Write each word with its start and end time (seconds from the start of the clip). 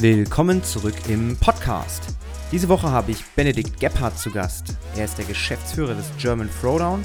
Willkommen 0.00 0.62
zurück 0.62 0.94
im 1.08 1.36
Podcast. 1.38 2.14
Diese 2.52 2.68
Woche 2.68 2.88
habe 2.88 3.10
ich 3.10 3.24
Benedikt 3.34 3.80
Gebhardt 3.80 4.16
zu 4.16 4.30
Gast. 4.30 4.76
Er 4.96 5.06
ist 5.06 5.18
der 5.18 5.24
Geschäftsführer 5.24 5.96
des 5.96 6.12
German 6.18 6.48
Throwdown, 6.60 7.02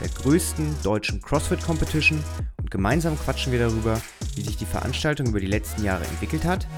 der 0.00 0.08
größten 0.10 0.76
deutschen 0.84 1.20
CrossFit 1.20 1.60
Competition 1.60 2.22
und 2.58 2.70
gemeinsam 2.70 3.18
quatschen 3.18 3.50
wir 3.50 3.58
darüber, 3.58 4.00
wie 4.36 4.42
sich 4.42 4.56
die 4.56 4.64
Veranstaltung 4.64 5.26
über 5.26 5.40
die 5.40 5.48
letzten 5.48 5.82
Jahre 5.82 6.04
entwickelt 6.04 6.44
hat, 6.44 6.68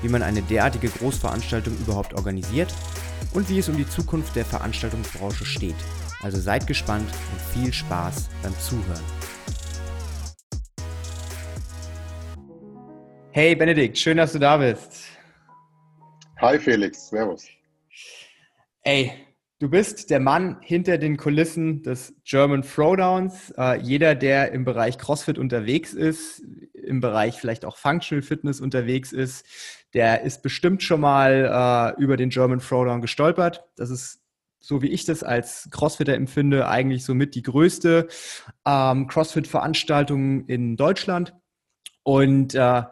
wie 0.00 0.08
man 0.08 0.22
eine 0.22 0.40
derartige 0.40 0.88
Großveranstaltung 0.88 1.76
überhaupt 1.76 2.14
organisiert 2.14 2.72
und 3.34 3.50
wie 3.50 3.58
es 3.58 3.68
um 3.68 3.76
die 3.76 3.86
Zukunft 3.86 4.34
der 4.36 4.46
Veranstaltungsbranche 4.46 5.44
steht. 5.44 5.76
Also 6.22 6.40
seid 6.40 6.66
gespannt 6.66 7.10
und 7.10 7.62
viel 7.62 7.74
Spaß 7.74 8.30
beim 8.42 8.58
Zuhören. 8.58 9.04
Hey 13.32 13.54
Benedikt, 13.54 13.96
schön, 13.96 14.16
dass 14.16 14.32
du 14.32 14.40
da 14.40 14.56
bist. 14.56 15.09
Hi 16.40 16.58
Felix, 16.58 17.08
Servus. 17.08 17.48
Ey, 18.82 19.12
du 19.58 19.68
bist 19.68 20.08
der 20.08 20.20
Mann 20.20 20.56
hinter 20.62 20.96
den 20.96 21.18
Kulissen 21.18 21.82
des 21.82 22.14
German 22.24 22.62
Throwdowns. 22.62 23.52
Äh, 23.58 23.78
jeder, 23.82 24.14
der 24.14 24.52
im 24.52 24.64
Bereich 24.64 24.96
CrossFit 24.96 25.36
unterwegs 25.36 25.92
ist, 25.92 26.42
im 26.72 27.00
Bereich 27.00 27.38
vielleicht 27.38 27.66
auch 27.66 27.76
Functional 27.76 28.22
Fitness 28.22 28.62
unterwegs 28.62 29.12
ist, 29.12 29.44
der 29.92 30.22
ist 30.22 30.42
bestimmt 30.42 30.82
schon 30.82 31.02
mal 31.02 31.94
äh, 31.98 32.02
über 32.02 32.16
den 32.16 32.30
German 32.30 32.60
Throwdown 32.60 33.02
gestolpert. 33.02 33.64
Das 33.76 33.90
ist 33.90 34.22
so 34.60 34.80
wie 34.80 34.88
ich 34.88 35.04
das 35.04 35.22
als 35.22 35.68
Crossfitter 35.70 36.14
empfinde, 36.14 36.68
eigentlich 36.68 37.04
somit 37.04 37.34
die 37.34 37.42
größte 37.42 38.08
ähm, 38.66 39.08
CrossFit-Veranstaltung 39.08 40.46
in 40.46 40.78
Deutschland. 40.78 41.34
Und 42.02 42.54
äh, 42.54 42.82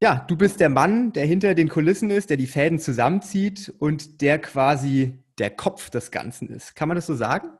ja, 0.00 0.24
du 0.28 0.36
bist 0.36 0.60
der 0.60 0.68
Mann, 0.68 1.12
der 1.12 1.26
hinter 1.26 1.54
den 1.54 1.68
Kulissen 1.68 2.10
ist, 2.10 2.30
der 2.30 2.36
die 2.36 2.46
Fäden 2.46 2.78
zusammenzieht 2.78 3.74
und 3.78 4.20
der 4.20 4.38
quasi 4.38 5.18
der 5.38 5.50
Kopf 5.50 5.90
des 5.90 6.10
Ganzen 6.10 6.48
ist. 6.48 6.76
Kann 6.76 6.88
man 6.88 6.96
das 6.96 7.06
so 7.06 7.14
sagen? 7.14 7.50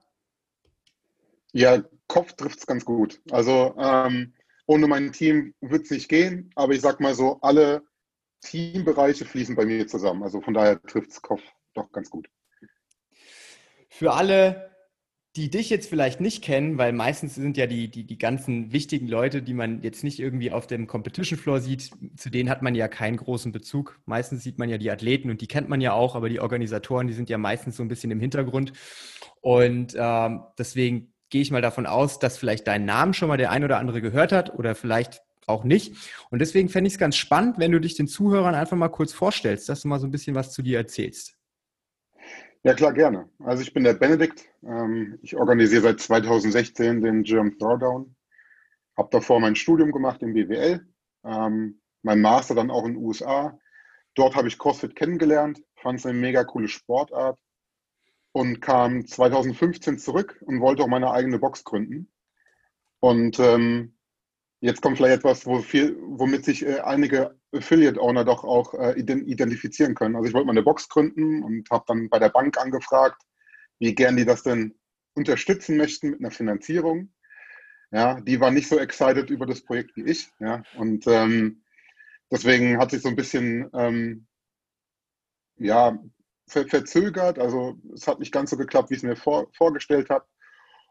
Ja, 1.52 1.82
Kopf 2.06 2.34
trifft 2.34 2.58
es 2.58 2.66
ganz 2.66 2.84
gut. 2.84 3.20
Also 3.30 3.74
ähm, 3.78 4.34
ohne 4.66 4.86
mein 4.86 5.12
Team 5.12 5.54
wird 5.60 5.84
es 5.84 5.90
nicht 5.90 6.08
gehen, 6.08 6.50
aber 6.54 6.74
ich 6.74 6.80
sag 6.80 7.00
mal 7.00 7.14
so, 7.14 7.38
alle 7.40 7.82
Teambereiche 8.40 9.24
fließen 9.24 9.56
bei 9.56 9.64
mir 9.64 9.86
zusammen. 9.86 10.22
Also 10.22 10.40
von 10.40 10.54
daher 10.54 10.80
trifft 10.82 11.10
es 11.10 11.22
Kopf 11.22 11.42
doch 11.74 11.90
ganz 11.90 12.10
gut. 12.10 12.28
Für 13.88 14.12
alle 14.12 14.70
die 15.38 15.50
dich 15.50 15.70
jetzt 15.70 15.88
vielleicht 15.88 16.20
nicht 16.20 16.42
kennen, 16.42 16.78
weil 16.78 16.92
meistens 16.92 17.36
sind 17.36 17.56
ja 17.56 17.68
die, 17.68 17.88
die, 17.88 18.02
die 18.02 18.18
ganzen 18.18 18.72
wichtigen 18.72 19.06
Leute, 19.06 19.40
die 19.40 19.54
man 19.54 19.82
jetzt 19.82 20.02
nicht 20.02 20.18
irgendwie 20.18 20.50
auf 20.50 20.66
dem 20.66 20.88
Competition 20.88 21.38
Floor 21.38 21.60
sieht, 21.60 21.92
zu 22.16 22.28
denen 22.28 22.50
hat 22.50 22.60
man 22.60 22.74
ja 22.74 22.88
keinen 22.88 23.16
großen 23.16 23.52
Bezug. 23.52 24.00
Meistens 24.04 24.42
sieht 24.42 24.58
man 24.58 24.68
ja 24.68 24.78
die 24.78 24.90
Athleten 24.90 25.30
und 25.30 25.40
die 25.40 25.46
kennt 25.46 25.68
man 25.68 25.80
ja 25.80 25.92
auch, 25.92 26.16
aber 26.16 26.28
die 26.28 26.40
Organisatoren, 26.40 27.06
die 27.06 27.12
sind 27.12 27.30
ja 27.30 27.38
meistens 27.38 27.76
so 27.76 27.84
ein 27.84 27.88
bisschen 27.88 28.10
im 28.10 28.18
Hintergrund. 28.18 28.72
Und 29.40 29.94
ähm, 29.96 30.42
deswegen 30.58 31.12
gehe 31.30 31.42
ich 31.42 31.52
mal 31.52 31.62
davon 31.62 31.86
aus, 31.86 32.18
dass 32.18 32.36
vielleicht 32.36 32.66
deinen 32.66 32.84
Namen 32.84 33.14
schon 33.14 33.28
mal 33.28 33.36
der 33.36 33.52
ein 33.52 33.62
oder 33.62 33.78
andere 33.78 34.00
gehört 34.00 34.32
hat 34.32 34.52
oder 34.58 34.74
vielleicht 34.74 35.22
auch 35.46 35.62
nicht. 35.62 35.94
Und 36.30 36.40
deswegen 36.40 36.68
fände 36.68 36.88
ich 36.88 36.94
es 36.94 36.98
ganz 36.98 37.16
spannend, 37.16 37.60
wenn 37.60 37.70
du 37.70 37.80
dich 37.80 37.94
den 37.94 38.08
Zuhörern 38.08 38.56
einfach 38.56 38.76
mal 38.76 38.88
kurz 38.88 39.12
vorstellst, 39.12 39.68
dass 39.68 39.82
du 39.82 39.88
mal 39.88 40.00
so 40.00 40.06
ein 40.08 40.10
bisschen 40.10 40.34
was 40.34 40.52
zu 40.52 40.62
dir 40.62 40.78
erzählst. 40.78 41.37
Ja, 42.64 42.74
klar, 42.74 42.92
gerne. 42.92 43.28
Also 43.38 43.62
ich 43.62 43.72
bin 43.72 43.84
der 43.84 43.94
Benedikt. 43.94 44.44
Ähm, 44.62 45.18
ich 45.22 45.36
organisiere 45.36 45.82
seit 45.82 46.00
2016 46.00 47.00
den 47.00 47.22
German 47.22 47.58
Throwdown. 47.58 48.14
Habe 48.96 49.08
davor 49.12 49.40
mein 49.40 49.54
Studium 49.56 49.92
gemacht 49.92 50.22
im 50.22 50.34
BWL, 50.34 50.86
ähm, 51.24 51.80
mein 52.02 52.20
Master 52.20 52.54
dann 52.54 52.70
auch 52.70 52.84
in 52.84 52.94
den 52.94 53.04
USA. 53.04 53.58
Dort 54.14 54.34
habe 54.34 54.48
ich 54.48 54.58
CrossFit 54.58 54.96
kennengelernt, 54.96 55.62
fand 55.76 56.00
es 56.00 56.06
eine 56.06 56.18
mega 56.18 56.42
coole 56.44 56.68
Sportart 56.68 57.38
und 58.32 58.60
kam 58.60 59.06
2015 59.06 59.98
zurück 59.98 60.42
und 60.44 60.60
wollte 60.60 60.82
auch 60.82 60.88
meine 60.88 61.12
eigene 61.12 61.38
Box 61.38 61.62
gründen. 61.62 62.10
Und 63.00 63.38
ähm, 63.38 63.98
Jetzt 64.60 64.82
kommt 64.82 64.96
vielleicht 64.96 65.18
etwas, 65.18 65.46
wo 65.46 65.60
viel, 65.60 65.96
womit 66.00 66.44
sich 66.44 66.66
äh, 66.66 66.80
einige 66.80 67.37
Affiliate-Owner 67.52 68.24
doch 68.24 68.44
auch 68.44 68.74
äh, 68.74 68.98
identifizieren 68.98 69.94
können. 69.94 70.16
Also 70.16 70.28
ich 70.28 70.34
wollte 70.34 70.46
mal 70.46 70.52
eine 70.52 70.62
Box 70.62 70.88
gründen 70.88 71.42
und 71.42 71.68
habe 71.70 71.84
dann 71.86 72.08
bei 72.08 72.18
der 72.18 72.28
Bank 72.28 72.58
angefragt, 72.58 73.22
wie 73.78 73.94
gern 73.94 74.16
die 74.16 74.24
das 74.24 74.42
denn 74.42 74.74
unterstützen 75.14 75.76
möchten 75.76 76.10
mit 76.10 76.20
einer 76.20 76.30
Finanzierung. 76.30 77.12
Ja, 77.90 78.20
die 78.20 78.40
war 78.40 78.50
nicht 78.50 78.68
so 78.68 78.78
excited 78.78 79.30
über 79.30 79.46
das 79.46 79.62
Projekt 79.62 79.96
wie 79.96 80.02
ich. 80.02 80.28
Ja, 80.40 80.62
und 80.76 81.06
ähm, 81.06 81.62
deswegen 82.30 82.78
hat 82.78 82.90
sich 82.90 83.02
so 83.02 83.08
ein 83.08 83.16
bisschen 83.16 83.70
ähm, 83.72 84.26
ja, 85.56 85.98
ver 86.46 86.68
verzögert. 86.68 87.38
Also 87.38 87.78
es 87.94 88.06
hat 88.06 88.20
nicht 88.20 88.32
ganz 88.32 88.50
so 88.50 88.56
geklappt, 88.56 88.90
wie 88.90 88.94
ich 88.94 89.02
es 89.02 89.08
mir 89.08 89.16
vor 89.16 89.48
vorgestellt 89.54 90.10
habe. 90.10 90.26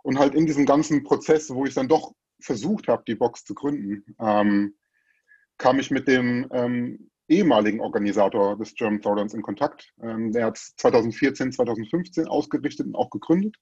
Und 0.04 0.18
halt 0.18 0.34
in 0.34 0.46
diesem 0.46 0.66
ganzen 0.66 1.04
Prozess, 1.04 1.50
wo 1.50 1.66
ich 1.66 1.74
dann 1.74 1.88
doch 1.88 2.14
versucht 2.40 2.88
habe, 2.88 3.04
die 3.08 3.16
Box 3.16 3.44
zu 3.44 3.54
gründen, 3.54 4.16
ähm, 4.20 4.77
kam 5.58 5.80
ich 5.80 5.92
mit 5.92 6.08
dem 6.08 6.48
ähm, 6.52 7.10
ehemaligen 7.28 7.82
Organisator 7.82 8.58
des 8.58 8.74
German 8.76 9.02
Throwdowns 9.02 9.34
in 9.34 9.42
Kontakt. 9.42 9.94
Ähm, 10.02 10.32
der 10.32 10.46
hat 10.46 10.58
2014, 10.58 11.52
2015 11.52 12.28
ausgerichtet 12.28 12.88
und 12.88 12.96
auch 12.96 13.10
gegründet. 13.10 13.56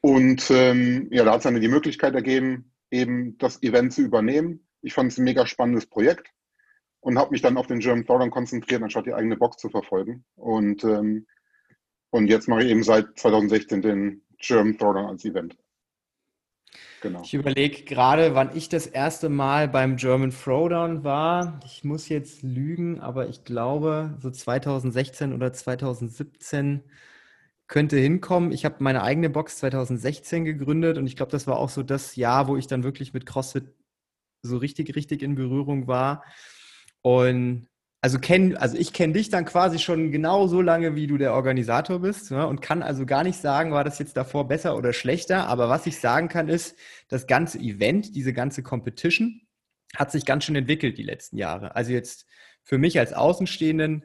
Und 0.00 0.50
ähm, 0.50 1.08
ja, 1.10 1.24
da 1.24 1.32
hat 1.32 1.38
es 1.38 1.44
dann 1.44 1.60
die 1.60 1.68
Möglichkeit 1.68 2.14
ergeben, 2.14 2.72
eben 2.90 3.36
das 3.38 3.62
Event 3.62 3.92
zu 3.92 4.02
übernehmen. 4.02 4.66
Ich 4.82 4.94
fand 4.94 5.12
es 5.12 5.18
ein 5.18 5.24
mega 5.24 5.46
spannendes 5.46 5.86
Projekt 5.86 6.30
und 7.00 7.18
habe 7.18 7.30
mich 7.30 7.42
dann 7.42 7.56
auf 7.56 7.66
den 7.66 7.80
German 7.80 8.06
Throwdown 8.06 8.30
konzentriert, 8.30 8.82
anstatt 8.82 9.06
die 9.06 9.14
eigene 9.14 9.36
Box 9.36 9.58
zu 9.58 9.68
verfolgen. 9.68 10.24
Und, 10.36 10.84
ähm, 10.84 11.26
und 12.10 12.28
jetzt 12.28 12.48
mache 12.48 12.62
ich 12.62 12.70
eben 12.70 12.82
seit 12.82 13.18
2016 13.18 13.82
den 13.82 14.22
German 14.38 14.78
Throwdown 14.78 15.06
als 15.06 15.24
Event. 15.24 15.56
Genau. 17.02 17.22
Ich 17.22 17.34
überlege 17.34 17.82
gerade, 17.84 18.34
wann 18.34 18.54
ich 18.54 18.68
das 18.68 18.86
erste 18.86 19.28
Mal 19.28 19.68
beim 19.68 19.96
German 19.96 20.30
Throwdown 20.30 21.02
war. 21.02 21.60
Ich 21.64 21.82
muss 21.82 22.08
jetzt 22.08 22.42
lügen, 22.42 23.00
aber 23.00 23.28
ich 23.28 23.44
glaube, 23.44 24.16
so 24.20 24.30
2016 24.30 25.32
oder 25.32 25.52
2017 25.52 26.82
könnte 27.66 27.96
hinkommen. 27.96 28.52
Ich 28.52 28.64
habe 28.64 28.76
meine 28.80 29.02
eigene 29.02 29.30
Box 29.30 29.58
2016 29.58 30.44
gegründet 30.44 30.98
und 30.98 31.06
ich 31.06 31.16
glaube, 31.16 31.32
das 31.32 31.46
war 31.46 31.56
auch 31.56 31.70
so 31.70 31.82
das 31.82 32.16
Jahr, 32.16 32.48
wo 32.48 32.56
ich 32.56 32.66
dann 32.66 32.84
wirklich 32.84 33.14
mit 33.14 33.26
CrossFit 33.26 33.72
so 34.42 34.58
richtig, 34.58 34.94
richtig 34.96 35.22
in 35.22 35.34
Berührung 35.36 35.86
war. 35.86 36.24
Und 37.02 37.69
also 38.02 38.18
kenn, 38.18 38.56
also 38.56 38.78
ich 38.78 38.92
kenne 38.94 39.12
dich 39.12 39.28
dann 39.28 39.44
quasi 39.44 39.78
schon 39.78 40.10
genau 40.10 40.46
so 40.46 40.62
lange, 40.62 40.94
wie 40.94 41.06
du 41.06 41.18
der 41.18 41.34
Organisator 41.34 42.00
bist 42.00 42.30
ne? 42.30 42.46
und 42.46 42.62
kann 42.62 42.82
also 42.82 43.04
gar 43.04 43.24
nicht 43.24 43.38
sagen, 43.38 43.72
war 43.72 43.84
das 43.84 43.98
jetzt 43.98 44.16
davor 44.16 44.48
besser 44.48 44.76
oder 44.76 44.94
schlechter. 44.94 45.46
Aber 45.48 45.68
was 45.68 45.86
ich 45.86 46.00
sagen 46.00 46.28
kann, 46.28 46.48
ist, 46.48 46.78
das 47.08 47.26
ganze 47.26 47.58
Event, 47.58 48.14
diese 48.16 48.32
ganze 48.32 48.62
Competition 48.62 49.42
hat 49.96 50.10
sich 50.12 50.24
ganz 50.24 50.44
schön 50.44 50.56
entwickelt 50.56 50.96
die 50.96 51.02
letzten 51.02 51.36
Jahre. 51.36 51.76
Also 51.76 51.92
jetzt 51.92 52.26
für 52.62 52.78
mich 52.78 52.98
als 52.98 53.12
Außenstehenden, 53.12 54.04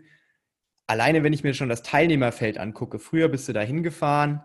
alleine 0.88 1.24
wenn 1.24 1.34
ich 1.34 1.44
mir 1.44 1.54
schon 1.54 1.70
das 1.70 1.84
Teilnehmerfeld 1.84 2.58
angucke, 2.58 3.00
früher 3.00 3.30
bist 3.30 3.48
du 3.48 3.54
da 3.54 3.62
hingefahren 3.62 4.42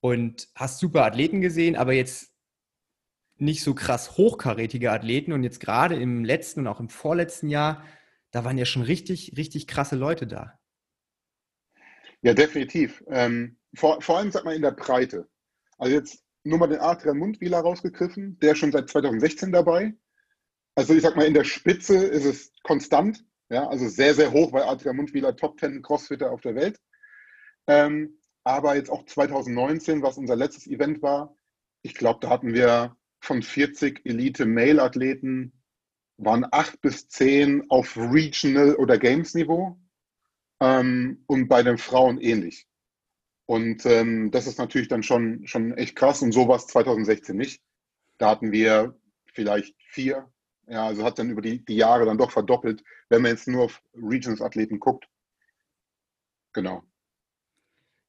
und 0.00 0.48
hast 0.54 0.78
super 0.78 1.04
Athleten 1.06 1.40
gesehen, 1.40 1.76
aber 1.76 1.94
jetzt 1.94 2.32
nicht 3.36 3.62
so 3.62 3.74
krass 3.74 4.18
hochkarätige 4.18 4.92
Athleten 4.92 5.32
und 5.32 5.42
jetzt 5.42 5.60
gerade 5.60 5.94
im 5.94 6.22
letzten 6.24 6.60
und 6.60 6.66
auch 6.66 6.80
im 6.80 6.90
vorletzten 6.90 7.48
Jahr 7.48 7.82
da 8.30 8.44
waren 8.44 8.58
ja 8.58 8.64
schon 8.64 8.82
richtig, 8.82 9.34
richtig 9.36 9.66
krasse 9.66 9.96
Leute 9.96 10.26
da. 10.26 10.58
Ja, 12.22 12.34
definitiv. 12.34 13.02
Ähm, 13.08 13.58
vor, 13.74 14.02
vor 14.02 14.18
allem, 14.18 14.30
sag 14.30 14.44
mal, 14.44 14.54
in 14.54 14.62
der 14.62 14.72
Breite. 14.72 15.28
Also 15.78 15.94
jetzt 15.94 16.22
nur 16.44 16.58
mal 16.58 16.68
den 16.68 16.80
Adrian 16.80 17.18
Mundwieler 17.18 17.60
rausgegriffen, 17.60 18.38
der 18.40 18.52
ist 18.52 18.58
schon 18.58 18.72
seit 18.72 18.88
2016 18.88 19.52
dabei. 19.52 19.94
Also 20.74 20.94
ich 20.94 21.02
sag 21.02 21.16
mal, 21.16 21.26
in 21.26 21.34
der 21.34 21.44
Spitze 21.44 21.96
ist 21.96 22.24
es 22.24 22.52
konstant, 22.62 23.24
ja, 23.48 23.68
also 23.68 23.88
sehr, 23.88 24.14
sehr 24.14 24.32
hoch, 24.32 24.52
weil 24.52 24.62
Adrian 24.62 24.96
Mundwieler 24.96 25.36
Top 25.36 25.58
10 25.58 25.82
Crossfitter 25.82 26.30
auf 26.30 26.40
der 26.40 26.54
Welt. 26.54 26.78
Ähm, 27.66 28.18
aber 28.44 28.76
jetzt 28.76 28.90
auch 28.90 29.04
2019, 29.04 30.02
was 30.02 30.16
unser 30.16 30.36
letztes 30.36 30.66
Event 30.66 31.02
war, 31.02 31.36
ich 31.82 31.94
glaube, 31.94 32.20
da 32.20 32.30
hatten 32.30 32.54
wir 32.54 32.96
von 33.20 33.42
40 33.42 34.04
Elite-Mail-Athleten 34.04 35.59
waren 36.22 36.46
acht 36.50 36.80
bis 36.80 37.08
zehn 37.08 37.68
auf 37.70 37.96
Regional- 37.96 38.76
oder 38.76 38.98
Games-Niveau 38.98 39.78
ähm, 40.60 41.24
und 41.26 41.48
bei 41.48 41.62
den 41.62 41.78
Frauen 41.78 42.20
ähnlich. 42.20 42.66
Und 43.46 43.84
ähm, 43.86 44.30
das 44.30 44.46
ist 44.46 44.58
natürlich 44.58 44.88
dann 44.88 45.02
schon, 45.02 45.46
schon 45.46 45.72
echt 45.72 45.96
krass 45.96 46.22
und 46.22 46.32
sowas 46.32 46.66
2016 46.68 47.36
nicht. 47.36 47.62
Da 48.18 48.30
hatten 48.30 48.52
wir 48.52 48.96
vielleicht 49.32 49.74
vier, 49.88 50.30
ja, 50.68 50.86
also 50.86 51.04
hat 51.04 51.18
dann 51.18 51.30
über 51.30 51.42
die, 51.42 51.64
die 51.64 51.76
Jahre 51.76 52.04
dann 52.04 52.18
doch 52.18 52.30
verdoppelt, 52.30 52.84
wenn 53.08 53.22
man 53.22 53.32
jetzt 53.32 53.48
nur 53.48 53.64
auf 53.64 53.82
Regions-Athleten 53.94 54.78
guckt. 54.78 55.08
Genau. 56.52 56.84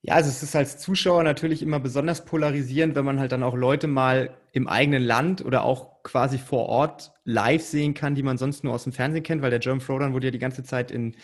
Ja, 0.03 0.15
also 0.15 0.29
es 0.29 0.41
ist 0.41 0.55
als 0.55 0.79
Zuschauer 0.79 1.21
natürlich 1.21 1.61
immer 1.61 1.79
besonders 1.79 2.25
polarisierend, 2.25 2.95
wenn 2.95 3.05
man 3.05 3.19
halt 3.19 3.31
dann 3.31 3.43
auch 3.43 3.55
Leute 3.55 3.85
mal 3.85 4.35
im 4.51 4.67
eigenen 4.67 5.03
Land 5.03 5.45
oder 5.45 5.63
auch 5.63 6.01
quasi 6.01 6.39
vor 6.39 6.65
Ort 6.65 7.11
live 7.23 7.61
sehen 7.61 7.93
kann, 7.93 8.15
die 8.15 8.23
man 8.23 8.39
sonst 8.39 8.63
nur 8.63 8.73
aus 8.73 8.83
dem 8.85 8.93
Fernsehen 8.93 9.21
kennt, 9.21 9.43
weil 9.43 9.51
der 9.51 9.59
German 9.59 9.79
Throwdown 9.79 10.13
wurde 10.13 10.27
ja 10.27 10.31
die 10.31 10.39
ganze 10.39 10.63
Zeit 10.63 10.89
in 10.89 11.15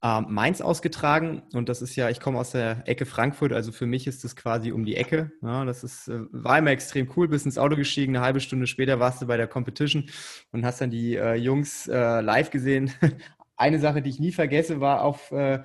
äh, 0.00 0.20
Mainz 0.20 0.60
ausgetragen 0.60 1.42
und 1.54 1.68
das 1.68 1.82
ist 1.82 1.96
ja, 1.96 2.08
ich 2.08 2.20
komme 2.20 2.38
aus 2.38 2.52
der 2.52 2.86
Ecke 2.86 3.04
Frankfurt, 3.04 3.52
also 3.52 3.72
für 3.72 3.86
mich 3.86 4.06
ist 4.06 4.22
das 4.22 4.36
quasi 4.36 4.70
um 4.70 4.84
die 4.84 4.94
Ecke. 4.94 5.32
Ja, 5.42 5.64
das 5.64 5.82
ist, 5.82 6.06
äh, 6.06 6.20
war 6.30 6.56
immer 6.56 6.70
extrem 6.70 7.10
cool, 7.16 7.26
bist 7.26 7.46
ins 7.46 7.58
Auto 7.58 7.74
gestiegen, 7.74 8.14
eine 8.14 8.24
halbe 8.24 8.38
Stunde 8.38 8.68
später 8.68 9.00
warst 9.00 9.20
du 9.20 9.26
bei 9.26 9.36
der 9.38 9.48
Competition 9.48 10.08
und 10.52 10.64
hast 10.64 10.80
dann 10.80 10.90
die 10.90 11.16
äh, 11.16 11.34
Jungs 11.34 11.88
äh, 11.88 12.20
live 12.20 12.50
gesehen. 12.50 12.92
eine 13.56 13.78
Sache, 13.78 14.02
die 14.02 14.10
ich 14.10 14.20
nie 14.20 14.32
vergesse, 14.32 14.80
war 14.80 15.02
auf 15.02 15.32
äh, 15.32 15.60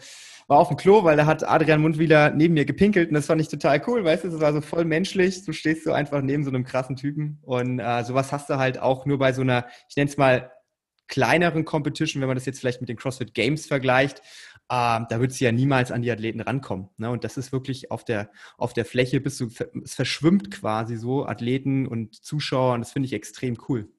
war 0.48 0.60
auf 0.60 0.68
dem 0.68 0.78
Klo, 0.78 1.04
weil 1.04 1.18
da 1.18 1.26
hat 1.26 1.48
Adrian 1.48 1.82
Mundwieler 1.82 2.32
neben 2.32 2.54
mir 2.54 2.66
gepinkelt 2.66 3.10
und 3.10 3.16
das 3.16 3.26
fand 3.26 3.42
ich 3.42 3.48
total 3.48 3.82
cool, 3.88 4.04
weißt 4.04 4.26
du, 4.26 4.30
das 4.30 4.40
war 4.40 4.54
so 4.54 4.62
voll 4.62 4.86
menschlich. 4.86 5.44
Du 5.44 5.54
stehst 5.54 5.84
so 5.84 5.92
einfach 5.92 6.22
neben 6.22 6.44
so 6.44 6.50
einem 6.50 6.64
krassen 6.64 6.96
Typen 6.96 7.40
und 7.42 7.80
äh, 7.80 8.04
sowas 8.04 8.32
hast 8.32 8.50
du 8.50 8.58
halt 8.58 8.78
auch 8.80 9.06
nur 9.06 9.18
bei 9.18 9.34
so 9.34 9.42
einer, 9.42 9.66
ich 9.90 9.96
nenne 9.96 10.10
es 10.10 10.18
mal 10.18 10.52
kleineren 11.08 11.66
Competition, 11.66 12.22
wenn 12.22 12.28
man 12.28 12.38
das 12.38 12.46
jetzt 12.46 12.60
vielleicht 12.60 12.82
mit 12.82 12.90
den 12.90 12.98
CrossFit 12.98 13.34
Games 13.34 13.66
vergleicht, 13.68 14.20
äh, 14.70 15.02
da 15.10 15.20
würdest 15.20 15.40
du 15.40 15.46
ja 15.46 15.52
niemals 15.52 15.92
an 15.92 16.02
die 16.02 16.12
Athleten 16.12 16.42
rankommen. 16.42 16.90
Ne? 16.98 17.10
Und 17.10 17.24
das 17.24 17.38
ist 17.38 17.52
wirklich 17.52 17.92
auf 17.92 18.04
der, 18.04 18.32
auf 18.58 18.74
der 18.74 18.86
Fläche, 18.86 19.22
bist 19.22 19.40
du, 19.40 19.50
es 19.84 19.94
verschwimmt 19.94 20.52
quasi 20.52 20.98
so 20.98 21.26
Athleten 21.26 21.88
und 21.88 22.16
Zuschauer 22.16 22.74
und 22.74 22.82
das 22.82 22.92
finde 22.92 23.08
ich 23.08 23.14
extrem 23.14 23.58
cool. 23.70 23.90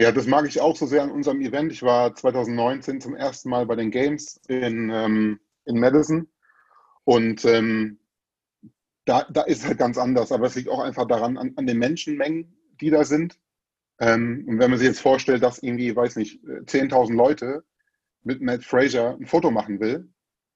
Ja, 0.00 0.12
das 0.12 0.26
mag 0.26 0.46
ich 0.46 0.62
auch 0.62 0.76
so 0.76 0.86
sehr 0.86 1.02
an 1.02 1.10
unserem 1.10 1.42
Event. 1.42 1.72
Ich 1.72 1.82
war 1.82 2.14
2019 2.14 3.02
zum 3.02 3.14
ersten 3.14 3.50
Mal 3.50 3.66
bei 3.66 3.76
den 3.76 3.90
Games 3.90 4.40
in, 4.48 4.88
ähm, 4.88 5.40
in 5.66 5.78
Madison 5.78 6.26
und 7.04 7.44
ähm, 7.44 7.98
da, 9.04 9.26
da 9.30 9.42
ist 9.42 9.58
es 9.58 9.66
halt 9.66 9.76
ganz 9.76 9.98
anders, 9.98 10.32
aber 10.32 10.46
es 10.46 10.54
liegt 10.54 10.70
auch 10.70 10.80
einfach 10.80 11.06
daran, 11.06 11.36
an, 11.36 11.52
an 11.56 11.66
den 11.66 11.76
Menschenmengen, 11.76 12.56
die 12.80 12.88
da 12.88 13.04
sind. 13.04 13.38
Ähm, 13.98 14.46
und 14.48 14.58
wenn 14.58 14.70
man 14.70 14.78
sich 14.78 14.88
jetzt 14.88 15.02
vorstellt, 15.02 15.42
dass 15.42 15.62
irgendwie, 15.62 15.94
weiß 15.94 16.16
nicht, 16.16 16.42
10.000 16.44 17.14
Leute 17.14 17.62
mit 18.22 18.40
Matt 18.40 18.64
Fraser 18.64 19.18
ein 19.20 19.26
Foto 19.26 19.50
machen 19.50 19.80
will, 19.80 20.08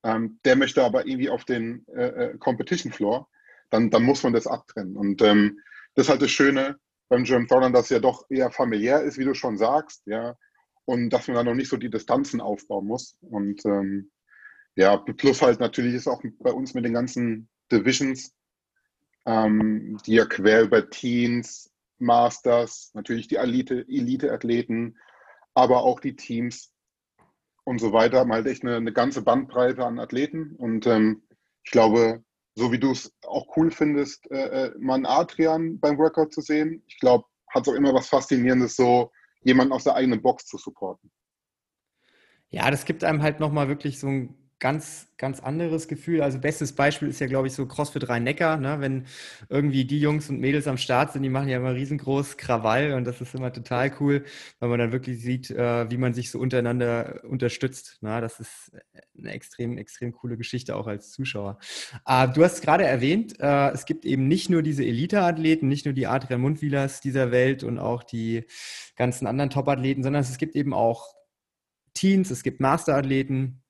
ähm, 0.05 0.41
der 0.47 0.57
möchte 0.57 0.83
aber 0.83 1.07
irgendwie 1.07 1.29
auf 1.29 1.45
den 1.45 1.85
äh, 1.89 2.07
äh 2.07 2.39
Competition 2.39 2.93
Floor, 2.93 3.29
dann, 3.69 3.91
dann 3.91 4.05
muss 4.05 4.23
man 4.23 4.33
das 4.33 4.47
abtrennen. 4.47 4.97
Und 4.97 5.21
ähm, 5.21 5.61
das 5.97 6.07
ist 6.07 6.11
halt 6.11 6.23
das 6.23 6.31
Schöne, 6.31 6.79
beim 7.09 7.25
German 7.25 7.49
Thorn, 7.49 7.73
dass 7.73 7.91
ja 7.91 7.99
doch 7.99 8.25
eher 8.31 8.51
familiär 8.51 9.03
ist, 9.03 9.19
wie 9.19 9.25
du 9.25 9.35
schon 9.35 9.57
sagst, 9.57 10.03
ja, 10.07 10.37
und 10.85 11.11
dass 11.11 11.29
man 11.29 11.37
da 11.37 11.45
noch 11.45 11.55
nicht 11.55 11.69
so 11.69 11.77
die 11.77 11.91
Distanzen 11.91 12.41
aufbauen 12.41 12.87
muss. 12.87 13.17
Und 13.21 13.65
ähm, 13.65 14.11
ja, 14.77 14.97
plus 14.97 15.43
halt 15.43 15.61
natürlich 15.61 15.95
ist 15.95 16.09
auch 16.09 16.23
bei 16.41 16.53
uns 16.53 16.75
mit 16.75 16.85
den 16.85 16.95
ganzen 16.95 17.49
Divisions, 17.71 18.35
ähm, 19.25 19.99
die 20.07 20.15
ja 20.15 20.27
quer 20.27 20.63
über 20.63 20.91
Teens, 20.91 21.71
Masters, 21.99 22.91
natürlich 22.95 23.29
die 23.29 23.37
Elite, 23.37 23.87
Elite-Athleten, 23.89 24.97
aber 25.55 25.83
auch 25.83 26.01
die 26.01 26.17
Teams 26.17 26.73
und 27.65 27.79
so 27.81 27.93
weiter, 27.93 28.25
mal 28.25 28.37
halt 28.37 28.47
echt 28.47 28.63
eine, 28.63 28.77
eine 28.77 28.93
ganze 28.93 29.23
Bandbreite 29.23 29.85
an 29.85 29.99
Athleten. 29.99 30.55
Und 30.57 30.87
ähm, 30.87 31.23
ich 31.63 31.71
glaube, 31.71 32.23
so 32.57 32.71
wie 32.71 32.79
du 32.79 32.93
es 32.93 33.13
auch 33.27 33.57
cool 33.57 33.71
findest, 33.71 34.31
äh, 34.31 34.67
äh, 34.67 34.79
mal 34.79 34.95
einen 34.95 35.07
Adrian 35.07 35.79
beim 35.81 35.99
Workout 35.99 36.33
zu 36.33 36.41
sehen. 36.41 36.83
Ich 36.87 36.99
glaube, 37.01 37.25
hat 37.53 37.67
es 37.67 37.73
auch 37.73 37.77
immer 37.77 37.95
was 37.95 38.09
Faszinierendes, 38.09 38.77
so 38.77 39.11
jemanden 39.43 39.73
aus 39.73 39.85
der 39.85 39.95
eigenen 39.95 40.23
Box 40.23 40.47
zu 40.47 40.57
supporten. 40.57 41.11
Ja, 42.51 42.71
das 42.71 42.85
gibt 42.85 43.03
einem 43.03 43.23
halt 43.23 43.41
nochmal 43.41 43.69
wirklich 43.69 43.99
so 43.99 44.07
ein 44.07 44.44
ganz, 44.61 45.09
ganz 45.19 45.41
anderes 45.41 45.89
Gefühl. 45.89 46.23
Also 46.23 46.39
bestes 46.39 46.75
Beispiel 46.75 47.09
ist 47.09 47.21
ja, 47.21 47.27
glaube 47.27 47.49
ich, 47.49 47.55
so 47.55 47.67
CrossFit 47.67 48.09
Rhein-Neckar, 48.09 48.57
ne? 48.57 48.77
wenn 48.81 49.07
irgendwie 49.49 49.85
die 49.85 50.01
Jungs 50.01 50.31
und 50.31 50.41
Mädels 50.41 50.67
am 50.67 50.79
Start 50.79 51.13
sind, 51.13 51.23
die 51.23 51.29
machen 51.29 51.49
ja 51.49 51.59
immer 51.59 51.75
riesengroß 51.75 52.37
Krawall 52.37 52.93
und 52.93 53.05
das 53.05 53.21
ist 53.21 53.35
immer 53.35 53.53
total 53.53 53.93
cool, 54.01 54.25
weil 54.61 54.69
man 54.69 54.79
dann 54.79 54.93
wirklich 54.93 55.21
sieht, 55.21 55.51
äh, 55.51 55.91
wie 55.91 55.97
man 55.97 56.15
sich 56.15 56.31
so 56.31 56.39
untereinander 56.39 57.21
unterstützt. 57.25 57.99
Na, 58.01 58.21
das 58.21 58.41
ist 58.41 58.73
eine 59.19 59.33
extrem, 59.33 59.77
extrem 59.77 60.13
coole 60.13 60.37
Geschichte 60.37 60.77
auch 60.77 60.87
als 60.87 61.11
Zuschauer. 61.13 61.59
Äh, 62.07 62.29
du 62.29 62.45
hast 62.45 62.63
gerade 62.63 62.85
erwähnt, 62.85 63.39
äh, 63.41 63.71
es 63.71 63.87
gibt 63.87 64.05
eben 64.05 64.29
nicht 64.29 64.51
nur 64.51 64.63
diese 64.63 64.85
Elite-Athleten, 64.85 65.69
nicht 65.69 65.85
nur 65.85 65.95
die 65.95 66.07
Adrian 66.07 66.41
Mundwielers 66.41 67.01
dieser 67.01 67.31
Welt 67.31 67.65
und 67.65 67.79
auch 67.79 68.03
die 68.03 68.45
ganzen 68.97 69.27
anderen 69.27 69.51
Top-Athleten, 69.51 70.03
sondern 70.03 70.23
es 70.23 70.39
gibt 70.39 70.57
eben 70.57 70.73
auch 70.73 71.15
Teens, 71.95 72.31
es 72.31 72.43
gibt 72.43 72.61
Master-Athleten, 72.61 73.64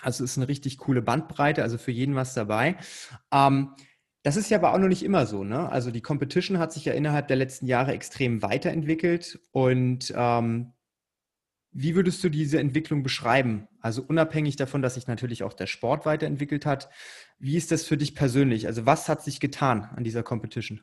also 0.00 0.24
ist 0.24 0.36
eine 0.36 0.48
richtig 0.48 0.78
coole 0.78 1.02
Bandbreite, 1.02 1.62
also 1.62 1.78
für 1.78 1.90
jeden 1.90 2.14
was 2.14 2.34
dabei. 2.34 2.76
Ähm, 3.32 3.74
das 4.22 4.36
ist 4.36 4.50
ja 4.50 4.58
aber 4.58 4.74
auch 4.74 4.78
noch 4.78 4.88
nicht 4.88 5.04
immer 5.04 5.26
so. 5.26 5.44
Ne? 5.44 5.68
Also 5.70 5.90
die 5.90 6.00
Competition 6.00 6.58
hat 6.58 6.72
sich 6.72 6.84
ja 6.84 6.92
innerhalb 6.92 7.28
der 7.28 7.36
letzten 7.36 7.66
Jahre 7.66 7.92
extrem 7.92 8.42
weiterentwickelt. 8.42 9.40
Und 9.52 10.12
ähm, 10.16 10.72
wie 11.70 11.94
würdest 11.94 12.22
du 12.24 12.28
diese 12.28 12.58
Entwicklung 12.58 13.02
beschreiben? 13.02 13.68
Also 13.80 14.02
unabhängig 14.02 14.56
davon, 14.56 14.82
dass 14.82 14.94
sich 14.94 15.06
natürlich 15.06 15.42
auch 15.42 15.52
der 15.52 15.66
Sport 15.66 16.06
weiterentwickelt 16.06 16.66
hat. 16.66 16.88
Wie 17.38 17.56
ist 17.56 17.70
das 17.70 17.84
für 17.84 17.96
dich 17.96 18.14
persönlich? 18.14 18.66
Also 18.66 18.86
was 18.86 19.08
hat 19.08 19.22
sich 19.22 19.40
getan 19.40 19.88
an 19.94 20.04
dieser 20.04 20.22
Competition? 20.22 20.82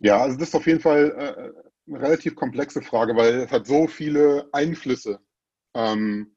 Ja, 0.00 0.22
also 0.22 0.38
das 0.38 0.48
ist 0.48 0.54
auf 0.54 0.66
jeden 0.66 0.80
Fall 0.80 1.10
äh, 1.16 1.90
eine 1.90 2.02
relativ 2.02 2.34
komplexe 2.34 2.82
Frage, 2.82 3.16
weil 3.16 3.34
es 3.40 3.50
hat 3.50 3.66
so 3.66 3.86
viele 3.86 4.48
Einflüsse. 4.52 5.20
Ähm, 5.74 6.32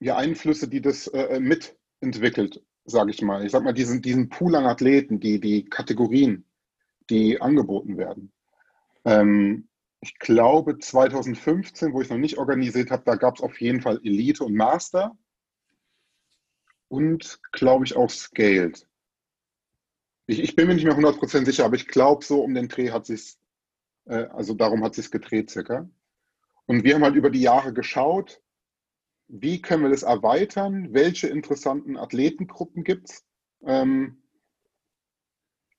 ja, 0.00 0.16
Einflüsse, 0.16 0.68
die 0.68 0.80
das 0.80 1.06
äh, 1.08 1.36
äh 1.36 1.40
mitentwickelt, 1.40 2.62
sage 2.84 3.10
ich 3.10 3.22
mal. 3.22 3.44
Ich 3.44 3.52
sage 3.52 3.64
mal, 3.64 3.72
diesen, 3.72 4.02
diesen 4.02 4.28
Pool 4.28 4.56
an 4.56 4.66
Athleten, 4.66 5.20
die, 5.20 5.40
die 5.40 5.64
Kategorien, 5.64 6.44
die 7.08 7.40
angeboten 7.40 7.96
werden. 7.96 8.32
Ähm, 9.04 9.68
ich 10.00 10.18
glaube, 10.18 10.78
2015, 10.78 11.92
wo 11.92 12.00
ich 12.00 12.08
noch 12.08 12.16
nicht 12.16 12.38
organisiert 12.38 12.90
habe, 12.90 13.02
da 13.04 13.16
gab 13.16 13.36
es 13.36 13.42
auf 13.42 13.60
jeden 13.60 13.82
Fall 13.82 14.00
Elite 14.02 14.44
und 14.44 14.54
Master 14.54 15.16
und, 16.88 17.38
glaube 17.52 17.84
ich, 17.84 17.96
auch 17.96 18.10
Scaled. 18.10 18.86
Ich, 20.26 20.40
ich 20.40 20.56
bin 20.56 20.68
mir 20.68 20.74
nicht 20.74 20.84
mehr 20.84 20.96
100% 20.96 21.44
sicher, 21.44 21.64
aber 21.66 21.76
ich 21.76 21.86
glaube, 21.86 22.24
so 22.24 22.42
um 22.42 22.54
den 22.54 22.68
Dreh 22.68 22.90
hat 22.90 23.04
sich 23.04 23.36
äh, 24.06 24.26
also 24.30 24.54
darum 24.54 24.84
hat 24.84 24.94
sich 24.94 25.10
gedreht 25.10 25.50
circa. 25.50 25.88
Und 26.66 26.84
wir 26.84 26.94
haben 26.94 27.04
halt 27.04 27.16
über 27.16 27.30
die 27.30 27.40
Jahre 27.40 27.72
geschaut, 27.72 28.42
wie 29.30 29.62
können 29.62 29.84
wir 29.84 29.90
das 29.90 30.02
erweitern? 30.02 30.92
Welche 30.92 31.28
interessanten 31.28 31.96
Athletengruppen 31.96 32.84
gibt 32.84 33.10
es? 33.10 33.24
Ähm, 33.64 34.22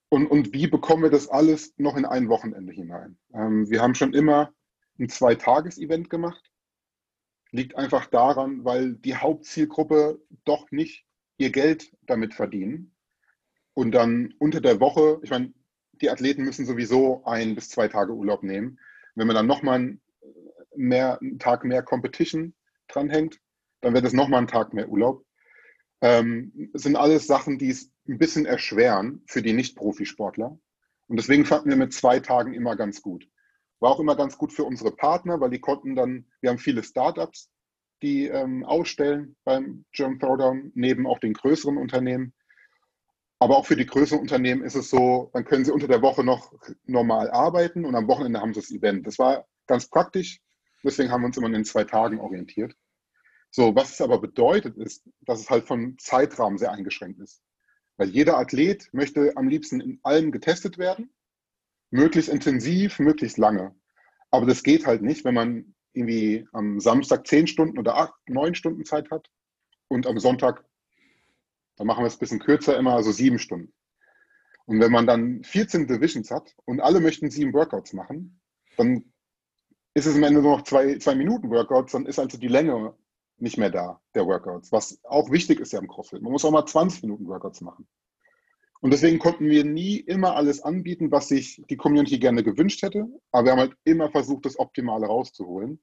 und, 0.10 0.28
und 0.28 0.54
wie 0.54 0.68
bekommen 0.68 1.04
wir 1.04 1.10
das 1.10 1.28
alles 1.28 1.74
noch 1.78 1.98
in 1.98 2.06
ein 2.06 2.30
Wochenende 2.30 2.74
hinein? 2.74 3.18
Ähm, 3.34 3.70
wir 3.70 3.82
haben 3.82 3.96
schon 3.96 4.14
immer 4.14 4.54
ein 5.00 5.10
Zweitages-Event 5.10 6.10
gemacht. 6.10 6.52
Liegt 7.52 7.76
einfach 7.76 8.06
daran, 8.06 8.64
weil 8.64 8.96
die 8.96 9.16
Hauptzielgruppe 9.16 10.22
doch 10.46 10.72
nicht 10.72 11.06
ihr 11.38 11.52
Geld 11.52 11.92
damit 12.04 12.34
verdienen. 12.34 12.96
Und 13.74 13.92
dann 13.92 14.34
unter 14.40 14.62
der 14.62 14.80
Woche, 14.80 15.20
ich 15.24 15.30
meine, 15.30 15.54
die 16.02 16.10
Athleten 16.10 16.44
müssen 16.44 16.66
sowieso 16.66 17.24
ein 17.26 17.56
bis 17.56 17.70
zwei 17.70 17.88
Tage 17.88 18.14
Urlaub 18.14 18.44
nehmen. 18.44 18.80
Wenn 19.16 19.28
man 19.28 19.36
dann 19.36 19.48
nochmal 19.48 19.98
einen, 20.78 21.40
Tag 21.40 21.66
mehr 21.66 21.84
Competition 21.84 22.54
dranhängt, 22.88 23.41
dann 23.82 23.94
wird 23.94 24.06
es 24.06 24.14
nochmal 24.14 24.42
ein 24.42 24.48
Tag 24.48 24.74
mehr 24.74 24.90
Urlaub. 24.90 25.26
Ähm, 26.02 26.70
sind 26.74 26.96
alles 26.96 27.28
Sachen, 27.28 27.58
die 27.58 27.70
es 27.70 27.92
ein 28.08 28.18
bisschen 28.18 28.46
erschweren 28.46 29.24
für 29.28 29.42
die 29.42 29.54
Nicht-Profisportler. 29.54 30.58
Und 31.08 31.18
deswegen 31.18 31.46
fanden 31.46 31.70
wir 31.70 31.78
mit 31.78 31.94
zwei 31.94 32.20
Tagen 32.20 32.54
immer 32.54 32.76
ganz 32.76 33.02
gut. 33.02 33.28
War 33.80 33.92
auch 33.92 34.00
immer 34.00 34.16
ganz 34.16 34.38
gut 34.38 34.54
für 34.54 34.64
unsere 34.64 34.92
Partner, 34.92 35.40
weil 35.42 35.50
die 35.50 35.60
konnten 35.60 35.96
dann, 35.96 36.26
wir 36.40 36.50
haben 36.50 36.58
viele 36.58 36.84
Startups, 36.84 37.50
die 38.02 38.28
ähm, 38.28 38.64
ausstellen 38.64 39.36
beim 39.44 39.86
German 39.92 40.20
Throwdown, 40.20 40.72
neben 40.74 41.06
auch 41.06 41.20
den 41.20 41.34
größeren 41.34 41.78
Unternehmen. 41.78 42.34
Aber 43.40 43.58
auch 43.58 43.66
für 43.66 43.76
die 43.76 43.86
größeren 43.86 44.22
Unternehmen 44.22 44.64
ist 44.64 44.76
es 44.76 44.90
so, 44.90 45.32
dann 45.34 45.46
können 45.46 45.66
sie 45.66 45.72
unter 45.72 45.88
der 45.88 46.02
Woche 46.02 46.24
noch 46.24 46.54
normal 46.86 47.30
arbeiten 47.32 47.86
und 47.86 47.96
am 47.96 48.08
Wochenende 48.08 48.40
haben 48.40 48.54
sie 48.54 48.60
das 48.60 48.72
Event. 48.72 49.08
Das 49.08 49.18
war 49.18 49.48
ganz 49.68 49.88
praktisch. 49.90 50.40
Deswegen 50.84 51.12
haben 51.12 51.22
wir 51.22 51.28
uns 51.28 51.38
immer 51.38 51.48
in 51.48 51.54
den 51.54 51.66
zwei 51.66 51.84
Tagen 51.84 52.20
orientiert. 52.20 52.76
So, 53.52 53.76
was 53.76 53.92
es 53.92 54.02
aber 54.02 54.20
bedeutet, 54.20 54.78
ist, 54.78 55.04
dass 55.22 55.42
es 55.42 55.50
halt 55.50 55.68
von 55.68 55.98
Zeitrahmen 56.00 56.58
sehr 56.58 56.72
eingeschränkt 56.72 57.20
ist. 57.20 57.44
Weil 57.98 58.10
jeder 58.10 58.38
Athlet 58.38 58.90
möchte 58.94 59.36
am 59.36 59.50
liebsten 59.50 59.82
in 59.82 60.00
allem 60.04 60.32
getestet 60.32 60.78
werden, 60.78 61.14
möglichst 61.90 62.30
intensiv, 62.30 63.00
möglichst 63.00 63.38
lange. 63.38 63.76
Aber 64.32 64.46
das 64.46 64.64
geht 64.64 64.88
halt 64.88 65.02
nicht, 65.02 65.26
wenn 65.26 65.34
man 65.34 65.76
irgendwie 65.92 66.48
am 66.54 66.80
Samstag 66.80 67.28
zehn 67.28 67.46
Stunden 67.46 67.78
oder 67.78 67.98
acht, 67.98 68.14
neun 68.28 68.56
Stunden 68.56 68.86
Zeit 68.86 69.12
hat 69.12 69.30
und 69.90 70.08
am 70.08 70.18
Sonntag, 70.18 70.64
da 71.76 71.84
machen 71.84 72.04
wir 72.04 72.08
es 72.08 72.16
ein 72.16 72.20
bisschen 72.20 72.40
kürzer, 72.40 72.78
immer 72.78 72.94
also 72.94 73.12
sieben 73.12 73.38
Stunden. 73.38 73.74
Und 74.66 74.80
wenn 74.80 74.92
man 74.94 75.06
dann 75.06 75.44
14 75.44 75.88
Divisions 75.88 76.32
hat 76.32 76.56
und 76.64 76.80
alle 76.80 77.02
möchten 77.02 77.30
sieben 77.30 77.54
Workouts 77.54 77.92
machen, 77.92 78.40
dann 78.78 79.12
ist 79.94 80.06
es 80.06 80.16
am 80.16 80.24
Ende 80.24 80.42
nur 80.42 80.58
noch 80.58 80.64
zwei, 80.64 80.98
zwei 81.00 81.16
Minuten 81.16 81.50
Workouts, 81.50 81.92
dann 81.92 82.06
ist 82.06 82.20
also 82.20 82.38
die 82.38 82.48
Länge 82.48 82.96
nicht 83.42 83.58
mehr 83.58 83.70
da, 83.70 84.02
der 84.16 84.26
Workouts, 84.26 84.72
was 84.72 85.00
auch 85.04 85.32
wichtig 85.32 85.60
ist 85.60 85.74
ja 85.74 85.80
im 85.80 85.88
CrossFit. 85.88 86.22
Man 86.22 86.32
muss 86.32 86.46
auch 86.46 86.52
mal 86.52 86.66
20 86.66 87.04
Minuten 87.04 87.28
Workouts 87.28 87.62
machen. 87.62 87.88
Und 88.82 88.92
deswegen 88.92 89.20
konnten 89.20 89.46
wir 89.46 89.64
nie 89.64 89.98
immer 89.98 90.36
alles 90.36 90.62
anbieten, 90.62 91.12
was 91.12 91.28
sich 91.28 91.62
die 91.70 91.78
Community 91.78 92.18
gerne 92.18 92.44
gewünscht 92.44 92.82
hätte, 92.82 93.08
aber 93.32 93.46
wir 93.46 93.52
haben 93.52 93.60
halt 93.60 93.76
immer 93.84 94.10
versucht, 94.10 94.46
das 94.46 94.58
Optimale 94.58 95.06
rauszuholen. 95.06 95.80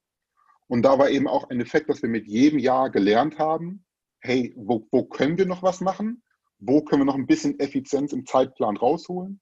Und 0.67 0.83
da 0.83 0.99
war 0.99 1.09
eben 1.09 1.29
auch 1.29 1.49
ein 1.49 1.61
Effekt, 1.61 1.89
dass 1.89 2.03
wir 2.03 2.09
mit 2.09 2.27
jedem 2.27 2.59
Jahr 2.59 2.91
gelernt 2.91 3.39
haben, 3.39 3.85
hey, 4.21 4.53
wo, 4.57 4.87
wo 4.91 5.05
können 5.05 5.39
wir 5.39 5.47
noch 5.47 5.63
was 5.63 5.81
machen? 5.81 6.23
Wo 6.59 6.83
können 6.83 7.03
wir 7.03 7.07
noch 7.07 7.15
ein 7.15 7.27
bisschen 7.27 7.59
Effizienz 7.61 8.13
im 8.13 8.27
Zeitplan 8.27 8.77
rausholen? 8.77 9.41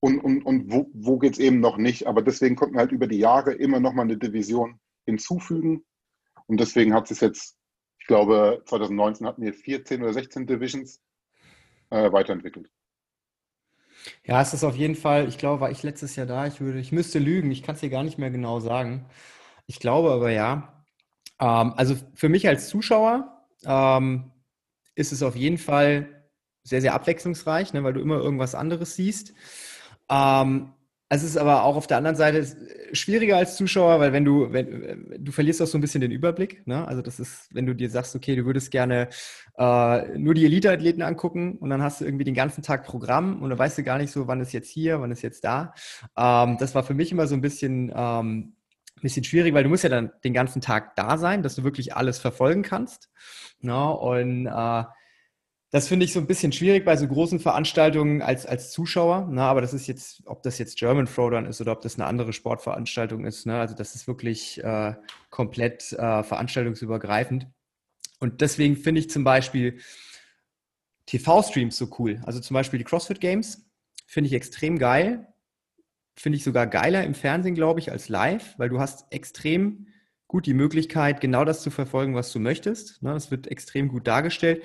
Und, 0.00 0.18
und, 0.20 0.42
und 0.44 0.70
wo, 0.72 0.90
wo 0.92 1.18
geht 1.18 1.34
es 1.34 1.38
eben 1.38 1.60
noch 1.60 1.78
nicht? 1.78 2.06
Aber 2.06 2.22
deswegen 2.22 2.56
konnten 2.56 2.74
wir 2.74 2.80
halt 2.80 2.92
über 2.92 3.06
die 3.06 3.18
Jahre 3.18 3.52
immer 3.52 3.80
noch 3.80 3.92
mal 3.92 4.02
eine 4.02 4.18
Division 4.18 4.80
hinzufügen. 5.06 5.84
Und 6.50 6.58
deswegen 6.58 6.92
hat 6.94 7.08
es 7.12 7.20
jetzt, 7.20 7.56
ich 8.00 8.08
glaube, 8.08 8.60
2019 8.66 9.24
hatten 9.24 9.42
wir 9.42 9.54
14 9.54 10.02
oder 10.02 10.12
16 10.12 10.48
Divisions 10.48 11.00
äh, 11.90 12.10
weiterentwickelt. 12.10 12.68
Ja, 14.24 14.42
es 14.42 14.52
ist 14.52 14.64
auf 14.64 14.74
jeden 14.74 14.96
Fall, 14.96 15.28
ich 15.28 15.38
glaube, 15.38 15.60
war 15.60 15.70
ich 15.70 15.84
letztes 15.84 16.16
Jahr 16.16 16.26
da, 16.26 16.48
ich 16.48 16.60
würde, 16.60 16.80
ich 16.80 16.90
müsste 16.90 17.20
lügen, 17.20 17.52
ich 17.52 17.62
kann 17.62 17.76
es 17.76 17.82
dir 17.82 17.88
gar 17.88 18.02
nicht 18.02 18.18
mehr 18.18 18.32
genau 18.32 18.58
sagen. 18.58 19.06
Ich 19.68 19.78
glaube 19.78 20.10
aber 20.10 20.32
ja. 20.32 20.84
Ähm, 21.38 21.72
also 21.76 21.94
für 22.14 22.28
mich 22.28 22.48
als 22.48 22.68
Zuschauer 22.68 23.46
ähm, 23.64 24.32
ist 24.96 25.12
es 25.12 25.22
auf 25.22 25.36
jeden 25.36 25.58
Fall 25.58 26.26
sehr, 26.64 26.80
sehr 26.80 26.94
abwechslungsreich, 26.94 27.74
ne, 27.74 27.84
weil 27.84 27.92
du 27.92 28.00
immer 28.00 28.18
irgendwas 28.18 28.56
anderes 28.56 28.96
siehst. 28.96 29.34
Ähm, 30.08 30.72
es 31.10 31.22
ist 31.22 31.36
aber 31.36 31.62
auch 31.62 31.76
auf 31.76 31.86
der 31.86 31.98
anderen 31.98 32.16
Seite 32.16 32.40
schwieriger 32.92 33.36
als 33.36 33.56
Zuschauer, 33.56 34.00
weil 34.00 34.12
wenn 34.12 34.24
du, 34.24 34.52
wenn, 34.52 35.16
du 35.18 35.32
verlierst 35.32 35.62
auch 35.62 35.66
so 35.66 35.78
ein 35.78 35.80
bisschen 35.80 36.00
den 36.00 36.10
Überblick. 36.10 36.66
Ne? 36.66 36.86
Also 36.86 37.02
das 37.02 37.20
ist, 37.20 37.48
wenn 37.52 37.66
du 37.66 37.74
dir 37.74 37.90
sagst, 37.90 38.14
okay, 38.16 38.36
du 38.36 38.44
würdest 38.44 38.70
gerne 38.70 39.08
äh, 39.58 40.18
nur 40.18 40.34
die 40.34 40.44
Elite-Athleten 40.44 41.02
angucken 41.02 41.56
und 41.58 41.70
dann 41.70 41.82
hast 41.82 42.00
du 42.00 42.04
irgendwie 42.04 42.24
den 42.24 42.34
ganzen 42.34 42.62
Tag 42.62 42.84
Programm 42.84 43.42
und 43.42 43.50
dann 43.50 43.58
weißt 43.58 43.78
du 43.78 43.82
gar 43.82 43.98
nicht 43.98 44.10
so, 44.10 44.26
wann 44.26 44.40
ist 44.40 44.52
jetzt 44.52 44.70
hier, 44.70 45.00
wann 45.00 45.10
ist 45.10 45.22
jetzt 45.22 45.44
da. 45.44 45.74
Ähm, 46.16 46.56
das 46.58 46.74
war 46.74 46.82
für 46.82 46.94
mich 46.94 47.12
immer 47.12 47.26
so 47.26 47.34
ein 47.34 47.40
bisschen, 47.40 47.92
ähm, 47.94 48.54
bisschen 49.00 49.24
schwierig, 49.24 49.54
weil 49.54 49.64
du 49.64 49.70
musst 49.70 49.84
ja 49.84 49.90
dann 49.90 50.12
den 50.24 50.34
ganzen 50.34 50.60
Tag 50.60 50.94
da 50.96 51.16
sein, 51.18 51.42
dass 51.42 51.54
du 51.54 51.64
wirklich 51.64 51.96
alles 51.96 52.18
verfolgen 52.18 52.62
kannst. 52.62 53.08
Ne? 53.60 53.90
Und 53.90 54.46
äh, 54.46 54.84
das 55.70 55.86
finde 55.86 56.04
ich 56.04 56.12
so 56.12 56.18
ein 56.18 56.26
bisschen 56.26 56.50
schwierig 56.50 56.84
bei 56.84 56.96
so 56.96 57.06
großen 57.06 57.38
Veranstaltungen 57.38 58.22
als, 58.22 58.44
als 58.44 58.72
Zuschauer. 58.72 59.28
Ne? 59.28 59.42
Aber 59.42 59.60
das 59.60 59.72
ist 59.72 59.86
jetzt, 59.86 60.22
ob 60.26 60.42
das 60.42 60.58
jetzt 60.58 60.76
German 60.78 61.06
Throwdown 61.06 61.46
ist 61.46 61.60
oder 61.60 61.72
ob 61.72 61.80
das 61.80 61.94
eine 61.94 62.06
andere 62.06 62.32
Sportveranstaltung 62.32 63.24
ist. 63.24 63.46
Ne? 63.46 63.58
Also 63.58 63.76
das 63.76 63.94
ist 63.94 64.08
wirklich 64.08 64.62
äh, 64.64 64.94
komplett 65.30 65.92
äh, 65.92 66.24
veranstaltungsübergreifend. 66.24 67.46
Und 68.18 68.40
deswegen 68.40 68.76
finde 68.76 69.00
ich 69.00 69.10
zum 69.10 69.22
Beispiel 69.22 69.78
TV-Streams 71.06 71.76
so 71.76 71.88
cool. 72.00 72.20
Also 72.24 72.40
zum 72.40 72.54
Beispiel 72.54 72.78
die 72.78 72.84
CrossFit 72.84 73.20
Games 73.20 73.64
finde 74.06 74.26
ich 74.26 74.34
extrem 74.34 74.76
geil. 74.76 75.28
Finde 76.16 76.36
ich 76.36 76.42
sogar 76.42 76.66
geiler 76.66 77.04
im 77.04 77.14
Fernsehen, 77.14 77.54
glaube 77.54 77.78
ich, 77.78 77.92
als 77.92 78.08
live, 78.08 78.54
weil 78.58 78.68
du 78.68 78.80
hast 78.80 79.06
extrem 79.10 79.86
gut 80.30 80.46
die 80.46 80.54
Möglichkeit, 80.54 81.20
genau 81.20 81.44
das 81.44 81.60
zu 81.60 81.70
verfolgen, 81.70 82.14
was 82.14 82.32
du 82.32 82.38
möchtest. 82.38 83.02
Ne, 83.02 83.12
das 83.12 83.32
wird 83.32 83.48
extrem 83.48 83.88
gut 83.88 84.06
dargestellt. 84.06 84.62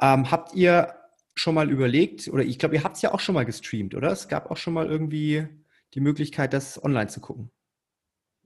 Ähm, 0.00 0.30
habt 0.30 0.54
ihr 0.54 0.94
schon 1.34 1.56
mal 1.56 1.70
überlegt, 1.70 2.28
oder 2.28 2.44
ich 2.44 2.58
glaube, 2.58 2.76
ihr 2.76 2.84
habt 2.84 2.96
es 2.96 3.02
ja 3.02 3.12
auch 3.12 3.18
schon 3.18 3.34
mal 3.34 3.44
gestreamt, 3.44 3.96
oder? 3.96 4.12
Es 4.12 4.28
gab 4.28 4.48
auch 4.50 4.56
schon 4.56 4.74
mal 4.74 4.86
irgendwie 4.86 5.48
die 5.94 6.00
Möglichkeit, 6.00 6.52
das 6.52 6.82
online 6.82 7.08
zu 7.08 7.20
gucken. 7.20 7.50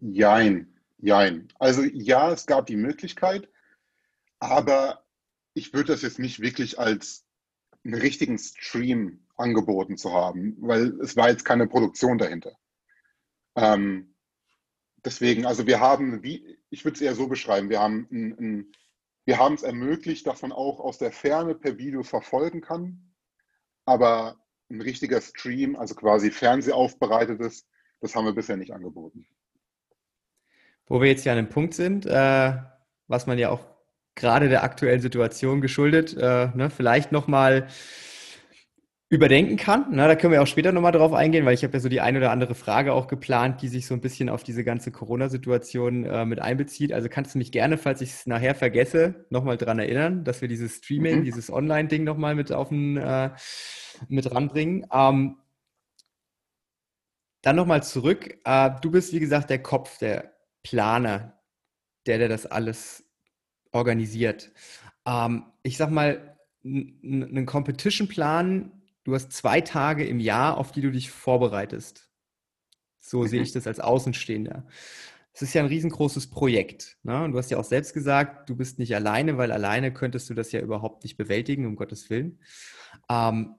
Jein, 0.01 0.73
jein. 0.99 1.49
Also 1.59 1.83
ja, 1.83 2.33
es 2.33 2.47
gab 2.47 2.67
die 2.67 2.77
Möglichkeit, 2.77 3.51
aber 4.39 5.05
ich 5.53 5.75
würde 5.75 5.93
das 5.93 6.01
jetzt 6.01 6.19
nicht 6.19 6.41
wirklich 6.41 6.79
als 6.79 7.27
einen 7.85 7.95
richtigen 7.95 8.39
Stream 8.39 9.21
angeboten 9.37 9.99
zu 9.99 10.13
haben, 10.13 10.57
weil 10.59 10.99
es 11.03 11.17
war 11.17 11.29
jetzt 11.29 11.45
keine 11.45 11.67
Produktion 11.67 12.17
dahinter. 12.17 12.53
Ähm, 13.57 14.12
deswegen, 15.05 15.47
also 15.47 15.67
wir 15.67 15.81
haben, 15.81 16.23
wie, 16.23 16.59
ich 16.71 16.85
würde 16.85 16.97
es 16.97 17.01
eher 17.01 17.15
so 17.15 17.29
beschreiben, 17.29 17.71
wir 17.71 17.81
haben 17.81 18.09
ein, 18.11 18.39
ein, 18.39 18.73
wir 19.25 19.39
haben 19.39 19.55
es 19.55 19.63
ermöglicht, 19.63 20.27
dass 20.27 20.43
man 20.43 20.53
auch 20.53 20.81
aus 20.81 20.99
der 20.99 21.13
Ferne 21.13 21.55
per 21.55 21.79
Video 21.79 22.03
verfolgen 22.03 22.61
kann, 22.61 23.13
aber 23.85 24.37
ein 24.71 24.81
richtiger 24.81 25.21
Stream, 25.21 25.77
also 25.77 25.95
quasi 25.95 26.31
fernsehaufbereitetes, 26.31 27.67
das 28.01 28.15
haben 28.15 28.25
wir 28.25 28.35
bisher 28.35 28.57
nicht 28.57 28.73
angeboten. 28.73 29.27
Wo 30.87 31.01
wir 31.01 31.09
jetzt 31.09 31.25
ja 31.25 31.33
an 31.33 31.39
einem 31.39 31.49
Punkt 31.49 31.75
sind, 31.75 32.07
äh, 32.07 32.57
was 33.07 33.27
man 33.27 33.39
ja 33.39 33.51
auch 33.51 33.65
gerade 34.15 34.49
der 34.49 34.63
aktuellen 34.65 35.01
Situation 35.01 35.61
geschuldet, 35.61 36.17
äh, 36.17 36.49
ne, 36.55 36.71
vielleicht 36.71 37.13
nochmal 37.13 37.69
überdenken 39.13 39.59
kann. 39.59 39.89
Na, 39.91 40.09
da 40.09 40.17
können 40.17 40.33
wir 40.33 40.41
auch 40.41 40.47
später 40.47 40.73
nochmal 40.73 40.93
drauf 40.93 41.13
eingehen, 41.13 41.45
weil 41.45 41.53
ich 41.53 41.63
habe 41.63 41.75
ja 41.75 41.81
so 41.81 41.91
die 41.91 42.01
eine 42.01 42.17
oder 42.17 42.31
andere 42.31 42.55
Frage 42.55 42.95
auch 42.95 43.09
geplant, 43.09 43.61
die 43.61 43.69
sich 43.69 43.87
so 43.87 43.93
ein 43.93 44.01
bisschen 44.01 44.31
auf 44.31 44.43
diese 44.43 44.65
ganze 44.65 44.91
Corona-Situation 44.91 46.07
äh, 46.07 46.25
mit 46.25 46.41
einbezieht. 46.41 46.95
Also 46.95 47.11
kannst 47.11 47.35
du 47.35 47.39
mich 47.39 47.53
gerne, 47.53 47.77
falls 47.77 48.01
ich 48.01 48.09
es 48.09 48.27
nachher 48.27 48.55
vergesse, 48.55 49.27
nochmal 49.29 49.59
dran 49.59 49.79
erinnern, 49.79 50.25
dass 50.25 50.41
wir 50.41 50.49
dieses 50.49 50.77
Streaming, 50.77 51.19
mhm. 51.19 51.25
dieses 51.25 51.53
Online-Ding 51.53 52.05
nochmal 52.05 52.35
mit 52.35 52.53
auf 52.53 52.71
den, 52.71 52.97
äh, 52.97 53.29
mit 54.09 54.35
ranbringen. 54.35 54.87
Ähm, 54.91 55.37
dann 57.43 57.57
nochmal 57.57 57.83
zurück. 57.83 58.39
Äh, 58.47 58.71
du 58.81 58.91
bist, 58.91 59.13
wie 59.13 59.21
gesagt, 59.21 59.51
der 59.51 59.63
Kopf, 59.63 59.99
der 59.99 60.33
Planer, 60.63 61.39
der, 62.07 62.17
der 62.17 62.31
das 62.31 62.47
alles 62.47 63.05
organisiert. 63.73 64.53
Ähm, 65.07 65.45
ich 65.63 65.77
sag 65.77 65.91
mal, 65.91 66.39
einen 66.65 67.45
Competition-Plan 67.45 68.79
du 69.05 69.15
hast 69.15 69.33
zwei 69.33 69.61
Tage 69.61 70.05
im 70.05 70.21
Jahr, 70.21 70.59
auf 70.59 70.73
die 70.73 70.81
du 70.81 70.91
dich 70.91 71.11
vorbereitest. 71.11 72.11
So 72.99 73.23
mhm. 73.23 73.29
sehe 73.29 73.43
ich 73.43 73.53
das 73.53 73.67
als 73.67 73.81
Außenstehender. 73.81 74.67
Es 75.35 75.43
ist 75.43 75.55
ja 75.55 75.63
ein 75.63 75.69
riesengroßes 75.69 76.29
Projekt. 76.29 76.99
Ne? 77.03 77.25
Und 77.25 77.33
du 77.33 77.39
hast 77.39 77.51
ja 77.51 77.59
auch 77.59 77.65
selbst 77.65 77.95
gesagt, 77.95 78.51
du 78.51 78.57
bist 78.57 78.79
nicht 78.79 78.95
alleine, 78.95 79.39
weil 79.39 79.51
alleine 79.51 79.93
könntest 79.93 80.29
du 80.29 80.35
das 80.35 80.53
ja 80.53 80.61
überhaupt 80.61 81.05
nicht 81.05 81.17
bewältigen, 81.17 81.67
um 81.67 81.75
Gottes 81.75 82.11
Willen. 82.11 82.39
Ähm, 83.09 83.55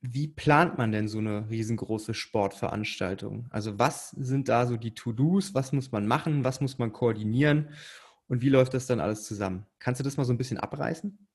wie 0.00 0.28
plant 0.28 0.76
man 0.76 0.92
denn 0.92 1.08
so 1.08 1.18
eine 1.18 1.48
riesengroße 1.48 2.14
Sportveranstaltung? 2.14 3.46
Also 3.50 3.78
was 3.78 4.10
sind 4.10 4.48
da 4.48 4.66
so 4.66 4.76
die 4.76 4.94
To-Dos? 4.94 5.54
Was 5.54 5.72
muss 5.72 5.92
man 5.92 6.06
machen? 6.06 6.44
Was 6.44 6.60
muss 6.60 6.78
man 6.78 6.92
koordinieren? 6.92 7.70
Und 8.28 8.42
wie 8.42 8.48
läuft 8.48 8.74
das 8.74 8.86
dann 8.86 9.00
alles 9.00 9.24
zusammen? 9.24 9.66
Kannst 9.78 10.00
du 10.00 10.04
das 10.04 10.16
mal 10.16 10.24
so 10.24 10.32
ein 10.32 10.38
bisschen 10.38 10.58
abreißen? 10.58 11.26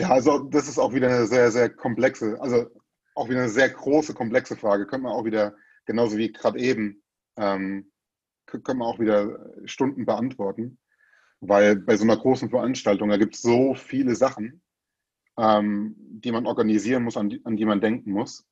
Ja, 0.00 0.10
also 0.10 0.38
das 0.38 0.66
ist 0.66 0.78
auch 0.78 0.94
wieder 0.94 1.08
eine 1.08 1.26
sehr, 1.26 1.50
sehr 1.50 1.68
komplexe, 1.68 2.40
also 2.40 2.66
auch 3.14 3.28
wieder 3.28 3.40
eine 3.40 3.50
sehr 3.50 3.68
große, 3.68 4.14
komplexe 4.14 4.56
Frage. 4.56 4.86
Könnte 4.86 5.04
man 5.04 5.12
auch 5.12 5.26
wieder, 5.26 5.54
genauso 5.84 6.16
wie 6.16 6.32
gerade 6.32 6.58
eben, 6.58 7.02
ähm, 7.36 7.92
können 8.46 8.78
wir 8.78 8.86
auch 8.86 8.98
wieder 8.98 9.52
Stunden 9.66 10.06
beantworten. 10.06 10.78
Weil 11.40 11.76
bei 11.76 11.96
so 11.96 12.04
einer 12.04 12.16
großen 12.16 12.48
Veranstaltung, 12.48 13.10
da 13.10 13.18
gibt 13.18 13.34
es 13.34 13.42
so 13.42 13.74
viele 13.74 14.14
Sachen, 14.14 14.62
ähm, 15.38 15.96
die 15.98 16.32
man 16.32 16.46
organisieren 16.46 17.04
muss, 17.04 17.18
an 17.18 17.28
die, 17.28 17.44
an 17.44 17.56
die 17.56 17.66
man 17.66 17.82
denken 17.82 18.12
muss. 18.12 18.46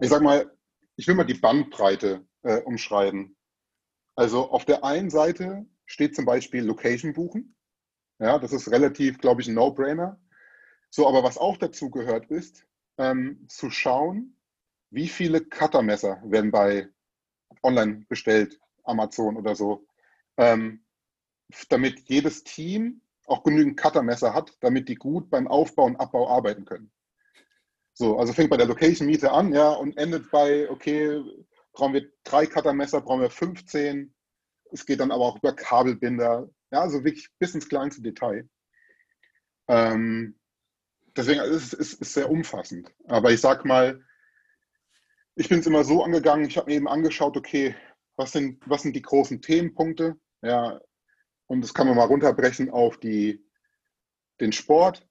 Ich 0.00 0.10
sag 0.10 0.22
mal, 0.22 0.50
ich 0.96 1.06
will 1.08 1.14
mal 1.14 1.24
die 1.24 1.34
Bandbreite 1.34 2.26
äh, 2.42 2.60
umschreiben. 2.60 3.36
Also 4.16 4.50
auf 4.50 4.66
der 4.66 4.84
einen 4.84 5.08
Seite 5.08 5.64
steht 5.86 6.14
zum 6.14 6.26
Beispiel 6.26 6.62
Location 6.62 7.14
buchen. 7.14 7.56
Ja, 8.18 8.38
das 8.38 8.52
ist 8.52 8.70
relativ, 8.70 9.18
glaube 9.18 9.40
ich, 9.40 9.48
ein 9.48 9.54
No-Brainer. 9.54 10.20
So, 10.90 11.08
aber 11.08 11.22
was 11.22 11.38
auch 11.38 11.56
dazu 11.56 11.90
gehört 11.90 12.26
ist, 12.26 12.66
ähm, 12.98 13.46
zu 13.48 13.70
schauen, 13.70 14.36
wie 14.90 15.08
viele 15.08 15.40
Cuttermesser 15.40 16.20
werden 16.24 16.50
bei 16.50 16.88
online 17.62 18.04
bestellt, 18.08 18.58
Amazon 18.82 19.36
oder 19.36 19.54
so, 19.54 19.86
ähm, 20.36 20.84
damit 21.68 22.08
jedes 22.08 22.44
Team 22.44 23.02
auch 23.26 23.44
genügend 23.44 23.78
Cuttermesser 23.78 24.34
hat, 24.34 24.56
damit 24.60 24.88
die 24.88 24.96
gut 24.96 25.30
beim 25.30 25.46
Aufbau 25.46 25.84
und 25.84 25.96
Abbau 25.96 26.28
arbeiten 26.28 26.64
können. 26.64 26.90
So, 27.92 28.18
also 28.18 28.32
fängt 28.32 28.50
bei 28.50 28.56
der 28.56 28.66
Location-Miete 28.66 29.30
an, 29.30 29.52
ja, 29.52 29.70
und 29.70 29.96
endet 29.96 30.30
bei, 30.30 30.68
okay, 30.70 31.22
brauchen 31.72 31.94
wir 31.94 32.10
drei 32.24 32.46
Cuttermesser, 32.46 33.00
brauchen 33.00 33.20
wir 33.20 33.30
15. 33.30 34.12
Es 34.72 34.86
geht 34.86 35.00
dann 35.00 35.12
aber 35.12 35.24
auch 35.24 35.36
über 35.36 35.54
Kabelbinder, 35.54 36.48
ja, 36.72 36.80
also 36.80 37.04
wirklich 37.04 37.28
bis 37.38 37.54
ins 37.54 37.68
kleinste 37.68 38.02
Detail. 38.02 38.48
Ähm, 39.68 40.39
deswegen 41.20 41.40
ist 41.40 41.72
es 41.72 41.72
ist, 41.72 42.00
ist 42.00 42.14
sehr 42.14 42.30
umfassend. 42.30 42.92
Aber 43.06 43.30
ich 43.30 43.40
sag 43.40 43.64
mal, 43.64 44.04
ich 45.34 45.48
bin 45.48 45.60
es 45.60 45.66
immer 45.66 45.84
so 45.84 46.02
angegangen, 46.02 46.46
ich 46.46 46.56
habe 46.56 46.70
mir 46.70 46.76
eben 46.76 46.88
angeschaut, 46.88 47.36
okay, 47.36 47.74
was 48.16 48.32
sind, 48.32 48.62
was 48.68 48.82
sind 48.82 48.94
die 48.94 49.02
großen 49.02 49.40
Themenpunkte? 49.40 50.16
Ja, 50.42 50.80
und 51.46 51.62
das 51.62 51.74
kann 51.74 51.86
man 51.86 51.96
mal 51.96 52.04
runterbrechen 52.04 52.70
auf 52.70 52.98
die, 52.98 53.44
den 54.40 54.52
Sport, 54.52 55.06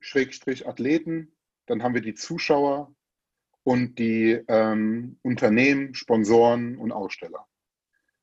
Schrägstrich 0.00 0.66
Athleten, 0.66 1.34
dann 1.66 1.82
haben 1.82 1.94
wir 1.94 2.02
die 2.02 2.14
Zuschauer 2.14 2.94
und 3.62 3.98
die 3.98 4.42
ähm, 4.48 5.18
Unternehmen, 5.22 5.94
Sponsoren 5.94 6.76
und 6.76 6.92
Aussteller. 6.92 7.46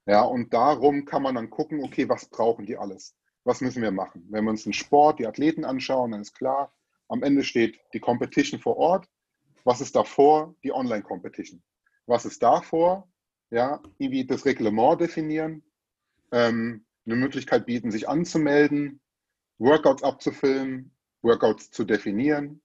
Ja, 0.06 0.22
und 0.24 0.54
darum 0.54 1.06
kann 1.06 1.24
man 1.24 1.36
dann 1.36 1.50
gucken, 1.50 1.84
okay, 1.84 2.08
was 2.10 2.30
brauchen 2.30 2.66
die 2.66 2.78
alles? 2.78 3.16
was 3.44 3.62
müssen 3.62 3.82
wir 3.82 3.92
machen? 3.92 4.26
Wenn 4.30 4.44
wir 4.44 4.52
uns 4.52 4.64
den 4.64 4.74
Sport, 4.74 5.20
die 5.20 5.28
Athleten 5.28 5.66
anschauen, 5.66 6.12
dann 6.12 6.22
ist 6.22 6.34
klar, 6.34 6.74
am 7.12 7.24
Ende 7.24 7.44
steht 7.44 7.80
die 7.94 8.00
Competition 8.00 8.60
vor 8.60 8.78
Ort. 8.78 9.08
Was 9.66 9.82
ist 9.82 9.96
davor? 9.96 10.56
Die 10.64 10.72
Online-Competition. 10.72 11.62
Was 12.06 12.26
ist 12.26 12.42
davor? 12.42 13.08
Ja, 13.50 13.82
irgendwie 13.98 14.26
das 14.26 14.46
Reglement 14.46 15.02
definieren, 15.02 15.62
ähm, 16.32 16.86
eine 17.06 17.16
Möglichkeit 17.18 17.66
bieten, 17.66 17.92
sich 17.92 18.08
anzumelden, 18.08 19.02
Workouts 19.58 20.04
abzufilmen, 20.04 20.96
Workouts 21.22 21.70
zu 21.70 21.84
definieren 21.84 22.62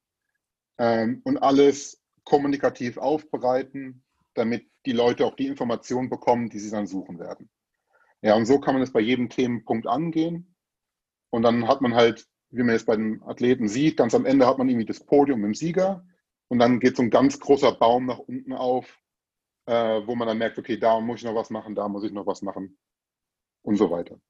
ähm, 0.79 1.23
und 1.25 1.39
alles 1.39 2.01
kommunikativ 2.23 2.99
aufbereiten, 2.99 4.05
damit 4.35 4.71
die 4.87 4.93
Leute 4.93 5.27
auch 5.27 5.35
die 5.35 5.49
Informationen 5.49 6.09
bekommen, 6.09 6.51
die 6.51 6.61
sie 6.61 6.71
dann 6.71 6.87
suchen 6.87 7.19
werden. 7.19 7.51
Ja, 8.23 8.37
und 8.37 8.47
so 8.47 8.61
kann 8.61 8.75
man 8.75 8.83
es 8.83 8.93
bei 8.93 9.01
jedem 9.01 9.29
Themenpunkt 9.29 9.89
angehen. 9.89 10.55
Und 11.31 11.43
dann 11.43 11.67
hat 11.67 11.81
man 11.81 11.95
halt, 11.95 12.29
wie 12.51 12.63
man 12.63 12.75
jetzt 12.75 12.87
bei 12.87 12.97
den 12.97 13.23
Athleten 13.23 13.69
sieht, 13.69 13.97
ganz 13.97 14.15
am 14.15 14.27
Ende 14.27 14.47
hat 14.47 14.59
man 14.59 14.69
irgendwie 14.69 14.87
das 14.87 15.01
Podium 15.01 15.45
im 15.45 15.55
Sieger. 15.55 16.05
Und 16.49 16.59
dann 16.59 16.81
geht 16.81 16.97
so 16.97 17.03
ein 17.03 17.11
ganz 17.11 17.41
großer 17.41 17.73
Baum 17.73 18.07
nach 18.07 18.19
unten 18.19 18.53
auf, 18.53 19.01
äh, 19.67 20.01
wo 20.07 20.15
man 20.15 20.29
dann 20.29 20.39
merkt, 20.39 20.59
okay, 20.59 20.79
da 20.79 21.01
muss 21.01 21.21
ich 21.21 21.25
noch 21.25 21.35
was 21.35 21.51
machen, 21.51 21.75
da 21.75 21.89
muss 21.89 22.05
ich 22.05 22.13
noch 22.13 22.27
was 22.27 22.43
machen 22.43 22.79
und 23.63 23.77
so 23.77 23.91
weiter. 23.91 24.21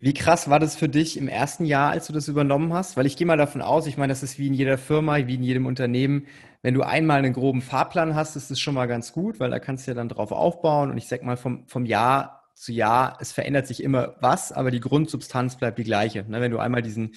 Wie 0.00 0.14
krass 0.14 0.50
war 0.50 0.58
das 0.58 0.74
für 0.74 0.88
dich 0.88 1.16
im 1.16 1.28
ersten 1.28 1.64
Jahr, 1.64 1.92
als 1.92 2.08
du 2.08 2.12
das 2.12 2.26
übernommen 2.26 2.72
hast? 2.72 2.96
Weil 2.96 3.06
ich 3.06 3.16
gehe 3.16 3.26
mal 3.26 3.36
davon 3.36 3.62
aus, 3.62 3.86
ich 3.86 3.96
meine, 3.96 4.10
das 4.10 4.24
ist 4.24 4.36
wie 4.36 4.48
in 4.48 4.54
jeder 4.54 4.78
Firma, 4.78 5.16
wie 5.28 5.36
in 5.36 5.44
jedem 5.44 5.64
Unternehmen. 5.64 6.26
Wenn 6.60 6.74
du 6.74 6.82
einmal 6.82 7.18
einen 7.18 7.32
groben 7.32 7.62
Fahrplan 7.62 8.16
hast, 8.16 8.34
ist 8.34 8.50
das 8.50 8.58
schon 8.58 8.74
mal 8.74 8.86
ganz 8.88 9.12
gut, 9.12 9.38
weil 9.38 9.50
da 9.50 9.60
kannst 9.60 9.86
du 9.86 9.92
ja 9.92 9.94
dann 9.94 10.08
drauf 10.08 10.32
aufbauen. 10.32 10.90
Und 10.90 10.98
ich 10.98 11.06
sag 11.06 11.22
mal, 11.22 11.36
vom, 11.36 11.68
vom 11.68 11.86
Jahr 11.86 12.41
zu 12.54 12.72
Jahr, 12.72 13.18
es 13.20 13.32
verändert 13.32 13.66
sich 13.66 13.82
immer 13.82 14.16
was, 14.20 14.52
aber 14.52 14.70
die 14.70 14.80
Grundsubstanz 14.80 15.56
bleibt 15.56 15.78
die 15.78 15.84
gleiche. 15.84 16.24
Ne? 16.28 16.40
Wenn 16.40 16.52
du 16.52 16.58
einmal 16.58 16.82
diesen, 16.82 17.14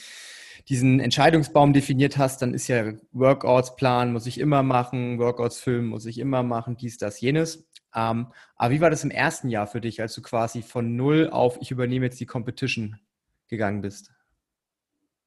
diesen 0.69 0.99
Entscheidungsbaum 0.99 1.73
definiert 1.73 2.17
hast, 2.17 2.41
dann 2.41 2.53
ist 2.53 2.67
ja 2.67 2.93
Workouts 3.11 3.75
planen, 3.75 4.13
muss 4.13 4.27
ich 4.27 4.39
immer 4.39 4.63
machen, 4.63 5.19
Workouts 5.19 5.59
filmen, 5.59 5.87
muss 5.87 6.05
ich 6.05 6.17
immer 6.17 6.43
machen, 6.43 6.77
dies, 6.77 6.97
das, 6.97 7.21
jenes. 7.21 7.67
Ähm, 7.95 8.27
aber 8.55 8.73
wie 8.73 8.81
war 8.81 8.89
das 8.89 9.03
im 9.03 9.11
ersten 9.11 9.49
Jahr 9.49 9.67
für 9.67 9.81
dich, 9.81 10.01
als 10.01 10.13
du 10.15 10.21
quasi 10.21 10.61
von 10.61 10.95
null 10.95 11.29
auf 11.29 11.57
ich 11.61 11.71
übernehme 11.71 12.05
jetzt 12.05 12.19
die 12.19 12.25
Competition 12.25 12.99
gegangen 13.47 13.81
bist? 13.81 14.11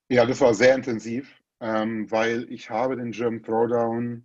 Ja, 0.09 0.27
das 0.27 0.41
war 0.41 0.55
sehr 0.55 0.75
intensiv, 0.75 1.43
ähm, 1.61 2.11
weil 2.11 2.51
ich 2.51 2.71
habe 2.71 2.97
den 2.97 3.13
German 3.13 3.43
Throwdown 3.43 4.25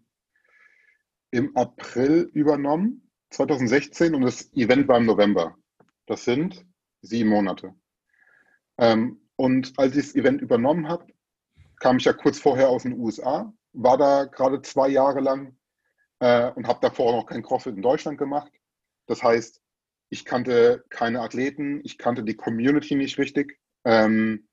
im 1.31 1.55
April 1.55 2.29
übernommen, 2.33 3.09
2016, 3.31 4.13
und 4.13 4.21
das 4.21 4.53
Event 4.53 4.87
war 4.87 4.97
im 4.97 5.05
November. 5.05 5.57
Das 6.05 6.25
sind 6.25 6.65
sieben 7.01 7.29
Monate. 7.29 7.75
Ähm, 8.77 9.21
und 9.35 9.73
als 9.77 9.95
ich 9.95 10.07
das 10.07 10.15
Event 10.15 10.41
übernommen 10.41 10.87
habe, 10.87 11.07
kam 11.79 11.97
ich 11.97 12.05
ja 12.05 12.13
kurz 12.13 12.39
vorher 12.39 12.69
aus 12.69 12.83
den 12.83 12.99
USA, 12.99 13.53
war 13.73 13.97
da 13.97 14.25
gerade 14.25 14.61
zwei 14.61 14.89
Jahre 14.89 15.19
lang 15.19 15.57
äh, 16.19 16.51
und 16.51 16.67
habe 16.67 16.79
davor 16.81 17.13
noch 17.13 17.25
kein 17.25 17.43
CrossFit 17.43 17.75
in 17.75 17.81
Deutschland 17.81 18.17
gemacht. 18.17 18.51
Das 19.07 19.21
heißt, 19.21 19.61
ich 20.09 20.25
kannte 20.25 20.85
keine 20.89 21.21
Athleten, 21.21 21.81
ich 21.83 21.97
kannte 21.97 22.23
die 22.23 22.35
Community 22.35 22.95
nicht 22.95 23.17
richtig. 23.17 23.59
Ähm, 23.83 24.47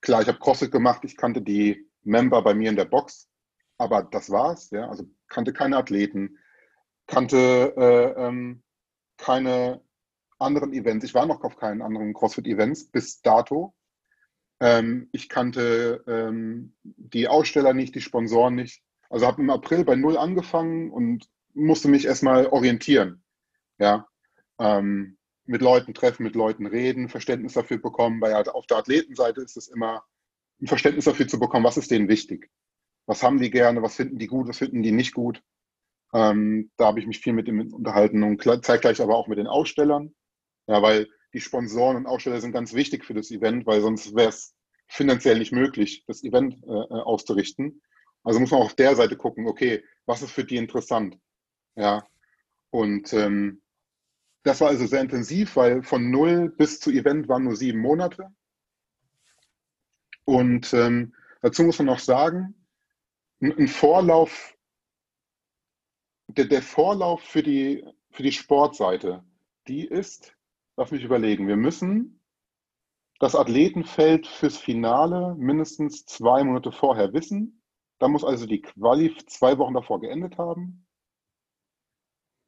klar, 0.00 0.22
ich 0.22 0.28
habe 0.28 0.38
CrossFit 0.38 0.72
gemacht, 0.72 1.04
ich 1.04 1.16
kannte 1.16 1.42
die 1.42 1.88
Member 2.02 2.42
bei 2.42 2.54
mir 2.54 2.70
in 2.70 2.76
der 2.76 2.86
Box, 2.86 3.28
aber 3.78 4.02
das 4.02 4.30
war's. 4.30 4.70
Ja? 4.70 4.88
Also 4.88 5.04
kannte 5.28 5.52
keine 5.52 5.76
Athleten, 5.76 6.38
kannte 7.06 7.74
äh, 7.76 8.26
ähm, 8.26 8.62
keine 9.18 9.85
anderen 10.38 10.72
Events. 10.72 11.04
Ich 11.04 11.14
war 11.14 11.26
noch 11.26 11.42
auf 11.42 11.56
keinen 11.56 11.82
anderen 11.82 12.12
CrossFit-Events 12.12 12.90
bis 12.90 13.20
dato. 13.20 13.74
Ähm, 14.60 15.08
ich 15.12 15.28
kannte 15.28 16.04
ähm, 16.06 16.74
die 16.82 17.28
Aussteller 17.28 17.74
nicht, 17.74 17.94
die 17.94 18.00
Sponsoren 18.00 18.54
nicht. 18.54 18.82
Also 19.10 19.26
habe 19.26 19.42
im 19.42 19.50
April 19.50 19.84
bei 19.84 19.96
Null 19.96 20.16
angefangen 20.16 20.90
und 20.90 21.28
musste 21.54 21.88
mich 21.88 22.06
erstmal 22.06 22.46
orientieren. 22.46 23.22
Ja, 23.78 24.06
ähm, 24.58 25.18
mit 25.44 25.62
Leuten 25.62 25.94
treffen, 25.94 26.24
mit 26.24 26.34
Leuten 26.34 26.66
reden, 26.66 27.08
Verständnis 27.08 27.52
dafür 27.52 27.78
bekommen. 27.78 28.20
Weil 28.20 28.34
halt 28.34 28.48
auf 28.48 28.66
der 28.66 28.78
Athletenseite 28.78 29.42
ist 29.42 29.56
es 29.56 29.68
immer 29.68 30.04
ein 30.60 30.66
Verständnis 30.66 31.04
dafür 31.04 31.28
zu 31.28 31.38
bekommen, 31.38 31.64
was 31.64 31.76
ist 31.76 31.90
denen 31.90 32.08
wichtig. 32.08 32.50
Was 33.06 33.22
haben 33.22 33.38
die 33.38 33.50
gerne, 33.50 33.82
was 33.82 33.96
finden 33.96 34.18
die 34.18 34.26
gut, 34.26 34.48
was 34.48 34.58
finden 34.58 34.82
die 34.82 34.92
nicht 34.92 35.14
gut. 35.14 35.42
Ähm, 36.12 36.70
da 36.76 36.86
habe 36.86 37.00
ich 37.00 37.06
mich 37.06 37.20
viel 37.20 37.32
mit 37.32 37.46
dem 37.46 37.72
unterhalten 37.72 38.22
und 38.22 38.42
zeitgleich 38.64 39.00
aber 39.00 39.16
auch 39.16 39.28
mit 39.28 39.38
den 39.38 39.46
Ausstellern. 39.46 40.14
Ja, 40.66 40.82
weil 40.82 41.08
die 41.32 41.40
Sponsoren 41.40 41.96
und 41.96 42.06
Aussteller 42.06 42.40
sind 42.40 42.52
ganz 42.52 42.72
wichtig 42.74 43.04
für 43.04 43.14
das 43.14 43.30
Event, 43.30 43.66
weil 43.66 43.80
sonst 43.80 44.14
wäre 44.14 44.30
es 44.30 44.54
finanziell 44.88 45.38
nicht 45.38 45.52
möglich, 45.52 46.04
das 46.06 46.22
Event 46.24 46.54
äh, 46.64 46.70
äh 46.70 47.02
auszurichten. 47.02 47.82
Also 48.24 48.40
muss 48.40 48.50
man 48.50 48.62
auf 48.62 48.74
der 48.74 48.96
Seite 48.96 49.16
gucken, 49.16 49.46
okay, 49.46 49.84
was 50.06 50.22
ist 50.22 50.32
für 50.32 50.44
die 50.44 50.56
interessant? 50.56 51.18
Ja. 51.76 52.06
Und 52.70 53.12
ähm, 53.12 53.62
das 54.42 54.60
war 54.60 54.68
also 54.68 54.86
sehr 54.86 55.00
intensiv, 55.00 55.56
weil 55.56 55.82
von 55.82 56.10
null 56.10 56.50
bis 56.50 56.80
zu 56.80 56.90
Event 56.90 57.28
waren 57.28 57.44
nur 57.44 57.56
sieben 57.56 57.80
Monate. 57.80 58.32
Und 60.24 60.72
ähm, 60.72 61.14
dazu 61.42 61.62
muss 61.64 61.78
man 61.78 61.86
noch 61.86 61.98
sagen, 61.98 62.54
ein 63.40 63.68
Vorlauf, 63.68 64.56
der, 66.28 66.46
der 66.46 66.62
Vorlauf 66.62 67.22
für 67.22 67.42
die, 67.42 67.84
für 68.10 68.22
die 68.22 68.32
Sportseite, 68.32 69.24
die 69.68 69.84
ist, 69.84 70.35
lass 70.76 70.90
mich 70.90 71.04
überlegen, 71.04 71.48
wir 71.48 71.56
müssen 71.56 72.20
das 73.18 73.34
Athletenfeld 73.34 74.26
fürs 74.26 74.58
Finale 74.58 75.34
mindestens 75.36 76.04
zwei 76.04 76.44
Monate 76.44 76.70
vorher 76.70 77.12
wissen. 77.12 77.62
Da 77.98 78.08
muss 78.08 78.24
also 78.24 78.46
die 78.46 78.60
Quali 78.60 79.16
zwei 79.26 79.56
Wochen 79.58 79.74
davor 79.74 80.00
geendet 80.00 80.36
haben. 80.36 80.86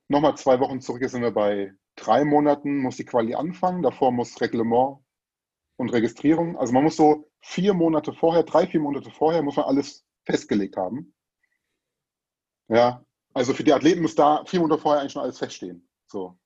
Nochmal 0.09 0.37
zwei 0.37 0.61
Wochen 0.61 0.81
zurück 0.81 1.01
jetzt 1.01 1.12
sind 1.12 1.23
wir 1.23 1.31
bei 1.31 1.75
drei 1.97 2.25
Monaten, 2.25 2.79
muss 2.79 2.97
die 2.97 3.05
Quali 3.05 3.35
anfangen. 3.35 3.83
Davor 3.83 4.12
muss 4.12 4.41
Reglement 4.41 4.99
und 5.77 5.93
Registrierung. 5.93 6.59
Also 6.59 6.73
man 6.75 6.85
muss 6.85 6.97
so 6.97 7.31
vier 7.41 7.73
Monate 7.73 8.12
vorher, 8.12 8.43
drei, 8.43 8.67
vier 8.67 8.81
Monate 8.81 9.11
vorher, 9.11 9.43
muss 9.43 9.57
man 9.57 9.67
alles 9.67 10.07
festgelegt 10.25 10.77
haben. 10.77 11.14
Ja, 12.69 13.05
also 13.33 13.55
für 13.55 13.64
die 13.64 13.73
Athleten 13.73 14.03
muss 14.03 14.14
da 14.14 14.45
vier 14.45 14.61
Monate 14.61 14.83
vorher 14.83 15.01
eigentlich 15.01 15.12
schon 15.12 15.23
alles 15.23 15.38
feststehen. 15.38 15.88
So. 16.07 16.38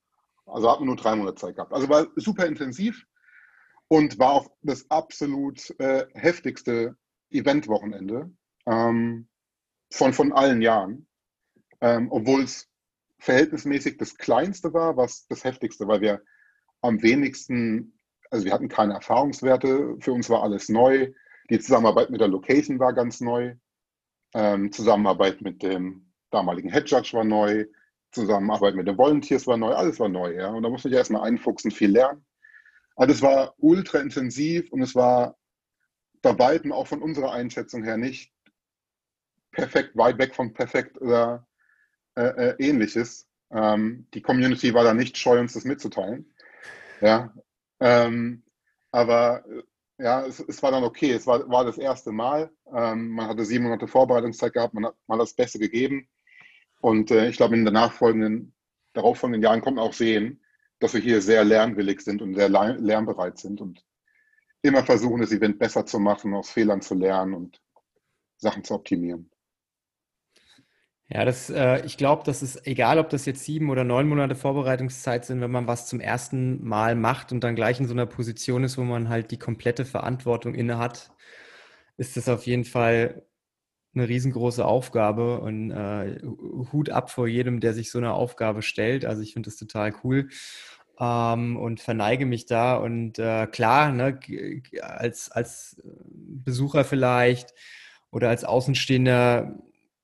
Also 0.46 0.70
hat 0.70 0.80
man 0.80 0.86
nur 0.86 0.96
drei 0.96 1.14
Monate 1.16 1.36
Zeit 1.36 1.56
gehabt. 1.56 1.72
Also 1.72 1.88
war 1.88 2.06
super 2.16 2.46
intensiv 2.46 3.04
und 3.88 4.18
war 4.18 4.32
auch 4.32 4.50
das 4.62 4.90
absolut 4.90 5.78
äh, 5.78 6.06
heftigste 6.14 6.96
Eventwochenende 7.30 8.30
ähm, 8.66 9.28
von, 9.90 10.12
von 10.12 10.32
allen 10.32 10.62
Jahren, 10.62 11.06
ähm, 11.80 12.08
obwohl 12.10 12.42
es 12.42 12.68
verhältnismäßig 13.18 13.98
das 13.98 14.16
kleinste 14.16 14.72
war, 14.72 14.96
was 14.96 15.26
das 15.28 15.44
heftigste, 15.44 15.86
weil 15.86 16.00
wir 16.00 16.22
am 16.80 17.02
wenigsten, 17.02 17.98
also 18.30 18.44
wir 18.44 18.52
hatten 18.52 18.68
keine 18.68 18.94
Erfahrungswerte, 18.94 19.96
für 20.00 20.12
uns 20.12 20.28
war 20.28 20.42
alles 20.42 20.68
neu. 20.68 21.12
Die 21.50 21.60
Zusammenarbeit 21.60 22.10
mit 22.10 22.20
der 22.20 22.28
Location 22.28 22.78
war 22.78 22.92
ganz 22.92 23.20
neu. 23.20 23.54
Ähm, 24.34 24.72
Zusammenarbeit 24.72 25.40
mit 25.40 25.62
dem 25.62 26.12
damaligen 26.30 26.72
Head 26.72 26.90
Judge 26.90 27.10
war 27.12 27.24
neu. 27.24 27.66
Zusammenarbeit 28.12 28.74
mit 28.74 28.86
den 28.86 28.98
Volunteers 28.98 29.46
war 29.46 29.56
neu. 29.56 29.72
Alles 29.72 29.98
war 29.98 30.08
neu. 30.08 30.34
Ja? 30.34 30.48
Und 30.48 30.62
da 30.62 30.68
musste 30.68 30.88
ich 30.88 30.94
erstmal 30.94 31.26
einfuchsen, 31.28 31.70
viel 31.70 31.90
lernen. 31.90 32.24
Also 32.96 33.14
es 33.14 33.22
war 33.22 33.54
ultra 33.58 33.98
intensiv 33.98 34.70
und 34.70 34.82
es 34.82 34.94
war 34.94 35.36
bei 36.20 36.38
weitem 36.38 36.72
auch 36.72 36.86
von 36.86 37.02
unserer 37.02 37.32
Einschätzung 37.32 37.82
her 37.82 37.96
nicht 37.96 38.32
perfekt, 39.50 39.96
weit 39.96 40.18
weg 40.18 40.34
von 40.34 40.52
perfekt 40.52 41.00
oder 41.00 41.46
äh, 42.14 42.50
äh, 42.50 42.54
ähnliches. 42.58 43.28
Ähm, 43.50 44.06
die 44.14 44.22
Community 44.22 44.72
war 44.74 44.84
da 44.84 44.94
nicht 44.94 45.16
scheu, 45.18 45.38
uns 45.40 45.54
das 45.54 45.64
mitzuteilen. 45.64 46.34
Ja, 47.00 47.34
ähm, 47.80 48.42
aber 48.90 49.44
äh, 49.46 49.62
ja, 50.02 50.26
es, 50.26 50.40
es, 50.40 50.62
war 50.62 50.70
dann 50.70 50.84
okay. 50.84 51.12
Es 51.12 51.26
war, 51.26 51.48
war 51.48 51.64
das 51.64 51.78
erste 51.78 52.12
Mal. 52.12 52.50
Ähm, 52.74 53.10
man 53.10 53.28
hatte 53.28 53.44
sieben 53.44 53.64
Monate 53.64 53.86
Vorbereitungszeit 53.86 54.52
gehabt, 54.52 54.74
man 54.74 54.86
hat 54.86 54.96
mal 55.06 55.18
das 55.18 55.34
Beste 55.34 55.58
gegeben. 55.58 56.08
Und 56.82 57.12
äh, 57.12 57.28
ich 57.28 57.36
glaube, 57.36 57.56
in 57.56 57.64
den 57.64 57.72
nachfolgenden, 57.72 58.52
darauffolgenden 58.92 59.40
Jahren 59.40 59.60
kommt 59.60 59.76
man 59.76 59.86
auch 59.86 59.92
sehen, 59.92 60.42
dass 60.80 60.94
wir 60.94 61.00
hier 61.00 61.22
sehr 61.22 61.44
lernwillig 61.44 62.00
sind 62.00 62.20
und 62.20 62.34
sehr 62.34 62.48
lernbereit 62.48 63.38
sind 63.38 63.60
und 63.60 63.84
immer 64.62 64.84
versuchen, 64.84 65.20
das 65.20 65.30
Event 65.30 65.60
besser 65.60 65.86
zu 65.86 66.00
machen, 66.00 66.34
aus 66.34 66.50
Fehlern 66.50 66.82
zu 66.82 66.94
lernen 66.94 67.34
und 67.34 67.62
Sachen 68.36 68.64
zu 68.64 68.74
optimieren. 68.74 69.30
Ja, 71.08 71.24
das, 71.24 71.50
äh, 71.50 71.86
ich 71.86 71.96
glaube, 71.96 72.24
das 72.24 72.42
ist 72.42 72.66
egal, 72.66 72.98
ob 72.98 73.10
das 73.10 73.26
jetzt 73.26 73.44
sieben 73.44 73.70
oder 73.70 73.84
neun 73.84 74.08
Monate 74.08 74.34
Vorbereitungszeit 74.34 75.24
sind, 75.24 75.40
wenn 75.40 75.50
man 75.52 75.68
was 75.68 75.86
zum 75.86 76.00
ersten 76.00 76.64
Mal 76.66 76.96
macht 76.96 77.30
und 77.30 77.44
dann 77.44 77.54
gleich 77.54 77.78
in 77.78 77.86
so 77.86 77.94
einer 77.94 78.06
Position 78.06 78.64
ist, 78.64 78.76
wo 78.76 78.82
man 78.82 79.08
halt 79.08 79.30
die 79.30 79.38
komplette 79.38 79.84
Verantwortung 79.84 80.54
inne 80.54 80.78
hat, 80.78 81.12
ist 81.96 82.16
das 82.16 82.28
auf 82.28 82.44
jeden 82.46 82.64
Fall 82.64 83.24
eine 83.94 84.08
riesengroße 84.08 84.64
Aufgabe 84.64 85.40
und 85.40 85.70
äh, 85.70 86.20
Hut 86.72 86.90
ab 86.90 87.10
vor 87.10 87.26
jedem, 87.26 87.60
der 87.60 87.74
sich 87.74 87.90
so 87.90 87.98
eine 87.98 88.14
Aufgabe 88.14 88.62
stellt. 88.62 89.04
Also 89.04 89.22
ich 89.22 89.34
finde 89.34 89.48
das 89.50 89.56
total 89.56 89.94
cool. 90.04 90.28
ähm, 90.98 91.56
und 91.56 91.80
verneige 91.80 92.26
mich 92.26 92.46
da. 92.46 92.76
Und 92.76 93.18
äh, 93.18 93.46
klar, 93.46 93.92
ne, 93.92 94.18
als, 94.80 95.30
als 95.30 95.82
Besucher 95.84 96.84
vielleicht 96.84 97.54
oder 98.10 98.28
als 98.28 98.44
Außenstehender 98.44 99.58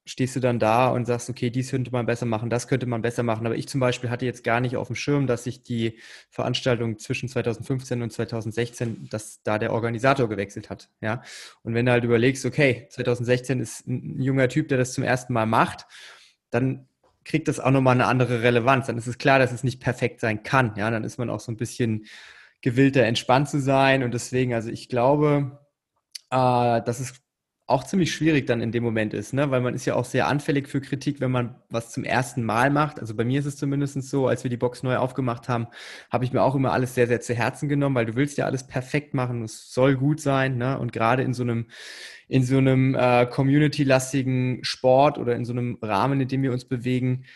stehst 0.08 0.34
du 0.36 0.40
dann 0.40 0.58
da 0.58 0.88
und 0.88 1.04
sagst, 1.04 1.28
okay, 1.28 1.50
dies 1.50 1.70
könnte 1.70 1.90
man 1.90 2.06
besser 2.06 2.24
machen, 2.24 2.48
das 2.48 2.66
könnte 2.66 2.86
man 2.86 3.02
besser 3.02 3.22
machen. 3.22 3.46
Aber 3.46 3.56
ich 3.56 3.68
zum 3.68 3.78
Beispiel 3.78 4.08
hatte 4.08 4.24
jetzt 4.24 4.42
gar 4.42 4.60
nicht 4.60 4.76
auf 4.76 4.86
dem 4.86 4.96
Schirm, 4.96 5.26
dass 5.26 5.44
sich 5.44 5.62
die 5.62 5.98
Veranstaltung 6.30 6.98
zwischen 6.98 7.28
2015 7.28 8.00
und 8.00 8.10
2016, 8.10 9.08
dass 9.10 9.42
da 9.42 9.58
der 9.58 9.72
Organisator 9.72 10.26
gewechselt 10.28 10.70
hat. 10.70 10.88
Ja. 11.02 11.22
Und 11.62 11.74
wenn 11.74 11.84
du 11.84 11.92
halt 11.92 12.04
überlegst, 12.04 12.46
okay, 12.46 12.86
2016 12.90 13.60
ist 13.60 13.86
ein 13.86 14.20
junger 14.22 14.48
Typ, 14.48 14.68
der 14.68 14.78
das 14.78 14.94
zum 14.94 15.04
ersten 15.04 15.34
Mal 15.34 15.44
macht, 15.44 15.86
dann 16.50 16.88
kriegt 17.24 17.46
das 17.46 17.60
auch 17.60 17.70
nochmal 17.70 17.94
eine 17.94 18.06
andere 18.06 18.42
Relevanz. 18.42 18.86
Dann 18.86 18.96
ist 18.96 19.08
es 19.08 19.18
klar, 19.18 19.38
dass 19.38 19.52
es 19.52 19.62
nicht 19.62 19.78
perfekt 19.78 20.20
sein 20.20 20.42
kann. 20.42 20.72
Ja, 20.76 20.90
dann 20.90 21.04
ist 21.04 21.18
man 21.18 21.28
auch 21.28 21.40
so 21.40 21.52
ein 21.52 21.58
bisschen 21.58 22.06
gewillter, 22.62 23.02
entspannt 23.02 23.50
zu 23.50 23.60
sein. 23.60 24.02
Und 24.02 24.14
deswegen, 24.14 24.54
also 24.54 24.70
ich 24.70 24.88
glaube, 24.88 25.60
äh, 26.30 26.80
dass 26.80 26.98
es 26.98 27.20
auch 27.68 27.84
ziemlich 27.84 28.14
schwierig 28.14 28.46
dann 28.46 28.62
in 28.62 28.72
dem 28.72 28.82
Moment 28.82 29.12
ist, 29.12 29.34
ne? 29.34 29.50
weil 29.50 29.60
man 29.60 29.74
ist 29.74 29.84
ja 29.84 29.94
auch 29.94 30.06
sehr 30.06 30.26
anfällig 30.26 30.68
für 30.68 30.80
Kritik, 30.80 31.20
wenn 31.20 31.30
man 31.30 31.54
was 31.68 31.90
zum 31.90 32.02
ersten 32.02 32.42
Mal 32.42 32.70
macht. 32.70 32.98
Also 32.98 33.14
bei 33.14 33.26
mir 33.26 33.38
ist 33.38 33.44
es 33.44 33.58
zumindest 33.58 34.02
so, 34.04 34.26
als 34.26 34.42
wir 34.42 34.48
die 34.48 34.56
Box 34.56 34.82
neu 34.82 34.96
aufgemacht 34.96 35.50
haben, 35.50 35.66
habe 36.10 36.24
ich 36.24 36.32
mir 36.32 36.40
auch 36.40 36.54
immer 36.54 36.72
alles 36.72 36.94
sehr, 36.94 37.06
sehr 37.06 37.20
zu 37.20 37.34
Herzen 37.34 37.68
genommen, 37.68 37.94
weil 37.94 38.06
du 38.06 38.16
willst 38.16 38.38
ja 38.38 38.46
alles 38.46 38.66
perfekt 38.66 39.12
machen, 39.12 39.42
es 39.42 39.70
soll 39.70 39.96
gut 39.96 40.18
sein. 40.18 40.56
Ne? 40.56 40.78
Und 40.78 40.94
gerade 40.94 41.22
in 41.22 41.34
so 41.34 41.42
einem, 41.42 41.66
in 42.26 42.42
so 42.42 42.56
einem 42.56 42.94
äh, 42.94 43.26
community-lastigen 43.26 44.64
Sport 44.64 45.18
oder 45.18 45.36
in 45.36 45.44
so 45.44 45.52
einem 45.52 45.76
Rahmen, 45.82 46.22
in 46.22 46.28
dem 46.28 46.42
wir 46.42 46.52
uns 46.52 46.64
bewegen, 46.64 47.26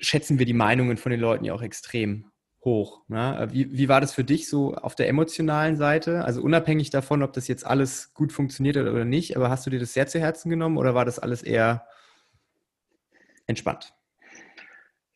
schätzen 0.00 0.38
wir 0.38 0.44
die 0.44 0.52
Meinungen 0.52 0.98
von 0.98 1.10
den 1.10 1.20
Leuten 1.20 1.46
ja 1.46 1.54
auch 1.54 1.62
extrem 1.62 2.26
hoch. 2.64 3.02
Ne? 3.08 3.48
Wie, 3.50 3.76
wie 3.76 3.88
war 3.88 4.00
das 4.00 4.12
für 4.12 4.24
dich 4.24 4.48
so 4.48 4.74
auf 4.74 4.94
der 4.94 5.08
emotionalen 5.08 5.76
Seite? 5.76 6.24
Also 6.24 6.42
unabhängig 6.42 6.90
davon, 6.90 7.22
ob 7.22 7.32
das 7.32 7.48
jetzt 7.48 7.66
alles 7.66 8.14
gut 8.14 8.32
funktioniert 8.32 8.76
hat 8.76 8.86
oder 8.86 9.04
nicht, 9.04 9.36
aber 9.36 9.50
hast 9.50 9.66
du 9.66 9.70
dir 9.70 9.80
das 9.80 9.92
sehr 9.92 10.06
zu 10.06 10.18
Herzen 10.18 10.50
genommen 10.50 10.78
oder 10.78 10.94
war 10.94 11.04
das 11.04 11.18
alles 11.18 11.42
eher 11.42 11.86
entspannt? 13.46 13.94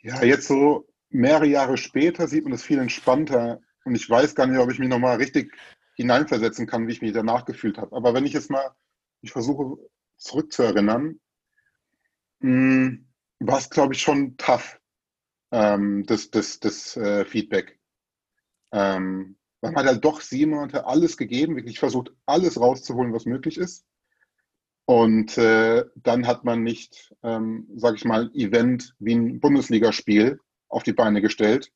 Ja, 0.00 0.22
jetzt 0.22 0.46
so 0.46 0.87
mehrere 1.11 1.46
Jahre 1.46 1.76
später 1.76 2.28
sieht 2.28 2.44
man 2.44 2.52
das 2.52 2.62
viel 2.62 2.78
entspannter 2.78 3.61
und 3.84 3.94
ich 3.94 4.08
weiß 4.08 4.34
gar 4.34 4.46
nicht, 4.46 4.58
ob 4.58 4.70
ich 4.70 4.78
mich 4.78 4.88
nochmal 4.88 5.16
richtig 5.16 5.54
hineinversetzen 5.94 6.66
kann, 6.66 6.87
wie 6.87 6.92
ich 6.92 7.02
mich 7.02 7.12
danach 7.12 7.44
gefühlt 7.44 7.78
habe. 7.78 7.94
Aber 7.96 8.14
wenn 8.14 8.24
ich 8.24 8.32
jetzt 8.32 8.50
mal, 8.50 8.70
ich 9.20 9.32
versuche 9.32 9.78
zurückzuerinnern, 10.16 11.18
hm, 12.40 13.08
war 13.40 13.58
es, 13.58 13.70
glaube 13.70 13.94
ich, 13.94 14.02
schon 14.02 14.37
tough, 14.37 14.77
ähm, 15.50 16.04
das, 16.06 16.30
das, 16.30 16.61
das 16.61 16.96
äh, 16.96 17.24
Feedback. 17.24 17.78
Ähm, 18.72 19.37
man 19.61 19.74
hat 19.76 19.87
halt 19.87 20.04
doch 20.04 20.20
sieben 20.20 20.52
Monate 20.52 20.87
alles 20.87 21.16
gegeben, 21.16 21.56
wirklich 21.56 21.78
versucht, 21.78 22.12
alles 22.26 22.61
rauszuholen, 22.61 23.12
was 23.12 23.26
möglich 23.26 23.58
ist. 23.58 23.84
Und 24.84 25.37
äh, 25.37 25.84
dann 25.96 26.26
hat 26.26 26.44
man 26.44 26.62
nicht, 26.62 27.14
ähm, 27.22 27.68
sage 27.76 27.96
ich 27.96 28.04
mal, 28.04 28.30
Event 28.32 28.94
wie 28.98 29.14
ein 29.14 29.40
Bundesligaspiel 29.40 30.40
auf 30.68 30.82
die 30.82 30.94
Beine 30.94 31.20
gestellt, 31.20 31.72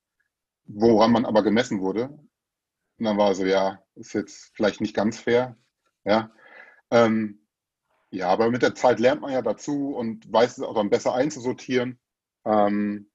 woran 0.65 1.13
man 1.13 1.27
aber 1.27 1.43
gemessen 1.43 1.81
wurde. 1.81 2.09
Und 2.09 3.05
dann 3.05 3.19
war 3.19 3.35
so, 3.35 3.45
ja, 3.45 3.83
ist 3.97 4.15
jetzt 4.15 4.53
vielleicht 4.55 4.81
nicht 4.81 4.95
ganz 4.95 5.19
fair. 5.19 5.57
Ja, 6.05 6.33
ähm, 6.91 7.47
ja 8.11 8.29
aber 8.29 8.51
mit 8.51 8.63
der 8.63 8.75
Zeit 8.75 8.99
lernt 8.99 9.21
man 9.21 9.33
ja 9.33 9.43
dazu 9.43 9.95
und 9.95 10.33
weiß 10.33 10.59
es 10.59 10.65
auch 10.65 10.75
dann 10.75 10.89
besser 10.89 11.15
einzusortieren. 11.15 11.99
Ähm, 12.47 13.12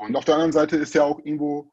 und 0.00 0.16
auf 0.16 0.24
der 0.24 0.34
anderen 0.34 0.52
Seite 0.52 0.76
ist 0.76 0.94
ja 0.94 1.04
auch 1.04 1.18
irgendwo 1.18 1.70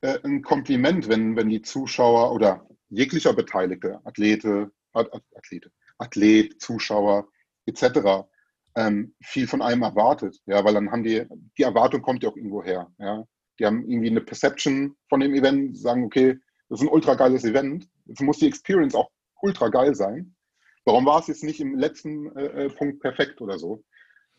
äh, 0.00 0.18
ein 0.22 0.42
Kompliment, 0.42 1.08
wenn, 1.08 1.36
wenn 1.36 1.48
die 1.48 1.62
Zuschauer 1.62 2.32
oder 2.32 2.66
jeglicher 2.88 3.32
Beteiligte, 3.32 4.00
Athlete, 4.04 4.70
Athlete, 4.92 5.72
Athlet, 5.98 6.60
Zuschauer 6.62 7.28
etc. 7.66 8.28
Ähm, 8.76 9.14
viel 9.20 9.48
von 9.48 9.62
einem 9.62 9.82
erwartet. 9.82 10.38
Ja, 10.46 10.64
weil 10.64 10.74
dann 10.74 10.92
haben 10.92 11.02
die, 11.02 11.26
die 11.58 11.64
Erwartung 11.64 12.02
kommt 12.02 12.22
ja 12.22 12.30
auch 12.30 12.36
irgendwo 12.36 12.62
her. 12.62 12.88
Ja. 12.98 13.24
Die 13.58 13.66
haben 13.66 13.88
irgendwie 13.88 14.10
eine 14.10 14.20
Perception 14.20 14.96
von 15.08 15.18
dem 15.18 15.34
Event, 15.34 15.76
sagen, 15.76 16.04
okay, 16.04 16.38
das 16.68 16.80
ist 16.80 16.86
ein 16.86 16.92
ultra 16.92 17.14
geiles 17.14 17.44
Event. 17.44 17.88
Jetzt 18.04 18.20
muss 18.20 18.38
die 18.38 18.46
Experience 18.46 18.94
auch 18.94 19.10
ultra 19.42 19.68
geil 19.70 19.94
sein. 19.96 20.36
Warum 20.84 21.04
war 21.04 21.18
es 21.18 21.26
jetzt 21.26 21.42
nicht 21.42 21.60
im 21.60 21.76
letzten 21.76 22.30
äh, 22.36 22.66
äh 22.66 22.68
Punkt 22.68 23.00
perfekt 23.00 23.40
oder 23.40 23.58
so? 23.58 23.82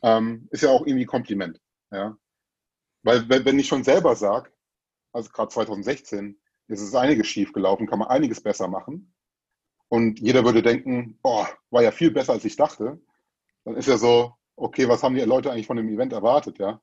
Ähm, 0.01 0.47
ist 0.51 0.63
ja 0.63 0.69
auch 0.69 0.85
irgendwie 0.85 1.05
Kompliment. 1.05 1.59
Ja. 1.91 2.17
Weil 3.03 3.27
wenn 3.29 3.59
ich 3.59 3.67
schon 3.67 3.83
selber 3.83 4.15
sage, 4.15 4.51
also 5.11 5.29
gerade 5.29 5.49
2016, 5.49 6.39
ist 6.67 6.81
es 6.81 6.95
einiges 6.95 7.27
schief 7.27 7.53
gelaufen, 7.53 7.87
kann 7.87 7.99
man 7.99 8.09
einiges 8.09 8.41
besser 8.41 8.67
machen. 8.67 9.13
Und 9.89 10.19
jeder 10.19 10.43
würde 10.43 10.61
denken, 10.61 11.17
boah, 11.21 11.47
war 11.69 11.81
ja 11.81 11.91
viel 11.91 12.11
besser, 12.11 12.33
als 12.33 12.45
ich 12.45 12.57
dachte. 12.57 12.99
Dann 13.63 13.75
ist 13.75 13.87
ja 13.87 13.97
so, 13.97 14.33
okay, 14.55 14.87
was 14.89 15.03
haben 15.03 15.15
die 15.15 15.21
Leute 15.21 15.51
eigentlich 15.51 15.67
von 15.67 15.77
dem 15.77 15.89
Event 15.89 16.11
erwartet, 16.11 16.59
ja? 16.59 16.81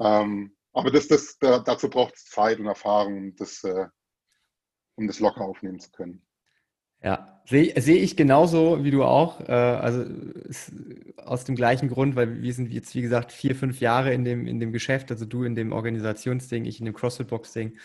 Ähm, 0.00 0.56
aber 0.72 0.90
das, 0.90 1.06
das, 1.06 1.38
da, 1.38 1.60
dazu 1.60 1.88
braucht 1.88 2.16
es 2.16 2.24
Zeit 2.24 2.58
und 2.58 2.66
Erfahrung, 2.66 3.36
das, 3.36 3.62
äh, 3.62 3.86
um 4.96 5.06
das 5.06 5.20
locker 5.20 5.42
aufnehmen 5.42 5.78
zu 5.78 5.90
können. 5.92 6.23
Ja, 7.04 7.38
sehe 7.44 7.78
seh 7.78 7.98
ich 7.98 8.16
genauso 8.16 8.82
wie 8.82 8.90
du 8.90 9.04
auch. 9.04 9.40
Äh, 9.46 9.52
also 9.52 10.06
aus 11.18 11.44
dem 11.44 11.54
gleichen 11.54 11.88
Grund, 11.88 12.16
weil 12.16 12.42
wir 12.42 12.52
sind 12.54 12.72
jetzt, 12.72 12.94
wie 12.94 13.02
gesagt, 13.02 13.30
vier, 13.30 13.54
fünf 13.54 13.80
Jahre 13.80 14.12
in 14.14 14.24
dem, 14.24 14.46
in 14.46 14.58
dem 14.58 14.72
Geschäft, 14.72 15.10
also 15.10 15.26
du 15.26 15.44
in 15.44 15.54
dem 15.54 15.72
Organisationsding, 15.72 16.64
ich 16.64 16.80
in 16.80 16.86
dem 16.86 16.94
CrossFit-Box-Ding. 16.94 17.76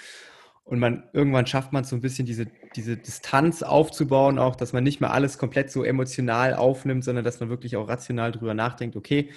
Und 0.63 0.79
man, 0.79 1.03
irgendwann 1.13 1.47
schafft 1.47 1.73
man 1.73 1.83
so 1.83 1.95
ein 1.95 2.01
bisschen 2.01 2.27
diese, 2.27 2.45
diese 2.75 2.95
Distanz 2.95 3.63
aufzubauen, 3.63 4.39
auch, 4.39 4.55
dass 4.55 4.71
man 4.71 4.83
nicht 4.83 5.01
mehr 5.01 5.11
alles 5.11 5.37
komplett 5.37 5.71
so 5.71 5.83
emotional 5.83 6.53
aufnimmt, 6.53 7.03
sondern 7.03 7.25
dass 7.25 7.39
man 7.39 7.49
wirklich 7.49 7.75
auch 7.75 7.89
rational 7.89 8.31
drüber 8.31 8.53
nachdenkt, 8.53 8.95
okay, 8.95 9.31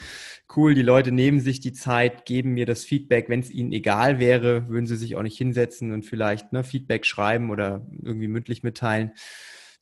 cool, 0.55 0.75
die 0.75 0.83
Leute 0.83 1.11
nehmen 1.11 1.41
sich 1.41 1.61
die 1.61 1.73
Zeit, 1.73 2.27
geben 2.27 2.53
mir 2.53 2.67
das 2.67 2.85
Feedback. 2.85 3.29
Wenn 3.29 3.41
es 3.41 3.51
ihnen 3.51 3.73
egal 3.73 4.21
wäre, 4.21 4.69
würden 4.69 4.87
sie 4.87 4.97
sich 4.97 5.17
auch 5.17 5.23
nicht 5.23 5.39
hinsetzen 5.39 5.93
und 5.93 6.05
vielleicht 6.05 6.53
ne, 6.53 6.63
Feedback 6.63 7.07
schreiben 7.07 7.51
oder 7.51 7.85
irgendwie 8.03 8.29
mündlich 8.29 8.63
mitteilen 8.63 9.13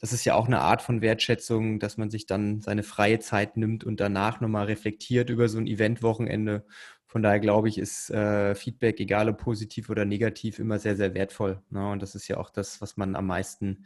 das 0.01 0.13
ist 0.15 0.25
ja 0.25 0.35
auch 0.35 0.47
eine 0.47 0.61
Art 0.61 0.81
von 0.81 1.03
Wertschätzung, 1.03 1.79
dass 1.79 1.99
man 1.99 2.11
sich 2.11 2.27
dann 2.27 2.61
seine 2.63 2.83
freie 2.83 3.21
Zeit 3.21 3.57
nimmt 3.57 3.85
und 3.85 4.01
danach 4.01 4.41
nochmal 4.41 4.67
reflektiert 4.67 5.29
über 5.29 5.49
so 5.49 5.59
ein 5.59 5.67
Eventwochenende. 5.67 6.65
Von 7.07 7.23
daher 7.23 7.41
glaube 7.41 7.69
ich, 7.69 7.77
ist 7.77 8.09
äh, 8.11 8.55
Feedback, 8.55 8.99
egal 9.01 9.29
ob 9.29 9.39
positiv 9.39 9.91
oder 9.91 10.07
negativ, 10.07 10.59
immer 10.59 10.79
sehr, 10.79 10.97
sehr 10.97 11.13
wertvoll. 11.15 11.63
Ne? 11.69 11.91
Und 11.91 12.01
das 12.03 12.15
ist 12.15 12.29
ja 12.29 12.39
auch 12.39 12.51
das, 12.51 12.81
was 12.81 12.97
man 12.97 13.15
am 13.15 13.27
meisten 13.27 13.85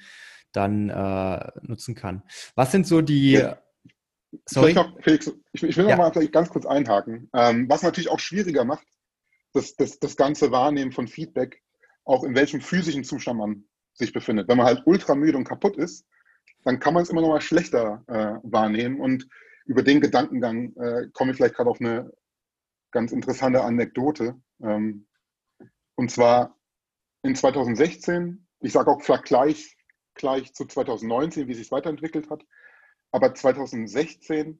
dann 0.52 0.88
äh, 0.88 1.50
nutzen 1.62 1.96
kann. 1.96 2.22
Was 2.54 2.70
sind 2.70 2.86
so 2.86 3.00
die. 3.00 3.32
Ja. 3.32 3.58
Sorry? 4.46 4.72
Noch, 4.74 4.92
Felix, 5.00 5.32
ich, 5.52 5.62
ich 5.62 5.76
will 5.76 5.84
noch 5.84 5.90
ja. 5.90 5.96
mal 5.96 6.10
ganz 6.10 6.48
kurz 6.48 6.66
einhaken. 6.66 7.28
Ähm, 7.32 7.68
was 7.68 7.82
natürlich 7.82 8.10
auch 8.10 8.20
schwieriger 8.20 8.64
macht, 8.64 8.86
das, 9.52 9.74
das, 9.76 9.98
das 9.98 10.16
ganze 10.16 10.50
Wahrnehmen 10.50 10.92
von 10.92 11.08
Feedback, 11.08 11.62
auch 12.04 12.24
in 12.24 12.34
welchem 12.34 12.60
physischen 12.60 13.04
Zustand 13.04 13.38
man 13.38 13.64
sich 13.94 14.12
befindet. 14.12 14.48
Wenn 14.48 14.58
man 14.58 14.66
halt 14.66 14.82
ultra 14.86 15.14
müde 15.14 15.38
und 15.38 15.44
kaputt 15.44 15.76
ist, 15.76 16.06
dann 16.64 16.80
kann 16.80 16.94
man 16.94 17.02
es 17.02 17.10
immer 17.10 17.20
noch 17.20 17.28
mal 17.28 17.40
schlechter 17.40 18.02
äh, 18.06 18.38
wahrnehmen. 18.42 19.00
Und 19.00 19.28
über 19.66 19.82
den 19.82 20.00
Gedankengang 20.00 20.74
äh, 20.76 21.08
komme 21.12 21.30
ich 21.30 21.36
vielleicht 21.36 21.54
gerade 21.54 21.70
auf 21.70 21.80
eine 21.80 22.10
ganz 22.90 23.12
interessante 23.12 23.62
Anekdote. 23.62 24.36
Ähm, 24.62 25.06
und 25.94 26.10
zwar 26.10 26.56
in 27.22 27.34
2016, 27.34 28.46
ich 28.60 28.72
sage 28.72 28.90
auch 28.90 29.02
Vergleich 29.02 29.76
gleich 30.14 30.54
zu 30.54 30.64
2019, 30.64 31.48
wie 31.48 31.54
sich 31.54 31.66
es 31.66 31.72
weiterentwickelt 31.72 32.30
hat. 32.30 32.44
Aber 33.10 33.34
2016 33.34 34.58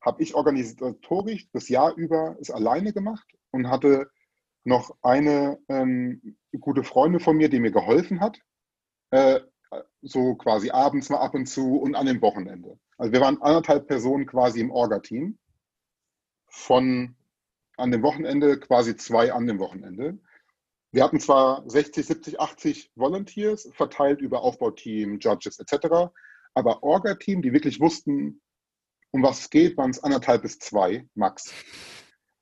habe 0.00 0.22
ich 0.22 0.34
organisatorisch 0.34 1.48
das 1.52 1.68
Jahr 1.68 1.94
über 1.96 2.36
es 2.40 2.50
alleine 2.50 2.92
gemacht 2.92 3.26
und 3.50 3.68
hatte 3.68 4.10
noch 4.64 4.96
eine 5.02 5.58
ähm, 5.68 6.36
gute 6.60 6.84
Freundin 6.84 7.20
von 7.20 7.36
mir, 7.36 7.48
die 7.48 7.60
mir 7.60 7.70
geholfen 7.70 8.20
hat. 8.20 8.40
Äh, 9.16 9.40
so 10.02 10.34
quasi 10.34 10.70
abends 10.70 11.08
mal 11.08 11.18
ab 11.18 11.34
und 11.34 11.46
zu 11.46 11.78
und 11.78 11.94
an 11.94 12.04
dem 12.04 12.20
Wochenende. 12.20 12.78
Also 12.98 13.12
wir 13.12 13.20
waren 13.22 13.40
anderthalb 13.40 13.88
Personen 13.88 14.26
quasi 14.26 14.60
im 14.60 14.70
Orga-Team. 14.70 15.38
Von 16.48 17.16
an 17.78 17.90
dem 17.90 18.02
Wochenende 18.02 18.60
quasi 18.60 18.94
zwei 18.96 19.32
an 19.32 19.46
dem 19.46 19.58
Wochenende. 19.58 20.18
Wir 20.92 21.02
hatten 21.02 21.18
zwar 21.18 21.68
60, 21.68 22.06
70, 22.06 22.40
80 22.40 22.92
Volunteers 22.94 23.70
verteilt 23.72 24.20
über 24.20 24.42
Aufbauteam, 24.42 25.18
Judges 25.18 25.58
etc., 25.58 26.12
aber 26.54 26.82
Orga-Team, 26.82 27.40
die 27.40 27.54
wirklich 27.54 27.80
wussten, 27.80 28.42
um 29.12 29.22
was 29.22 29.40
es 29.40 29.50
geht, 29.50 29.78
waren 29.78 29.90
es 29.90 30.04
anderthalb 30.04 30.42
bis 30.42 30.58
zwei 30.58 31.08
max. 31.14 31.52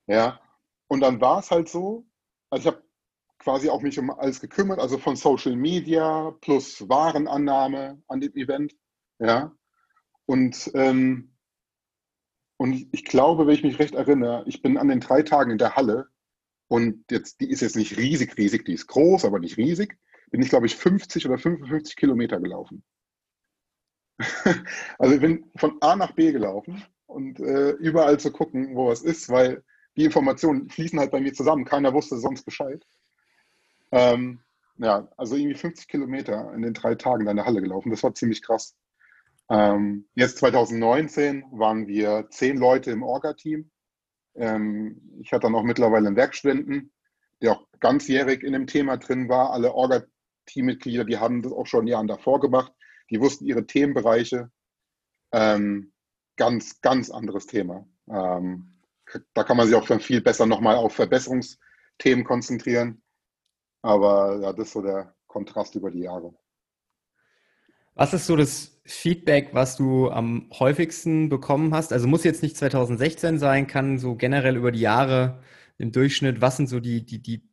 Ja, 0.08 0.40
und 0.88 1.00
dann 1.00 1.20
war 1.20 1.38
es 1.38 1.52
halt 1.52 1.68
so, 1.68 2.04
also 2.50 2.68
ich 2.68 2.74
habe 2.74 2.84
quasi 3.44 3.68
auch 3.68 3.83
mich 3.83 3.98
um 3.98 4.11
alles 4.11 4.40
gekümmert, 4.40 4.80
also 4.80 4.96
von 4.96 5.16
Social 5.16 5.54
Media 5.54 6.30
plus 6.40 6.88
Warenannahme 6.88 8.02
an 8.09 8.20
dem 8.20 8.35
Event. 8.35 8.74
Ja. 9.18 9.54
Und, 10.24 10.70
ähm, 10.74 11.37
und 12.57 12.88
ich 12.92 13.04
glaube, 13.04 13.46
wenn 13.46 13.54
ich 13.54 13.62
mich 13.62 13.78
recht 13.78 13.94
erinnere, 13.94 14.44
ich 14.46 14.62
bin 14.62 14.78
an 14.78 14.88
den 14.88 15.00
drei 15.00 15.22
Tagen 15.22 15.50
in 15.50 15.59
der 15.59 15.76
Halle 15.76 16.09
und 16.68 17.04
jetzt, 17.11 17.40
die 17.40 17.50
ist 17.50 17.61
jetzt 17.61 17.76
nicht 17.76 17.98
riesig, 17.98 18.37
riesig, 18.38 18.64
die 18.64 18.72
ist 18.72 18.87
groß, 18.87 19.26
aber 19.26 19.38
nicht 19.38 19.59
riesig, 19.59 19.98
bin 20.30 20.40
ich, 20.40 20.48
glaube 20.48 20.64
ich, 20.64 20.76
50 20.76 21.26
oder 21.26 21.37
55 21.37 21.96
Kilometer 21.96 22.40
gelaufen. 22.40 22.83
also 24.98 25.14
ich 25.14 25.20
bin 25.20 25.50
von 25.57 25.76
A 25.83 25.96
nach 25.96 26.12
B 26.12 26.33
gelaufen 26.33 26.83
und 27.04 27.40
äh, 27.40 27.72
überall 27.72 28.18
zu 28.18 28.33
gucken, 28.33 28.74
wo 28.74 28.88
was 28.88 29.02
ist, 29.02 29.28
weil 29.28 29.62
die 29.98 30.04
Informationen 30.04 30.70
fließen 30.70 30.98
halt 30.98 31.11
bei 31.11 31.20
mir 31.20 31.35
zusammen. 31.35 31.66
Keiner 31.66 31.92
wusste 31.92 32.16
sonst 32.16 32.44
Bescheid. 32.44 32.83
Ähm, 33.94 34.40
ja, 34.78 35.09
also 35.16 35.37
irgendwie 35.37 35.54
50 35.54 35.87
Kilometer 35.87 36.52
in 36.52 36.62
den 36.62 36.74
drei 36.74 36.96
Tagen 36.96 37.28
in 37.28 37.37
der 37.37 37.46
Halle 37.46 37.62
gelaufen. 37.62 37.90
Das 37.90 38.02
war 38.02 38.12
ziemlich 38.12 38.42
krass. 38.42 38.76
Ähm, 39.48 40.09
jetzt 40.14 40.38
2019 40.38 41.44
waren 41.52 41.87
wir 41.87 42.26
zehn 42.30 42.57
Leute 42.57 42.90
im 42.90 43.04
Orga-Team. 43.04 43.70
Ähm, 44.35 45.00
ich 45.20 45.33
hatte 45.33 45.42
dann 45.42 45.54
auch 45.54 45.62
mittlerweile 45.62 46.09
einen 46.09 46.16
Werkstudenten, 46.16 46.92
der 47.40 47.52
auch 47.52 47.68
ganzjährig 47.78 48.42
in 48.42 48.52
dem 48.52 48.66
Thema 48.66 48.96
drin 48.96 49.28
war. 49.28 49.52
Alle 49.52 49.72
Orga-Teammitglieder, 49.72 51.04
die 51.04 51.18
haben 51.18 51.42
das 51.42 51.52
auch 51.52 51.66
schon 51.66 51.87
Jahren 51.87 52.09
davor 52.09 52.40
gemacht. 52.40 52.72
Die 53.11 53.20
wussten 53.20 53.46
ihre 53.46 53.64
Themenbereiche. 53.64 54.50
Ähm, 55.30 55.92
ganz, 56.37 56.80
ganz 56.80 57.11
anderes 57.11 57.46
Thema. 57.46 57.87
Ähm, 58.09 58.80
da 59.35 59.44
kann 59.44 59.57
man 59.57 59.68
sich 59.68 59.76
auch 59.76 59.87
dann 59.87 60.00
viel 60.00 60.20
besser 60.20 60.46
nochmal 60.46 60.74
auf 60.74 60.94
Verbesserungsthemen 60.94 62.24
konzentrieren. 62.24 63.03
Aber 63.84 64.40
ja, 64.40 64.52
das 64.54 64.68
ist 64.68 64.72
so 64.72 64.80
der 64.80 65.14
Kontrast 65.26 65.74
über 65.74 65.90
die 65.90 66.00
Jahre. 66.00 66.34
Was 67.94 68.14
ist 68.14 68.26
so 68.26 68.34
das 68.34 68.80
Feedback, 68.86 69.50
was 69.52 69.76
du 69.76 70.10
am 70.10 70.48
häufigsten 70.58 71.28
bekommen 71.28 71.74
hast? 71.74 71.92
Also 71.92 72.08
muss 72.08 72.24
jetzt 72.24 72.42
nicht 72.42 72.56
2016 72.56 73.38
sein, 73.38 73.66
kann 73.66 73.98
so 73.98 74.14
generell 74.14 74.56
über 74.56 74.72
die 74.72 74.80
Jahre 74.80 75.42
im 75.76 75.92
Durchschnitt, 75.92 76.40
was 76.40 76.56
sind 76.56 76.70
so 76.70 76.80
die, 76.80 77.04
die, 77.04 77.20
die 77.20 77.46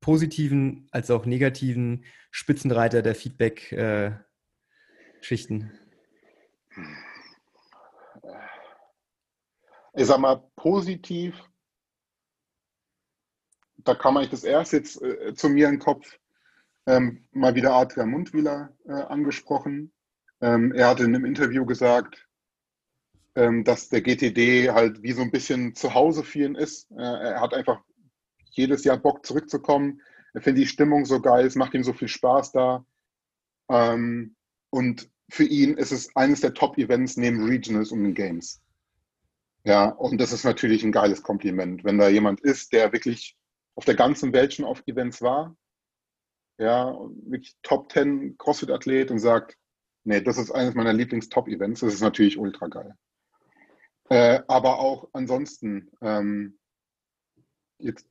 positiven 0.00 0.88
als 0.90 1.10
auch 1.10 1.26
negativen 1.26 2.06
Spitzenreiter 2.30 3.02
der 3.02 3.14
Feedback-Schichten? 3.14 5.70
Äh, 8.22 8.32
ich 9.92 10.06
sag 10.06 10.18
mal, 10.18 10.42
positiv, 10.56 11.44
da 13.86 13.94
kam 13.94 14.16
eigentlich 14.16 14.30
das 14.30 14.44
erste 14.44 14.78
jetzt 14.78 15.00
äh, 15.02 15.34
zu 15.34 15.48
mir 15.48 15.66
in 15.68 15.74
den 15.74 15.80
Kopf, 15.80 16.18
ähm, 16.86 17.24
mal 17.32 17.54
wieder 17.54 17.72
Adrian 17.74 18.10
Mundwieler 18.10 18.72
äh, 18.86 18.92
angesprochen. 18.92 19.92
Ähm, 20.40 20.72
er 20.72 20.88
hatte 20.88 21.04
in 21.04 21.14
einem 21.14 21.24
Interview 21.24 21.64
gesagt, 21.64 22.28
ähm, 23.34 23.64
dass 23.64 23.88
der 23.88 24.02
GTD 24.02 24.70
halt 24.70 25.02
wie 25.02 25.12
so 25.12 25.22
ein 25.22 25.30
bisschen 25.30 25.74
zu 25.74 25.94
Hause 25.94 26.24
ihn 26.24 26.54
ist. 26.54 26.90
Äh, 26.92 27.02
er 27.02 27.40
hat 27.40 27.54
einfach 27.54 27.82
jedes 28.50 28.84
Jahr 28.84 28.96
Bock 28.96 29.24
zurückzukommen. 29.26 30.00
Er 30.34 30.42
findet 30.42 30.64
die 30.64 30.68
Stimmung 30.68 31.04
so 31.04 31.20
geil, 31.20 31.46
es 31.46 31.54
macht 31.54 31.74
ihm 31.74 31.84
so 31.84 31.92
viel 31.92 32.08
Spaß 32.08 32.52
da. 32.52 32.84
Ähm, 33.68 34.36
und 34.70 35.10
für 35.28 35.44
ihn 35.44 35.76
ist 35.76 35.92
es 35.92 36.14
eines 36.14 36.40
der 36.40 36.54
Top-Events 36.54 37.16
neben 37.16 37.44
Regionals 37.44 37.90
und 37.90 38.04
den 38.04 38.14
Games. 38.14 38.60
Ja, 39.64 39.86
und 39.86 40.20
das 40.20 40.32
ist 40.32 40.44
natürlich 40.44 40.84
ein 40.84 40.92
geiles 40.92 41.22
Kompliment, 41.22 41.82
wenn 41.82 41.98
da 41.98 42.08
jemand 42.08 42.40
ist, 42.40 42.72
der 42.72 42.92
wirklich 42.92 43.36
auf 43.76 43.84
der 43.84 43.94
ganzen 43.94 44.32
Welt 44.32 44.54
schon 44.54 44.64
auf 44.64 44.82
Events 44.86 45.22
war, 45.22 45.56
ja, 46.58 46.98
wirklich 47.26 47.56
Top 47.62 47.92
10 47.92 48.36
CrossFit-Athlet 48.38 49.10
und 49.10 49.18
sagt, 49.18 49.56
nee, 50.04 50.20
das 50.20 50.38
ist 50.38 50.50
eines 50.50 50.74
meiner 50.74 50.92
Lieblings-Top-Events, 50.92 51.80
das 51.80 51.94
ist 51.94 52.00
natürlich 52.00 52.38
ultra 52.38 52.66
geil. 52.68 52.96
Äh, 54.08 54.40
aber 54.48 54.78
auch 54.78 55.08
ansonsten, 55.12 55.90
ähm, 56.00 56.58
jetzt, 57.78 58.08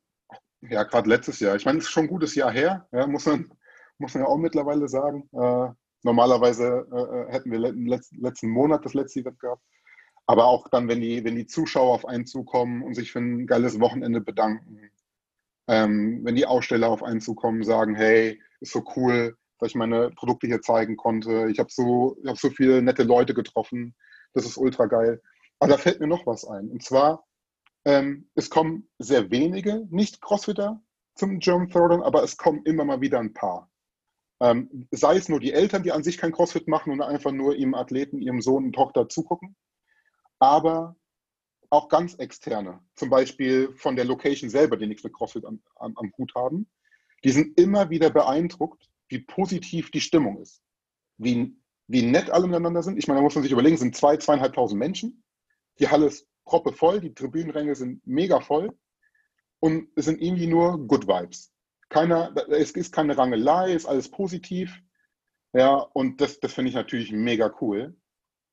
ja, 0.61 0.83
gerade 0.83 1.09
letztes 1.09 1.39
Jahr, 1.39 1.55
ich 1.55 1.65
meine, 1.65 1.79
es 1.79 1.85
ist 1.85 1.91
schon 1.91 2.05
ein 2.05 2.09
gutes 2.09 2.35
Jahr 2.35 2.51
her, 2.51 2.87
ja, 2.91 3.07
muss, 3.07 3.25
man, 3.25 3.49
muss 3.97 4.13
man 4.13 4.23
ja 4.23 4.29
auch 4.29 4.37
mittlerweile 4.37 4.87
sagen. 4.87 5.27
Äh, 5.31 5.71
normalerweise 6.03 6.87
äh, 6.91 7.29
äh 7.29 7.31
hätten 7.31 7.51
wir 7.51 7.69
im 7.69 7.87
letzten 7.87 8.49
Monat 8.49 8.85
das 8.85 8.93
letzte 8.93 9.21
Event 9.21 9.39
gehabt. 9.39 9.63
Aber 10.27 10.45
auch 10.45 10.67
dann, 10.69 10.87
wenn 10.87 11.01
die, 11.01 11.23
wenn 11.23 11.35
die 11.35 11.45
Zuschauer 11.45 11.93
auf 11.93 12.05
einen 12.05 12.25
zukommen 12.25 12.81
und 12.81 12.95
sich 12.95 13.11
für 13.11 13.19
ein 13.19 13.47
geiles 13.47 13.79
Wochenende 13.79 14.21
bedanken, 14.21 14.79
ähm, 15.67 16.21
wenn 16.23 16.35
die 16.35 16.45
Aussteller 16.45 16.89
auf 16.89 17.03
einen 17.03 17.21
zukommen, 17.21 17.63
sagen, 17.63 17.95
hey, 17.95 18.41
ist 18.59 18.73
so 18.73 18.83
cool, 18.95 19.37
dass 19.59 19.69
ich 19.69 19.75
meine 19.75 20.11
Produkte 20.11 20.47
hier 20.47 20.61
zeigen 20.61 20.97
konnte. 20.97 21.47
Ich 21.49 21.59
habe 21.59 21.69
so, 21.71 22.17
hab 22.25 22.37
so 22.37 22.49
viele 22.49 22.81
nette 22.81 23.03
Leute 23.03 23.33
getroffen. 23.33 23.95
Das 24.33 24.45
ist 24.45 24.57
ultra 24.57 24.85
geil. 24.85 25.21
Aber 25.59 25.71
da 25.71 25.77
fällt 25.77 25.99
mir 25.99 26.07
noch 26.07 26.25
was 26.25 26.45
ein. 26.45 26.69
Und 26.69 26.83
zwar, 26.83 27.25
ähm, 27.85 28.29
es 28.35 28.49
kommen 28.49 28.89
sehr 28.99 29.31
wenige 29.31 29.87
Nicht-Crossfitter 29.89 30.81
zum 31.15 31.39
German 31.39 31.69
Throwdown, 31.69 32.03
aber 32.03 32.23
es 32.23 32.35
kommen 32.35 32.63
immer 32.65 32.83
mal 32.83 33.01
wieder 33.01 33.19
ein 33.19 33.33
paar. 33.33 33.71
Ähm, 34.41 34.87
sei 34.91 35.15
es 35.15 35.29
nur 35.29 35.39
die 35.39 35.53
Eltern, 35.53 35.83
die 35.83 35.93
an 35.93 36.03
sich 36.03 36.17
kein 36.17 36.33
CrossFit 36.33 36.67
machen 36.67 36.91
und 36.91 37.01
einfach 37.01 37.31
nur 37.31 37.55
ihrem 37.55 37.73
Athleten, 37.73 38.21
ihrem 38.21 38.41
Sohn 38.41 38.65
und 38.65 38.73
Tochter 38.73 39.07
zugucken 39.07 39.55
aber 40.39 40.95
auch 41.69 41.89
ganz 41.89 42.15
externe, 42.15 42.79
zum 42.95 43.09
Beispiel 43.09 43.73
von 43.73 43.95
der 43.95 44.05
Location 44.05 44.49
selber, 44.49 44.77
die 44.77 44.87
nichts 44.87 45.03
mit 45.03 45.13
CrossFit 45.13 45.45
am, 45.45 45.61
am, 45.75 45.97
am 45.97 46.13
Hut 46.17 46.33
haben, 46.35 46.67
die 47.23 47.31
sind 47.31 47.59
immer 47.59 47.89
wieder 47.89 48.09
beeindruckt, 48.09 48.89
wie 49.09 49.19
positiv 49.19 49.91
die 49.91 50.01
Stimmung 50.01 50.37
ist, 50.41 50.61
wie, 51.17 51.55
wie 51.87 52.01
nett 52.03 52.29
alle 52.29 52.47
miteinander 52.47 52.83
sind. 52.83 52.97
Ich 52.97 53.07
meine, 53.07 53.19
da 53.19 53.23
muss 53.23 53.35
man 53.35 53.43
sich 53.43 53.51
überlegen, 53.51 53.75
es 53.75 53.81
sind 53.81 53.95
zwei, 53.95 54.17
zweieinhalbtausend 54.17 54.79
Menschen, 54.79 55.23
die 55.79 55.89
Halle 55.89 56.07
ist 56.07 56.27
proppe 56.45 56.71
voll, 56.71 57.01
die 57.01 57.13
Tribünenränge 57.13 57.75
sind 57.75 58.05
mega 58.05 58.39
voll 58.39 58.77
und 59.59 59.89
es 59.95 60.05
sind 60.05 60.21
irgendwie 60.21 60.47
nur 60.47 60.77
Good 60.87 61.07
Vibes. 61.07 61.51
Keiner, 61.89 62.33
es 62.49 62.71
ist 62.71 62.93
keine 62.93 63.17
Rangelei, 63.17 63.73
ist 63.73 63.85
alles 63.85 64.09
positiv. 64.09 64.79
Ja, 65.53 65.75
und 65.75 66.19
das, 66.21 66.39
das 66.39 66.53
finde 66.53 66.69
ich 66.69 66.75
natürlich 66.75 67.11
mega 67.11 67.53
cool. 67.61 67.95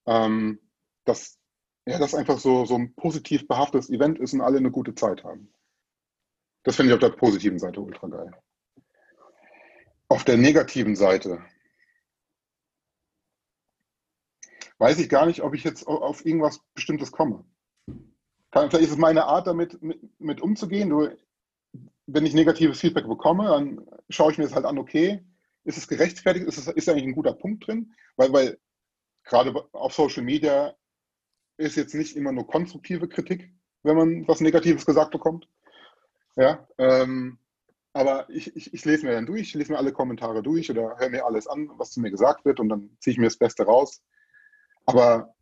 Ähm, 0.07 0.61
das, 1.05 1.38
ja, 1.87 1.99
das 1.99 2.14
einfach 2.14 2.38
so, 2.38 2.64
so 2.64 2.77
ein 2.77 2.95
positiv 2.95 3.49
behaftetes 3.49 3.90
Event 3.90 4.18
ist 4.18 4.33
und 4.33 4.40
alle 4.40 4.59
eine 4.59 4.71
gute 4.71 4.95
Zeit 4.95 5.25
haben. 5.25 5.53
Das 6.62 6.77
finde 6.77 6.90
ich 6.90 6.95
auf 6.95 7.01
der 7.01 7.16
positiven 7.16 7.59
Seite 7.59 7.81
ultra 7.81 8.07
geil. 8.07 8.31
Auf 10.09 10.25
der 10.25 10.37
negativen 10.37 10.95
Seite 10.95 11.45
weiß 14.79 14.99
ich 14.99 15.09
gar 15.09 15.27
nicht, 15.27 15.42
ob 15.42 15.55
ich 15.55 15.64
jetzt 15.64 15.87
auf 15.87 16.25
irgendwas 16.25 16.61
Bestimmtes 16.75 17.11
komme. 17.11 17.45
Vielleicht 18.53 18.75
ist 18.75 18.90
es 18.90 18.97
meine 18.97 19.25
Art, 19.25 19.47
damit 19.47 19.83
mit, 19.83 20.21
mit 20.21 20.40
umzugehen. 20.40 20.90
Du, 20.90 21.09
wenn 22.07 22.27
ich 22.27 22.35
negatives 22.35 22.81
Feedback 22.81 23.09
bekomme, 23.09 23.47
dann 23.47 23.87
schaue 24.11 24.31
ich 24.31 24.38
mir 24.38 24.45
das 24.45 24.55
halt 24.55 24.66
an, 24.66 24.79
okay, 24.79 25.25
ist 25.64 25.79
es 25.79 25.88
gerechtfertigt, 25.88 26.47
ist, 26.47 26.59
es, 26.59 26.66
ist 26.68 26.88
eigentlich 26.88 27.05
ein 27.05 27.14
guter 27.14 27.33
Punkt 27.33 27.66
drin? 27.66 27.95
Weil, 28.16 28.33
weil 28.33 28.59
gerade 29.25 29.55
auf 29.73 29.95
Social 29.95 30.23
Media 30.23 30.77
ist 31.62 31.77
jetzt 31.77 31.94
nicht 31.94 32.16
immer 32.16 32.33
nur 32.33 32.46
konstruktive 32.46 33.09
Kritik, 33.09 33.51
wenn 33.83 33.96
man 33.96 34.29
was 34.29 34.40
Negatives 34.40 34.87
gesagt 34.87 35.11
bekommt. 35.11 35.48
Ja, 36.37 36.66
ähm, 36.79 37.38
aber 37.92 38.29
ich, 38.31 38.57
ich, 38.57 38.72
ich, 38.72 38.85
lese 38.85 39.05
mir 39.05 39.12
dann 39.12 39.27
durch, 39.27 39.42
ich 39.42 39.55
lese 39.55 39.72
mir 39.72 39.79
alle 39.79 39.92
Kommentare 39.92 40.42
durch 40.42 40.70
oder 40.70 40.96
höre 40.98 41.11
mir 41.11 41.27
alles 41.27 41.46
an, 41.46 41.70
was 41.77 41.90
zu 41.90 42.01
mir 42.01 42.11
gesagt 42.11 42.44
wird 42.44 42.59
und 42.59 42.70
dann 42.70 42.96
ziehe 43.01 43.12
ich 43.12 43.18
mir 43.18 43.27
das 43.27 43.37
Beste 43.37 43.64
raus. 43.64 44.03
Aber 44.87 45.35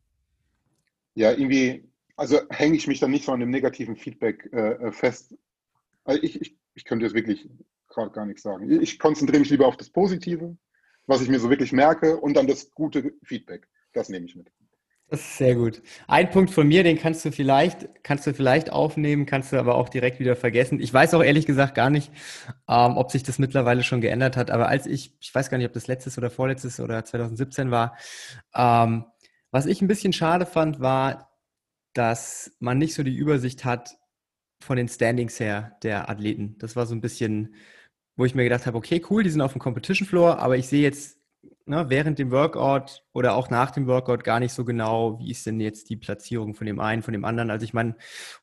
ja, 1.14 1.30
irgendwie, 1.30 1.88
also 2.16 2.40
hänge 2.50 2.76
ich 2.76 2.88
mich 2.88 2.98
dann 2.98 3.12
nicht 3.12 3.24
so 3.24 3.33
an 3.33 3.40
dem 3.40 3.50
negativen 3.50 3.96
Feedback 3.96 4.48
äh, 4.52 4.72
äh 4.72 4.92
fest. 4.92 5.37
Also 6.04 6.22
ich, 6.22 6.40
ich, 6.40 6.59
ich 6.74 6.85
könnte 6.85 7.04
jetzt 7.04 7.14
wirklich 7.14 7.48
gerade 7.88 8.11
gar 8.11 8.26
nichts 8.26 8.42
sagen. 8.42 8.68
Ich 8.80 8.98
konzentriere 8.98 9.40
mich 9.40 9.50
lieber 9.50 9.66
auf 9.66 9.76
das 9.76 9.90
Positive, 9.90 10.56
was 11.06 11.20
ich 11.20 11.28
mir 11.28 11.38
so 11.38 11.50
wirklich 11.50 11.72
merke 11.72 12.16
und 12.16 12.35
dann 12.35 12.48
das 12.48 12.70
gute 12.72 13.14
Feedback. 13.22 13.68
Das 13.92 14.09
nehme 14.09 14.26
ich 14.26 14.35
mit. 14.35 14.50
Das 15.11 15.20
ist 15.23 15.38
sehr 15.38 15.57
gut. 15.57 15.83
Ein 16.07 16.31
Punkt 16.31 16.53
von 16.53 16.68
mir, 16.68 16.85
den 16.85 16.96
kannst 16.96 17.25
du 17.25 17.33
vielleicht, 17.33 18.05
kannst 18.05 18.29
du 18.29 18.33
vielleicht 18.33 18.70
aufnehmen, 18.70 19.27
kannst 19.27 19.53
du 19.53 19.59
aber 19.59 19.75
auch 19.75 19.88
direkt 19.88 20.20
wieder 20.20 20.37
vergessen. 20.37 20.79
Ich 20.81 20.94
weiß 20.94 21.14
auch 21.14 21.23
ehrlich 21.23 21.46
gesagt 21.46 21.75
gar 21.75 21.90
nicht, 21.90 22.12
ähm, 22.68 22.96
ob 22.96 23.11
sich 23.11 23.25
das 23.25 23.40
mittlerweile 23.40 23.83
schon 23.83 24.01
geändert 24.01 24.37
hat. 24.37 24.53
Aber 24.53 24.68
als 24.68 24.87
ich, 24.87 25.16
ich 25.20 25.35
weiß 25.35 25.51
gar 25.51 25.59
nicht, 25.59 25.66
ob 25.66 25.73
das 25.73 25.88
letztes 25.88 26.16
oder 26.16 26.31
vorletztes 26.31 26.79
oder 26.79 27.05
2017 27.05 27.73
war, 27.73 27.96
ähm, 28.55 29.05
was 29.51 29.66
ich 29.66 29.83
ein 29.83 29.88
bisschen 29.88 30.12
schade 30.12 30.46
fand, 30.46 30.79
war, 30.79 31.37
dass 31.92 32.53
man 32.61 32.79
nicht 32.79 32.94
so 32.94 33.03
die 33.03 33.16
Übersicht 33.16 33.64
hat 33.64 33.99
von 34.62 34.77
den 34.77 34.88
Standings 34.88 35.40
her 35.40 35.77
der 35.83 36.09
Athleten. 36.09 36.57
Das 36.59 36.77
war 36.77 36.87
so 36.87 36.94
ein 36.94 37.01
bisschen, 37.01 37.57
wo 38.14 38.27
ich 38.27 38.37
mir 38.37 38.44
gedacht 38.44 38.66
habe, 38.66 38.79
okay, 38.79 39.03
cool, 39.11 39.25
die 39.25 39.31
sind 39.31 39.40
auf 39.40 39.55
dem 39.55 39.61
Competition 39.61 40.07
Floor, 40.07 40.38
aber 40.38 40.57
ich 40.57 40.68
sehe 40.68 40.83
jetzt 40.83 41.19
ne, 41.70 41.87
während 41.88 42.18
dem 42.18 42.30
Workout 42.30 43.02
oder 43.14 43.35
auch 43.35 43.48
nach 43.48 43.70
dem 43.70 43.87
Workout 43.87 44.24
gar 44.24 44.40
nicht 44.40 44.52
so 44.52 44.64
genau, 44.64 45.18
wie 45.18 45.30
ist 45.30 45.46
denn 45.46 45.61
jetzt 45.61 45.88
die 45.88 45.96
Platzierung 45.96 46.54
von 46.54 46.66
dem 46.66 46.80
einen, 46.80 47.02
von 47.02 47.12
dem 47.12 47.24
anderen. 47.24 47.50
Also 47.50 47.64
ich 47.64 47.72
meine, 47.72 47.94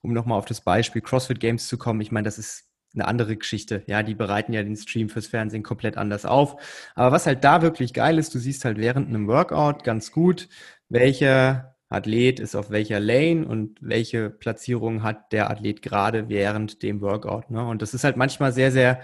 um 0.02 0.14
nochmal 0.14 0.40
auf 0.40 0.46
das 0.46 0.62
Beispiel 0.62 1.02
CrossFit 1.02 1.40
Games 1.40 1.68
zu 1.68 1.78
kommen, 1.78 2.02
ich 2.02 2.12
meine, 2.12 2.26
das 2.26 2.40
ist 2.40 2.66
eine 2.96 3.08
andere 3.08 3.36
Geschichte. 3.36 3.84
Ja, 3.86 4.02
die 4.02 4.16
bereiten 4.16 4.54
ja 4.54 4.64
den 4.64 4.78
Stream 4.78 5.10
fürs 5.10 5.28
Fernsehen 5.28 5.62
komplett 5.62 5.98
anders 5.98 6.26
auf. 6.26 6.56
Aber 6.96 7.12
was 7.12 7.28
halt 7.28 7.44
da 7.44 7.62
wirklich 7.62 7.94
geil 7.94 8.18
ist, 8.18 8.34
du 8.34 8.40
siehst 8.40 8.66
halt 8.66 8.78
während 8.78 9.10
einem 9.10 9.28
Workout 9.28 9.84
ganz 9.84 10.12
gut, 10.12 10.48
welche 10.90 11.76
Athlet 11.90 12.40
ist 12.40 12.56
auf 12.56 12.70
welcher 12.72 13.00
Lane 13.00 13.46
und 13.46 13.78
welche 13.82 14.30
Platzierung 14.30 15.04
hat 15.04 15.32
der 15.32 15.52
Athlet 15.52 15.82
gerade 15.82 16.30
während 16.30 16.82
dem 16.82 17.02
Workout. 17.02 17.52
Ne? 17.52 17.66
Und 17.66 17.82
das 17.82 17.94
ist 17.94 18.04
halt 18.04 18.18
manchmal 18.18 18.52
sehr, 18.54 18.72
sehr 18.72 19.02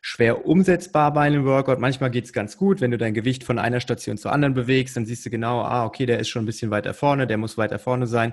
schwer 0.00 0.46
umsetzbar 0.46 1.12
bei 1.12 1.22
einem 1.22 1.44
Workout. 1.44 1.80
Manchmal 1.80 2.10
geht 2.10 2.24
es 2.24 2.32
ganz 2.32 2.56
gut, 2.56 2.80
wenn 2.80 2.90
du 2.90 2.98
dein 2.98 3.14
Gewicht 3.14 3.44
von 3.44 3.58
einer 3.58 3.80
Station 3.80 4.18
zur 4.18 4.32
anderen 4.32 4.54
bewegst, 4.54 4.96
dann 4.96 5.06
siehst 5.06 5.24
du 5.26 5.30
genau, 5.30 5.62
ah, 5.62 5.84
okay, 5.84 6.06
der 6.06 6.18
ist 6.18 6.28
schon 6.28 6.42
ein 6.42 6.46
bisschen 6.46 6.70
weiter 6.70 6.94
vorne, 6.94 7.26
der 7.26 7.38
muss 7.38 7.58
weiter 7.58 7.78
vorne 7.78 8.06
sein. 8.06 8.32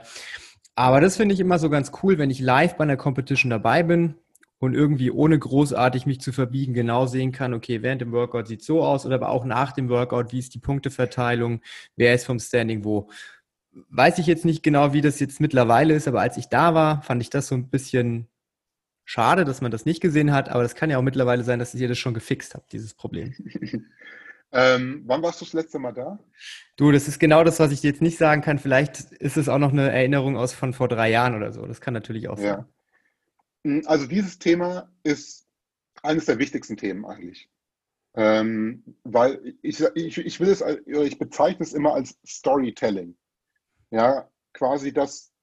Aber 0.75 0.99
das 0.99 1.17
finde 1.17 1.33
ich 1.33 1.39
immer 1.39 1.57
so 1.57 1.69
ganz 1.69 1.91
cool, 2.03 2.17
wenn 2.17 2.29
ich 2.29 2.39
live 2.39 2.75
bei 2.75 2.83
einer 2.83 2.97
Competition 2.97 3.49
dabei 3.49 3.83
bin 3.83 4.15
und 4.59 4.73
irgendwie 4.73 5.11
ohne 5.11 5.39
großartig 5.39 6.05
mich 6.05 6.19
zu 6.19 6.31
verbiegen 6.33 6.73
genau 6.73 7.05
sehen 7.05 7.31
kann, 7.31 7.53
okay, 7.53 7.81
während 7.81 8.01
dem 8.01 8.11
Workout 8.11 8.47
sieht 8.47 8.63
so 8.63 8.83
aus 8.83 9.05
oder 9.05 9.15
aber 9.15 9.29
auch 9.29 9.45
nach 9.45 9.71
dem 9.71 9.89
Workout, 9.89 10.33
wie 10.33 10.39
ist 10.39 10.53
die 10.53 10.59
Punkteverteilung, 10.59 11.61
wer 11.95 12.13
ist 12.13 12.25
vom 12.25 12.39
Standing 12.39 12.83
wo. 12.83 13.09
Weiß 13.89 14.19
ich 14.19 14.27
jetzt 14.27 14.45
nicht 14.45 14.63
genau, 14.63 14.93
wie 14.93 15.01
das 15.01 15.19
jetzt 15.19 15.41
mittlerweile 15.41 15.93
ist, 15.93 16.07
aber 16.07 16.21
als 16.21 16.37
ich 16.37 16.47
da 16.47 16.73
war, 16.73 17.01
fand 17.03 17.21
ich 17.21 17.29
das 17.29 17.47
so 17.47 17.55
ein 17.55 17.69
bisschen 17.69 18.27
schade, 19.05 19.45
dass 19.45 19.61
man 19.61 19.71
das 19.71 19.85
nicht 19.85 20.01
gesehen 20.01 20.33
hat, 20.33 20.49
aber 20.49 20.63
das 20.63 20.75
kann 20.75 20.89
ja 20.89 20.97
auch 20.97 21.03
mittlerweile 21.03 21.43
sein, 21.43 21.59
dass 21.59 21.73
ihr 21.73 21.87
das 21.87 21.97
schon 21.97 22.13
gefixt 22.13 22.55
habt, 22.55 22.73
dieses 22.73 22.93
Problem. 22.93 23.33
ähm, 24.51 25.03
wann 25.05 25.21
warst 25.21 25.39
du 25.39 25.45
das 25.45 25.53
letzte 25.53 25.79
Mal 25.79 25.93
da? 25.93 26.19
Du, 26.75 26.91
das 26.91 27.07
ist 27.07 27.19
genau 27.19 27.43
das, 27.43 27.59
was 27.59 27.71
ich 27.71 27.81
dir 27.81 27.91
jetzt 27.91 28.01
nicht 28.01 28.17
sagen 28.17 28.41
kann. 28.41 28.59
Vielleicht 28.59 28.99
ist 29.13 29.37
es 29.37 29.47
auch 29.47 29.59
noch 29.59 29.71
eine 29.71 29.91
Erinnerung 29.91 30.35
aus 30.35 30.53
von 30.53 30.73
vor 30.73 30.87
drei 30.87 31.09
Jahren 31.09 31.35
oder 31.35 31.53
so. 31.53 31.65
Das 31.65 31.79
kann 31.79 31.93
natürlich 31.93 32.27
auch 32.27 32.39
ja. 32.39 32.55
sein. 32.55 32.65
Hm, 33.63 33.83
also 33.85 34.07
dieses 34.07 34.39
Thema 34.39 34.91
ist 35.03 35.47
eines 36.01 36.25
der 36.25 36.39
wichtigsten 36.39 36.75
Themen 36.75 37.05
eigentlich. 37.05 37.49
Ähm, 38.17 38.95
weil 39.03 39.55
ich, 39.61 39.83
ich, 39.93 40.17
ich 40.17 40.39
will 40.39 40.49
es, 40.49 40.63
ich 40.85 41.19
bezeichne 41.19 41.65
es 41.65 41.73
immer 41.73 41.93
als 41.93 42.17
Storytelling. 42.25 43.17
Ja, 43.91 44.29
quasi, 44.53 44.93
dass 44.93 45.34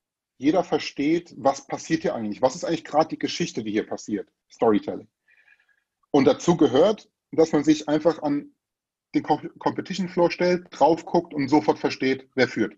jeder 0.43 0.65
versteht, 0.65 1.33
was 1.37 1.67
passiert 1.67 2.03
hier 2.03 2.15
eigentlich? 2.17 2.43
Was 2.43 2.57
ist 2.57 2.65
eigentlich 2.65 2.85
gerade 2.85 3.09
die 3.09 3.19
Geschichte, 3.19 3.63
die 3.63 3.71
hier 3.71 3.87
passiert? 3.87 4.29
Storytelling. 4.51 5.09
Und 6.11 6.25
dazu 6.25 6.57
gehört, 6.57 7.09
dass 7.31 7.53
man 7.53 7.63
sich 7.63 7.89
einfach 7.89 8.21
an 8.23 8.53
den 9.15 9.23
Competition 9.23 10.09
Floor 10.09 10.31
stellt, 10.31 10.67
drauf 10.71 11.05
guckt 11.05 11.33
und 11.33 11.47
sofort 11.49 11.79
versteht, 11.79 12.29
wer 12.35 12.49
führt. 12.49 12.77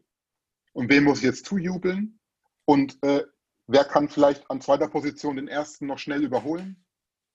Und 0.73 0.91
wem 0.91 1.05
muss 1.05 1.19
ich 1.19 1.25
jetzt 1.25 1.47
zujubeln? 1.47 2.21
Und 2.67 3.03
äh, 3.03 3.25
wer 3.67 3.85
kann 3.85 4.09
vielleicht 4.09 4.51
an 4.51 4.61
zweiter 4.61 4.89
Position 4.89 5.37
den 5.37 5.49
ersten 5.49 5.87
noch 5.87 5.99
schnell 5.99 6.23
überholen 6.23 6.85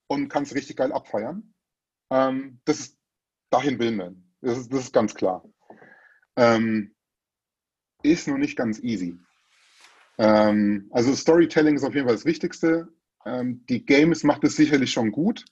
und 0.07 0.29
kann 0.29 0.43
es 0.43 0.53
richtig 0.53 0.77
geil 0.77 0.91
abfeiern? 0.91 1.55
Ähm, 2.11 2.61
das 2.65 2.79
ist, 2.79 2.99
dahin 3.49 3.79
will 3.79 3.93
man. 3.93 4.31
Das 4.41 4.59
ist, 4.59 4.71
das 4.71 4.81
ist 4.81 4.93
ganz 4.93 5.15
klar. 5.15 5.43
Ähm, 6.35 6.95
ist 8.03 8.27
nur 8.27 8.37
nicht 8.37 8.55
ganz 8.55 8.79
easy. 8.79 9.19
Ähm, 10.19 10.89
also 10.91 11.15
Storytelling 11.15 11.77
ist 11.77 11.83
auf 11.83 11.95
jeden 11.95 12.05
Fall 12.05 12.15
das 12.15 12.25
Wichtigste. 12.25 12.89
Ähm, 13.25 13.65
die 13.69 13.85
Games 13.85 14.23
macht 14.23 14.43
es 14.43 14.57
sicherlich 14.57 14.91
schon 14.91 15.11
gut. 15.11 15.45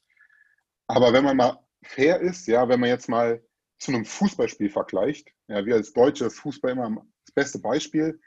Aber 0.87 1.13
wenn 1.13 1.23
man 1.23 1.37
mal 1.37 1.65
fair 1.81 2.19
ist, 2.19 2.47
ja, 2.47 2.67
wenn 2.67 2.81
man 2.81 2.89
jetzt 2.89 3.07
mal 3.07 3.41
zu 3.79 3.91
einem 3.91 4.05
Fußballspiel 4.05 4.69
vergleicht, 4.69 5.29
ja, 5.47 5.65
wir 5.65 5.75
als 5.75 5.93
Deutsche 5.93 6.25
ist 6.25 6.39
Fußball 6.39 6.71
immer 6.71 7.05
das 7.25 7.33
beste 7.33 7.59
Beispiel. 7.59 8.19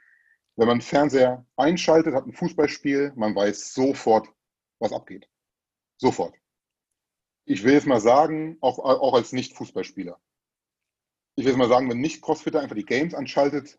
Wenn 0.57 0.66
man 0.66 0.81
Fernseher 0.81 1.46
einschaltet, 1.57 2.14
hat 2.14 2.26
ein 2.26 2.33
Fußballspiel, 2.33 3.12
man 3.16 3.35
weiß 3.35 3.74
sofort, 3.74 4.29
was 4.79 4.92
abgeht. 4.92 5.29
Sofort. 5.98 6.35
Ich 7.44 7.64
will 7.64 7.74
jetzt 7.74 7.87
mal 7.87 8.00
sagen, 8.00 8.57
auch, 8.61 8.79
auch 8.79 9.14
als 9.14 9.33
Nicht-Fußballspieler. 9.33 10.18
Ich 11.37 11.44
will 11.44 11.53
jetzt 11.53 11.59
mal 11.59 11.68
sagen, 11.68 11.90
wenn 11.90 12.00
nicht 12.00 12.22
Crossfitter 12.22 12.61
einfach 12.61 12.76
die 12.76 12.85
Games 12.85 13.14
anschaltet, 13.14 13.79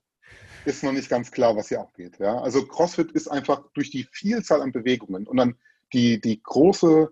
ist 0.65 0.83
noch 0.83 0.91
nicht 0.91 1.09
ganz 1.09 1.31
klar, 1.31 1.55
was 1.55 1.69
hier 1.69 1.81
abgeht. 1.81 2.19
Ja? 2.19 2.39
Also 2.39 2.65
CrossFit 2.65 3.11
ist 3.11 3.27
einfach 3.27 3.63
durch 3.73 3.89
die 3.89 4.07
Vielzahl 4.11 4.61
an 4.61 4.71
Bewegungen 4.71 5.27
und 5.27 5.37
dann 5.37 5.57
die, 5.93 6.21
die 6.21 6.41
große 6.41 7.11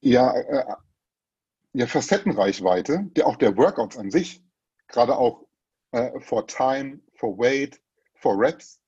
ja, 0.00 0.32
äh, 0.36 0.74
ja, 1.72 1.86
Facettenreichweite, 1.86 3.10
der, 3.16 3.26
auch 3.26 3.36
der 3.36 3.56
Workouts 3.56 3.96
an 3.96 4.10
sich, 4.10 4.42
gerade 4.88 5.16
auch 5.16 5.46
äh, 5.92 6.20
for 6.20 6.46
Time, 6.46 7.00
for 7.14 7.38
Weight, 7.38 7.80
for 8.14 8.38
Reps, 8.38 8.80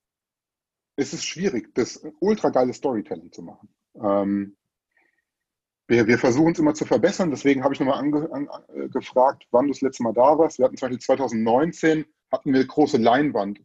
ist 0.95 1.13
es 1.13 1.23
schwierig, 1.23 1.73
das 1.75 2.01
ultra 2.19 2.49
geile 2.49 2.73
Storytelling 2.73 3.31
zu 3.31 3.41
machen. 3.41 3.69
Ähm, 3.95 4.57
wir, 5.87 6.07
wir 6.07 6.19
versuchen 6.19 6.51
es 6.51 6.59
immer 6.59 6.73
zu 6.73 6.85
verbessern, 6.85 7.31
deswegen 7.31 7.63
habe 7.63 7.73
ich 7.73 7.79
nochmal 7.79 7.99
angefragt, 7.99 9.47
wann 9.51 9.65
du 9.65 9.73
das 9.73 9.81
letzte 9.81 10.03
Mal 10.03 10.13
da 10.13 10.37
warst. 10.37 10.59
Wir 10.59 10.65
hatten 10.65 10.77
zum 10.77 10.87
Beispiel 10.87 11.03
2019 11.03 12.05
hatten 12.31 12.53
wir 12.53 12.65
große 12.65 12.97
Leinwand 12.97 13.61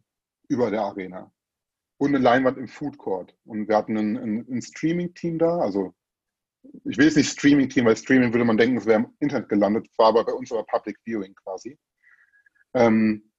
über 0.47 0.71
der 0.71 0.81
Arena 0.81 1.31
und 1.97 2.09
eine 2.09 2.23
Leinwand 2.23 2.57
im 2.57 2.67
Food 2.67 2.97
Court. 2.97 3.35
Und 3.45 3.67
wir 3.67 3.77
hatten 3.77 3.97
ein, 3.97 4.17
ein, 4.17 4.45
ein 4.49 4.61
Streaming-Team 4.61 5.39
da, 5.39 5.59
also 5.59 5.93
ich 6.83 6.97
will 6.97 7.05
jetzt 7.05 7.17
nicht 7.17 7.31
Streaming-Team, 7.31 7.85
weil 7.85 7.97
Streaming 7.97 8.33
würde 8.33 8.45
man 8.45 8.57
denken, 8.57 8.77
es 8.77 8.85
wäre 8.85 9.01
im 9.01 9.13
Internet 9.19 9.49
gelandet, 9.49 9.87
war 9.97 10.07
aber 10.07 10.25
bei 10.25 10.33
uns 10.33 10.51
aber 10.51 10.63
Public 10.65 10.97
Viewing 11.03 11.35
quasi, 11.35 11.77
ähm, 12.73 13.31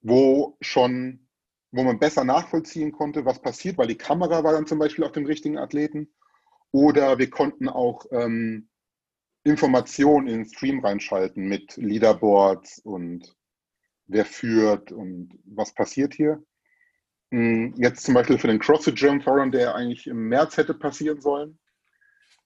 wo 0.00 0.56
schon, 0.60 1.28
wo 1.72 1.82
man 1.82 1.98
besser 1.98 2.24
nachvollziehen 2.24 2.92
konnte, 2.92 3.24
was 3.24 3.40
passiert, 3.40 3.78
weil 3.78 3.88
die 3.88 3.98
Kamera 3.98 4.42
war 4.44 4.52
dann 4.52 4.66
zum 4.66 4.78
Beispiel 4.78 5.04
auf 5.04 5.12
dem 5.12 5.26
richtigen 5.26 5.58
Athleten 5.58 6.12
oder 6.72 7.18
wir 7.18 7.30
konnten 7.30 7.68
auch 7.68 8.06
ähm, 8.12 8.68
Informationen 9.44 10.26
in 10.26 10.34
den 10.38 10.46
Stream 10.46 10.80
reinschalten 10.80 11.48
mit 11.48 11.76
Leaderboards 11.76 12.78
und 12.80 13.34
wer 14.10 14.24
führt 14.24 14.92
und 14.92 15.38
was 15.44 15.72
passiert 15.72 16.14
hier. 16.14 16.42
Hm, 17.30 17.74
jetzt 17.76 18.04
zum 18.04 18.14
Beispiel 18.14 18.38
für 18.38 18.48
den 18.48 18.58
CrossFit 18.58 18.96
German 18.96 19.22
Forum, 19.22 19.52
der 19.52 19.74
eigentlich 19.74 20.06
im 20.06 20.28
März 20.28 20.56
hätte 20.56 20.74
passieren 20.74 21.20
sollen, 21.20 21.58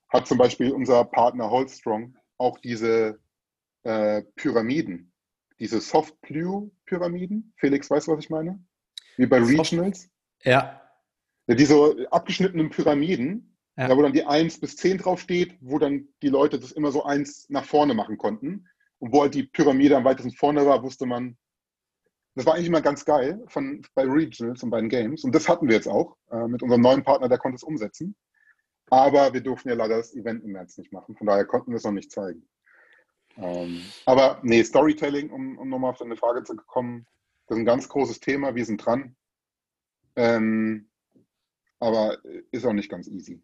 hat 0.09 0.27
zum 0.27 0.37
Beispiel 0.37 0.71
unser 0.71 1.03
Partner 1.05 1.49
Holstrong 1.49 2.15
auch 2.37 2.59
diese 2.59 3.19
äh, 3.83 4.21
Pyramiden, 4.35 5.11
diese 5.59 5.81
Soft 5.81 6.19
Blue 6.21 6.71
Pyramiden. 6.85 7.53
Felix, 7.57 7.89
weißt 7.89 8.07
du, 8.07 8.11
was 8.11 8.23
ich 8.23 8.29
meine? 8.29 8.63
Wie 9.17 9.25
bei 9.25 9.39
Regionals. 9.39 10.09
Ja. 10.43 10.81
ja 11.47 11.55
diese 11.55 12.07
abgeschnittenen 12.11 12.69
Pyramiden, 12.69 13.57
ja. 13.77 13.87
da 13.87 13.97
wo 13.97 14.03
dann 14.03 14.13
die 14.13 14.25
1 14.25 14.59
bis 14.59 14.75
10 14.75 14.99
draufsteht, 14.99 15.57
wo 15.61 15.79
dann 15.79 16.09
die 16.21 16.29
Leute 16.29 16.59
das 16.59 16.71
immer 16.71 16.91
so 16.91 17.03
eins 17.03 17.49
nach 17.49 17.65
vorne 17.65 17.95
machen 17.95 18.17
konnten. 18.17 18.67
Und 18.99 19.11
wo 19.11 19.21
halt 19.21 19.33
die 19.33 19.43
Pyramide 19.43 19.97
am 19.97 20.05
weitesten 20.05 20.31
vorne 20.31 20.65
war, 20.65 20.83
wusste 20.83 21.05
man, 21.05 21.37
das 22.35 22.45
war 22.45 22.53
eigentlich 22.53 22.67
immer 22.67 22.81
ganz 22.81 23.05
geil 23.05 23.43
von, 23.47 23.81
bei 23.95 24.03
Regionals 24.03 24.61
und 24.61 24.69
bei 24.69 24.81
den 24.81 24.89
Games. 24.89 25.23
Und 25.23 25.33
das 25.33 25.47
hatten 25.47 25.67
wir 25.67 25.75
jetzt 25.75 25.87
auch 25.87 26.17
äh, 26.31 26.47
mit 26.47 26.61
unserem 26.61 26.81
neuen 26.81 27.03
Partner, 27.03 27.29
der 27.29 27.37
konnte 27.37 27.55
es 27.55 27.63
umsetzen. 27.63 28.15
Aber 28.89 29.33
wir 29.33 29.41
durften 29.41 29.69
ja 29.69 29.75
leider 29.75 29.97
das 29.97 30.13
Event 30.13 30.43
im 30.43 30.51
März 30.51 30.77
nicht 30.77 30.91
machen. 30.91 31.15
Von 31.15 31.27
daher 31.27 31.45
konnten 31.45 31.71
wir 31.71 31.77
es 31.77 31.83
noch 31.83 31.91
nicht 31.91 32.11
zeigen. 32.11 32.47
Ähm, 33.37 33.81
aber 34.05 34.39
nee, 34.43 34.63
Storytelling, 34.63 35.31
um, 35.31 35.57
um 35.57 35.69
nochmal 35.69 35.91
auf 35.91 35.97
deine 35.97 36.17
Frage 36.17 36.43
zu 36.43 36.55
kommen, 36.55 37.07
das 37.47 37.57
ist 37.57 37.61
ein 37.61 37.65
ganz 37.65 37.89
großes 37.89 38.19
Thema. 38.19 38.53
Wir 38.53 38.65
sind 38.65 38.85
dran. 38.85 39.15
Ähm, 40.15 40.89
aber 41.79 42.17
ist 42.51 42.65
auch 42.65 42.73
nicht 42.73 42.89
ganz 42.89 43.07
easy. 43.07 43.41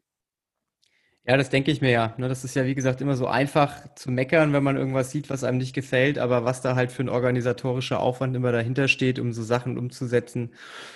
Ja, 1.27 1.38
das 1.38 1.49
denke 1.51 1.69
ich 1.71 1.81
mir 1.81 1.91
ja. 1.91 2.15
Ne? 2.17 2.27
Das 2.29 2.43
ist 2.43 2.55
ja, 2.55 2.65
wie 2.65 2.73
gesagt, 2.73 2.99
immer 2.99 3.15
so 3.15 3.27
einfach 3.27 3.93
zu 3.93 4.10
meckern, 4.10 4.53
wenn 4.53 4.63
man 4.63 4.75
irgendwas 4.75 5.12
sieht, 5.12 5.29
was 5.29 5.43
einem 5.43 5.60
nicht 5.60 5.73
gefällt. 5.75 6.17
Aber 6.17 6.45
was 6.45 6.62
da 6.62 6.75
halt 6.75 6.91
für 6.91 7.03
ein 7.03 7.10
organisatorischer 7.10 7.99
Aufwand 7.99 8.36
immer 8.36 8.51
dahinter 8.51 8.88
steht, 8.88 9.19
um 9.19 9.31
so 9.31 9.43
Sachen 9.43 9.77
umzusetzen, 9.77 10.53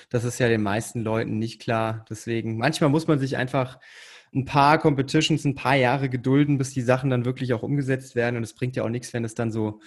das 0.10 0.24
ist 0.24 0.40
ja 0.40 0.48
den 0.50 0.64
meisten 0.64 1.02
Leuten 1.02 1.38
nicht 1.38 1.62
klar. 1.62 2.06
Deswegen, 2.10 2.58
manchmal 2.58 2.90
muss 2.90 3.08
man 3.08 3.20
sich 3.20 3.38
einfach 3.38 3.80
ein 4.34 4.46
paar 4.46 4.80
Competitions, 4.80 5.46
ein 5.46 5.56
paar 5.56 5.76
Jahre 5.76 6.10
gedulden, 6.10 6.58
bis 6.58 6.72
die 6.74 6.82
Sachen 6.82 7.12
dann 7.12 7.26
wirklich 7.26 7.54
auch 7.54 7.62
umgesetzt 7.64 8.16
werden. 8.16 8.36
Und 8.38 8.44
es 8.44 8.56
bringt 8.56 8.76
ja 8.76 8.84
auch 8.84 8.90
nichts, 8.90 9.14
wenn 9.14 9.24
es 9.26 9.36
dann 9.36 9.52
so 9.52 9.80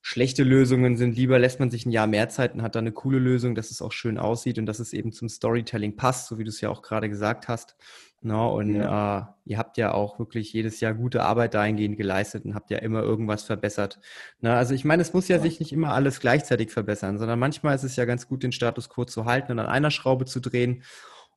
schlechte 0.00 0.44
Lösungen 0.44 0.96
sind. 0.96 1.16
Lieber 1.16 1.38
lässt 1.38 1.60
man 1.60 1.70
sich 1.70 1.84
ein 1.86 1.90
Jahr 1.92 2.06
mehr 2.06 2.28
Zeit 2.30 2.54
und 2.54 2.62
hat 2.62 2.74
dann 2.74 2.84
eine 2.84 2.92
coole 2.92 3.18
Lösung, 3.18 3.54
dass 3.54 3.70
es 3.70 3.82
auch 3.82 3.92
schön 3.92 4.18
aussieht 4.18 4.58
und 4.58 4.66
dass 4.66 4.78
es 4.78 4.92
eben 4.94 5.12
zum 5.12 5.28
Storytelling 5.28 5.96
passt, 5.96 6.28
so 6.28 6.38
wie 6.38 6.44
du 6.44 6.50
es 6.50 6.60
ja 6.60 6.70
auch 6.70 6.82
gerade 6.82 7.08
gesagt 7.08 7.48
hast. 7.48 7.76
Ne? 8.24 8.48
und 8.48 8.74
ja. 8.76 9.18
äh, 9.18 9.50
ihr 9.50 9.58
habt 9.58 9.76
ja 9.76 9.92
auch 9.92 10.18
wirklich 10.18 10.50
jedes 10.52 10.80
Jahr 10.80 10.94
gute 10.94 11.22
Arbeit 11.22 11.52
dahingehend 11.52 11.98
geleistet 11.98 12.46
und 12.46 12.54
habt 12.54 12.70
ja 12.70 12.78
immer 12.78 13.02
irgendwas 13.02 13.42
verbessert. 13.42 14.00
Ne? 14.40 14.54
also 14.54 14.72
ich 14.72 14.86
meine, 14.86 15.02
es 15.02 15.12
muss 15.12 15.28
ja, 15.28 15.36
ja, 15.36 15.42
sich 15.42 15.60
nicht 15.60 15.72
immer 15.72 15.92
alles 15.92 16.20
gleichzeitig 16.20 16.70
verbessern, 16.70 17.18
sondern 17.18 17.38
manchmal 17.38 17.74
ist 17.74 17.84
es 17.84 17.96
ja 17.96 18.06
ganz 18.06 18.26
gut, 18.26 18.42
den 18.42 18.52
Status 18.52 18.88
quo 18.88 19.04
zu 19.04 19.26
halten 19.26 19.52
und 19.52 19.58
an 19.58 19.66
einer 19.66 19.90
Schraube 19.90 20.24
zu 20.24 20.40
drehen. 20.40 20.82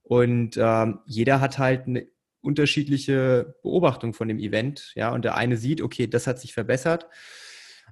Und 0.03 0.55
ähm, 0.57 0.99
jeder 1.05 1.41
hat 1.41 1.59
halt 1.59 1.88
eine 1.88 2.07
unterschiedliche 2.39 3.55
Beobachtung 3.61 4.14
von 4.14 4.30
dem 4.30 4.39
Event. 4.39 4.93
Ja, 4.95 5.11
und 5.11 5.26
der 5.26 5.36
eine 5.36 5.57
sieht, 5.57 5.82
okay, 5.82 6.07
das 6.07 6.28
hat 6.28 6.39
sich 6.39 6.53
verbessert. 6.53 7.07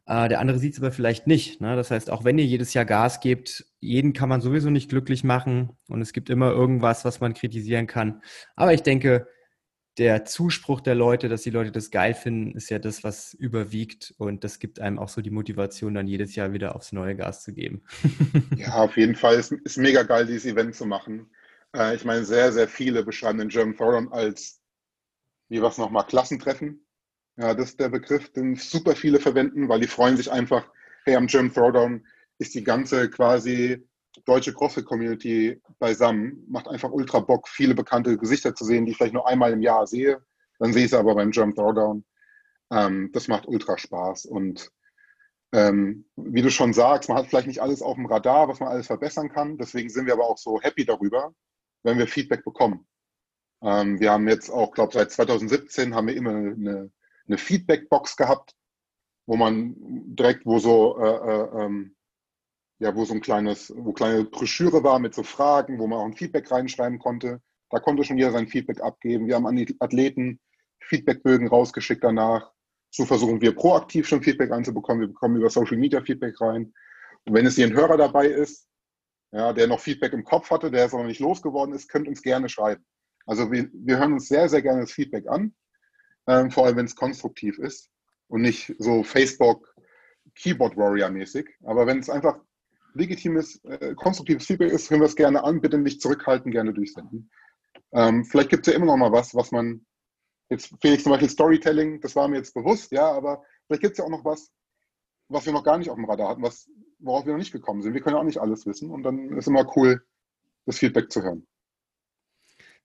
Äh, 0.07 0.29
der 0.29 0.39
andere 0.39 0.59
sieht 0.59 0.73
es 0.73 0.79
aber 0.79 0.91
vielleicht 0.91 1.27
nicht. 1.27 1.61
Ne? 1.61 1.75
Das 1.75 1.91
heißt, 1.91 2.11
auch 2.11 2.23
wenn 2.23 2.37
ihr 2.37 2.45
jedes 2.45 2.73
Jahr 2.73 2.85
Gas 2.85 3.19
gebt, 3.19 3.65
jeden 3.79 4.13
kann 4.13 4.29
man 4.29 4.41
sowieso 4.41 4.69
nicht 4.69 4.89
glücklich 4.89 5.23
machen 5.23 5.71
und 5.87 6.01
es 6.01 6.13
gibt 6.13 6.29
immer 6.29 6.51
irgendwas, 6.51 7.05
was 7.05 7.19
man 7.21 7.33
kritisieren 7.33 7.87
kann. 7.87 8.21
Aber 8.55 8.73
ich 8.73 8.83
denke, 8.83 9.27
der 9.97 10.25
Zuspruch 10.25 10.81
der 10.81 10.95
Leute, 10.95 11.29
dass 11.29 11.43
die 11.43 11.49
Leute 11.49 11.71
das 11.71 11.89
geil 11.89 12.13
finden, 12.13 12.55
ist 12.55 12.69
ja 12.69 12.79
das, 12.79 13.03
was 13.03 13.33
überwiegt. 13.33 14.13
Und 14.17 14.43
das 14.43 14.59
gibt 14.59 14.79
einem 14.79 14.99
auch 14.99 15.09
so 15.09 15.21
die 15.21 15.31
Motivation, 15.31 15.93
dann 15.93 16.07
jedes 16.07 16.35
Jahr 16.35 16.51
wieder 16.51 16.75
aufs 16.75 16.91
neue 16.91 17.15
Gas 17.15 17.43
zu 17.43 17.53
geben. 17.53 17.83
ja, 18.57 18.73
auf 18.75 18.97
jeden 18.97 19.15
Fall. 19.15 19.35
Es 19.35 19.51
ist 19.51 19.77
mega 19.77 20.03
geil, 20.03 20.25
dieses 20.25 20.45
Event 20.45 20.75
zu 20.75 20.85
machen. 20.85 21.29
Äh, 21.73 21.95
ich 21.95 22.03
meine, 22.03 22.25
sehr, 22.25 22.51
sehr 22.51 22.67
viele 22.67 23.03
beschreiben 23.03 23.39
den 23.39 23.49
German 23.49 23.75
Throwdown 23.75 24.11
als, 24.11 24.61
wie 25.47 25.61
was 25.61 25.77
nochmal, 25.77 26.05
Klassentreffen. 26.05 26.84
Ja, 27.37 27.53
das 27.53 27.71
ist 27.71 27.79
der 27.79 27.89
Begriff, 27.89 28.31
den 28.31 28.55
super 28.55 28.95
viele 28.95 29.19
verwenden, 29.19 29.67
weil 29.67 29.81
die 29.81 29.87
freuen 29.87 30.15
sich 30.15 30.31
einfach, 30.31 30.69
hey, 31.03 31.15
am 31.15 31.27
German 31.27 31.53
Throwdown 31.53 32.05
ist 32.37 32.55
die 32.55 32.63
ganze 32.63 33.09
quasi 33.09 33.85
deutsche 34.25 34.53
CrossFit-Community 34.53 35.61
beisammen. 35.79 36.45
Macht 36.47 36.67
einfach 36.67 36.91
ultra 36.91 37.19
Bock, 37.19 37.49
viele 37.49 37.75
bekannte 37.75 38.17
Gesichter 38.17 38.55
zu 38.55 38.63
sehen, 38.63 38.85
die 38.85 38.91
ich 38.91 38.97
vielleicht 38.97 39.13
nur 39.13 39.27
einmal 39.27 39.51
im 39.51 39.61
Jahr 39.61 39.85
sehe. 39.85 40.23
Dann 40.59 40.71
sehe 40.71 40.85
ich 40.85 40.91
sie 40.91 40.97
aber 40.97 41.15
beim 41.15 41.31
German 41.31 41.55
Throwdown. 41.55 42.05
Ähm, 42.71 43.09
das 43.13 43.27
macht 43.27 43.47
ultra 43.47 43.77
Spaß. 43.77 44.25
Und 44.25 44.71
ähm, 45.51 46.05
wie 46.15 46.41
du 46.41 46.49
schon 46.49 46.73
sagst, 46.73 47.09
man 47.09 47.17
hat 47.17 47.27
vielleicht 47.27 47.47
nicht 47.47 47.61
alles 47.61 47.81
auf 47.81 47.95
dem 47.95 48.05
Radar, 48.05 48.47
was 48.47 48.59
man 48.59 48.69
alles 48.69 48.87
verbessern 48.87 49.29
kann. 49.29 49.57
Deswegen 49.57 49.89
sind 49.89 50.05
wir 50.05 50.13
aber 50.13 50.27
auch 50.27 50.37
so 50.37 50.61
happy 50.61 50.85
darüber, 50.85 51.33
wenn 51.83 51.97
wir 51.97 52.07
Feedback 52.07 52.43
bekommen. 52.43 52.87
Ähm, 53.61 53.99
wir 53.99 54.11
haben 54.11 54.27
jetzt 54.27 54.49
auch, 54.49 54.71
glaube 54.71 54.93
seit 54.93 55.11
2017 55.11 55.95
haben 55.95 56.07
wir 56.07 56.15
immer 56.15 56.31
eine, 56.31 56.91
eine 57.27 57.37
Feedback-Box 57.37 58.17
gehabt, 58.17 58.53
wo 59.25 59.35
man 59.35 59.75
direkt, 59.77 60.45
wo 60.45 60.59
so 60.59 60.97
äh, 60.99 61.05
äh, 61.07 61.65
ähm, 61.65 61.95
ja, 62.79 62.95
wo 62.95 63.05
so 63.05 63.13
ein 63.13 63.21
kleines, 63.21 63.73
wo 63.75 63.93
kleine 63.93 64.25
Broschüre 64.25 64.83
war 64.83 64.99
mit 64.99 65.13
so 65.13 65.23
Fragen, 65.23 65.79
wo 65.79 65.87
man 65.87 65.99
auch 65.99 66.05
ein 66.05 66.15
Feedback 66.15 66.51
reinschreiben 66.51 66.99
konnte. 66.99 67.41
Da 67.69 67.79
konnte 67.79 68.03
schon 68.03 68.17
jeder 68.17 68.31
sein 68.31 68.47
Feedback 68.47 68.81
abgeben. 68.81 69.27
Wir 69.27 69.35
haben 69.35 69.47
an 69.47 69.55
die 69.55 69.75
Athleten 69.79 70.39
Feedbackbögen 70.81 71.47
rausgeschickt 71.47 72.03
danach. 72.03 72.51
So 72.91 73.05
versuchen 73.05 73.41
wir 73.41 73.55
proaktiv 73.55 74.07
schon 74.07 74.21
Feedback 74.21 74.51
reinzubekommen. 74.51 75.01
Wir 75.01 75.07
bekommen 75.07 75.37
über 75.37 75.49
Social 75.49 75.77
Media 75.77 76.01
Feedback 76.01 76.39
rein. 76.39 76.73
Und 77.25 77.33
wenn 77.33 77.45
es 77.45 77.55
hier 77.55 77.65
ein 77.65 77.73
Hörer 77.73 77.97
dabei 77.97 78.27
ist, 78.27 78.67
ja, 79.31 79.51
der 79.51 79.67
noch 79.67 79.79
Feedback 79.79 80.13
im 80.13 80.23
Kopf 80.23 80.49
hatte, 80.51 80.69
der 80.69 80.85
es 80.85 80.93
aber 80.93 81.03
nicht 81.03 81.19
losgeworden 81.19 81.73
ist, 81.73 81.89
könnt 81.89 82.07
uns 82.07 82.21
gerne 82.21 82.47
schreiben. 82.49 82.85
Also 83.25 83.51
wir, 83.51 83.69
wir 83.73 83.97
hören 83.97 84.13
uns 84.13 84.27
sehr, 84.27 84.47
sehr 84.47 84.61
gerne 84.61 84.81
das 84.81 84.91
Feedback 84.91 85.27
an, 85.27 85.55
ähm, 86.27 86.51
vor 86.51 86.65
allem 86.65 86.77
wenn 86.77 86.85
es 86.85 86.95
konstruktiv 86.95 87.59
ist 87.59 87.89
und 88.27 88.41
nicht 88.41 88.73
so 88.79 89.03
Facebook 89.03 89.75
Keyboard 90.35 90.75
Warrior 90.77 91.09
mäßig. 91.09 91.49
Aber 91.63 91.85
wenn 91.87 91.99
es 91.99 92.09
einfach 92.09 92.39
legitimes, 92.93 93.63
äh, 93.65 93.93
konstruktives 93.95 94.45
Feedback 94.45 94.71
ist, 94.71 94.89
hören 94.89 95.01
wir 95.01 95.07
es 95.07 95.15
gerne 95.15 95.43
an, 95.43 95.61
bitte 95.61 95.77
nicht 95.77 96.01
zurückhalten, 96.01 96.51
gerne 96.51 96.73
durchsenden. 96.73 97.29
Ähm, 97.91 98.25
vielleicht 98.25 98.49
gibt 98.49 98.67
es 98.67 98.73
ja 98.73 98.77
immer 98.77 98.87
noch 98.87 98.97
mal 98.97 99.11
was, 99.11 99.35
was 99.35 99.51
man, 99.51 99.85
jetzt 100.49 100.73
Felix 100.81 101.03
zum 101.03 101.11
Beispiel 101.11 101.29
Storytelling, 101.29 102.01
das 102.01 102.15
war 102.15 102.27
mir 102.27 102.37
jetzt 102.37 102.53
bewusst, 102.53 102.91
ja, 102.91 103.09
aber 103.11 103.43
vielleicht 103.65 103.81
gibt 103.81 103.91
es 103.93 103.97
ja 103.99 104.05
auch 104.05 104.09
noch 104.09 104.25
was, 104.25 104.51
was 105.27 105.45
wir 105.45 105.53
noch 105.53 105.63
gar 105.63 105.77
nicht 105.77 105.89
auf 105.89 105.95
dem 105.95 106.05
Radar 106.05 106.29
hatten, 106.29 106.41
was, 106.41 106.69
worauf 106.99 107.25
wir 107.25 107.33
noch 107.33 107.39
nicht 107.39 107.51
gekommen 107.51 107.81
sind. 107.81 107.93
Wir 107.93 108.01
können 108.01 108.15
ja 108.15 108.21
auch 108.21 108.25
nicht 108.25 108.39
alles 108.39 108.65
wissen 108.65 108.91
und 108.91 109.03
dann 109.03 109.37
ist 109.37 109.47
immer 109.47 109.71
cool, 109.75 110.03
das 110.65 110.77
Feedback 110.77 111.11
zu 111.11 111.21
hören. 111.21 111.45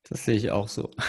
Das 0.08 0.24
sehe 0.24 0.36
ich 0.36 0.50
auch 0.50 0.68
so. 0.68 0.90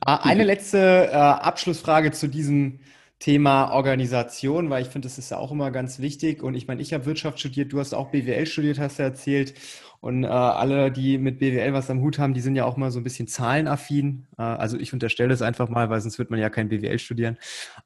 Ah, 0.00 0.20
eine 0.22 0.44
letzte 0.44 1.08
äh, 1.10 1.14
Abschlussfrage 1.14 2.12
zu 2.12 2.28
diesem 2.28 2.80
Thema 3.18 3.72
Organisation, 3.72 4.70
weil 4.70 4.82
ich 4.82 4.88
finde, 4.88 5.06
das 5.06 5.18
ist 5.18 5.30
ja 5.30 5.38
auch 5.38 5.50
immer 5.50 5.70
ganz 5.70 5.98
wichtig. 5.98 6.42
Und 6.42 6.54
ich 6.54 6.66
meine, 6.66 6.80
ich 6.80 6.94
habe 6.94 7.04
Wirtschaft 7.04 7.40
studiert, 7.40 7.72
du 7.72 7.80
hast 7.80 7.92
auch 7.92 8.10
BWL 8.10 8.46
studiert, 8.46 8.78
hast 8.78 8.98
du 8.98 9.02
erzählt. 9.02 9.54
Und 10.00 10.22
äh, 10.22 10.28
alle, 10.28 10.92
die 10.92 11.18
mit 11.18 11.40
BWL 11.40 11.72
was 11.72 11.90
am 11.90 12.00
Hut 12.00 12.18
haben, 12.18 12.32
die 12.32 12.40
sind 12.40 12.54
ja 12.54 12.64
auch 12.64 12.76
mal 12.76 12.92
so 12.92 13.00
ein 13.00 13.04
bisschen 13.04 13.26
zahlenaffin. 13.26 14.28
Äh, 14.38 14.42
also 14.42 14.78
ich 14.78 14.92
unterstelle 14.92 15.30
das 15.30 15.42
einfach 15.42 15.68
mal, 15.68 15.90
weil 15.90 16.00
sonst 16.00 16.18
wird 16.18 16.30
man 16.30 16.38
ja 16.38 16.48
kein 16.48 16.68
BWL 16.68 16.98
studieren. 17.00 17.38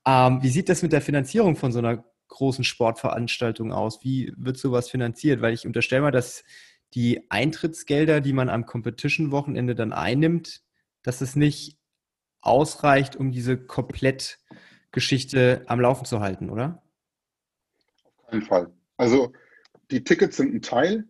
Ähm, 0.07 0.43
wie 0.43 0.51
sieht 0.51 0.69
das 0.69 0.83
mit 0.83 0.93
der 0.93 1.01
Finanzierung 1.01 1.57
von 1.57 1.73
so 1.73 1.79
einer 1.79 2.05
großen 2.29 2.65
Sportveranstaltung 2.65 3.73
aus? 3.73 4.05
Wie 4.05 4.33
wird 4.37 4.59
sowas 4.59 4.91
finanziert? 4.91 5.41
Weil 5.41 5.55
ich 5.55 5.67
unterstelle 5.67 6.03
mal, 6.03 6.11
dass 6.11 6.45
die 6.95 7.31
Eintrittsgelder, 7.31 8.21
die 8.21 8.33
man 8.33 8.49
am 8.49 8.67
Competition-Wochenende 8.67 9.75
dann 9.75 9.93
einnimmt, 9.93 10.63
dass 11.03 11.21
es 11.21 11.37
nicht 11.37 11.79
ausreicht, 12.41 13.17
um 13.17 13.33
diese 13.33 13.57
komplett 13.57 14.39
Geschichte 14.91 15.65
am 15.67 15.81
Laufen 15.81 16.05
zu 16.05 16.21
halten, 16.21 16.51
oder? 16.51 16.83
Auf 18.17 18.27
keinen 18.27 18.43
Fall. 18.43 18.73
Also 18.97 19.33
die 19.91 20.05
Tickets 20.05 20.37
sind 20.37 20.55
ein 20.55 20.63
Teil, 20.63 21.09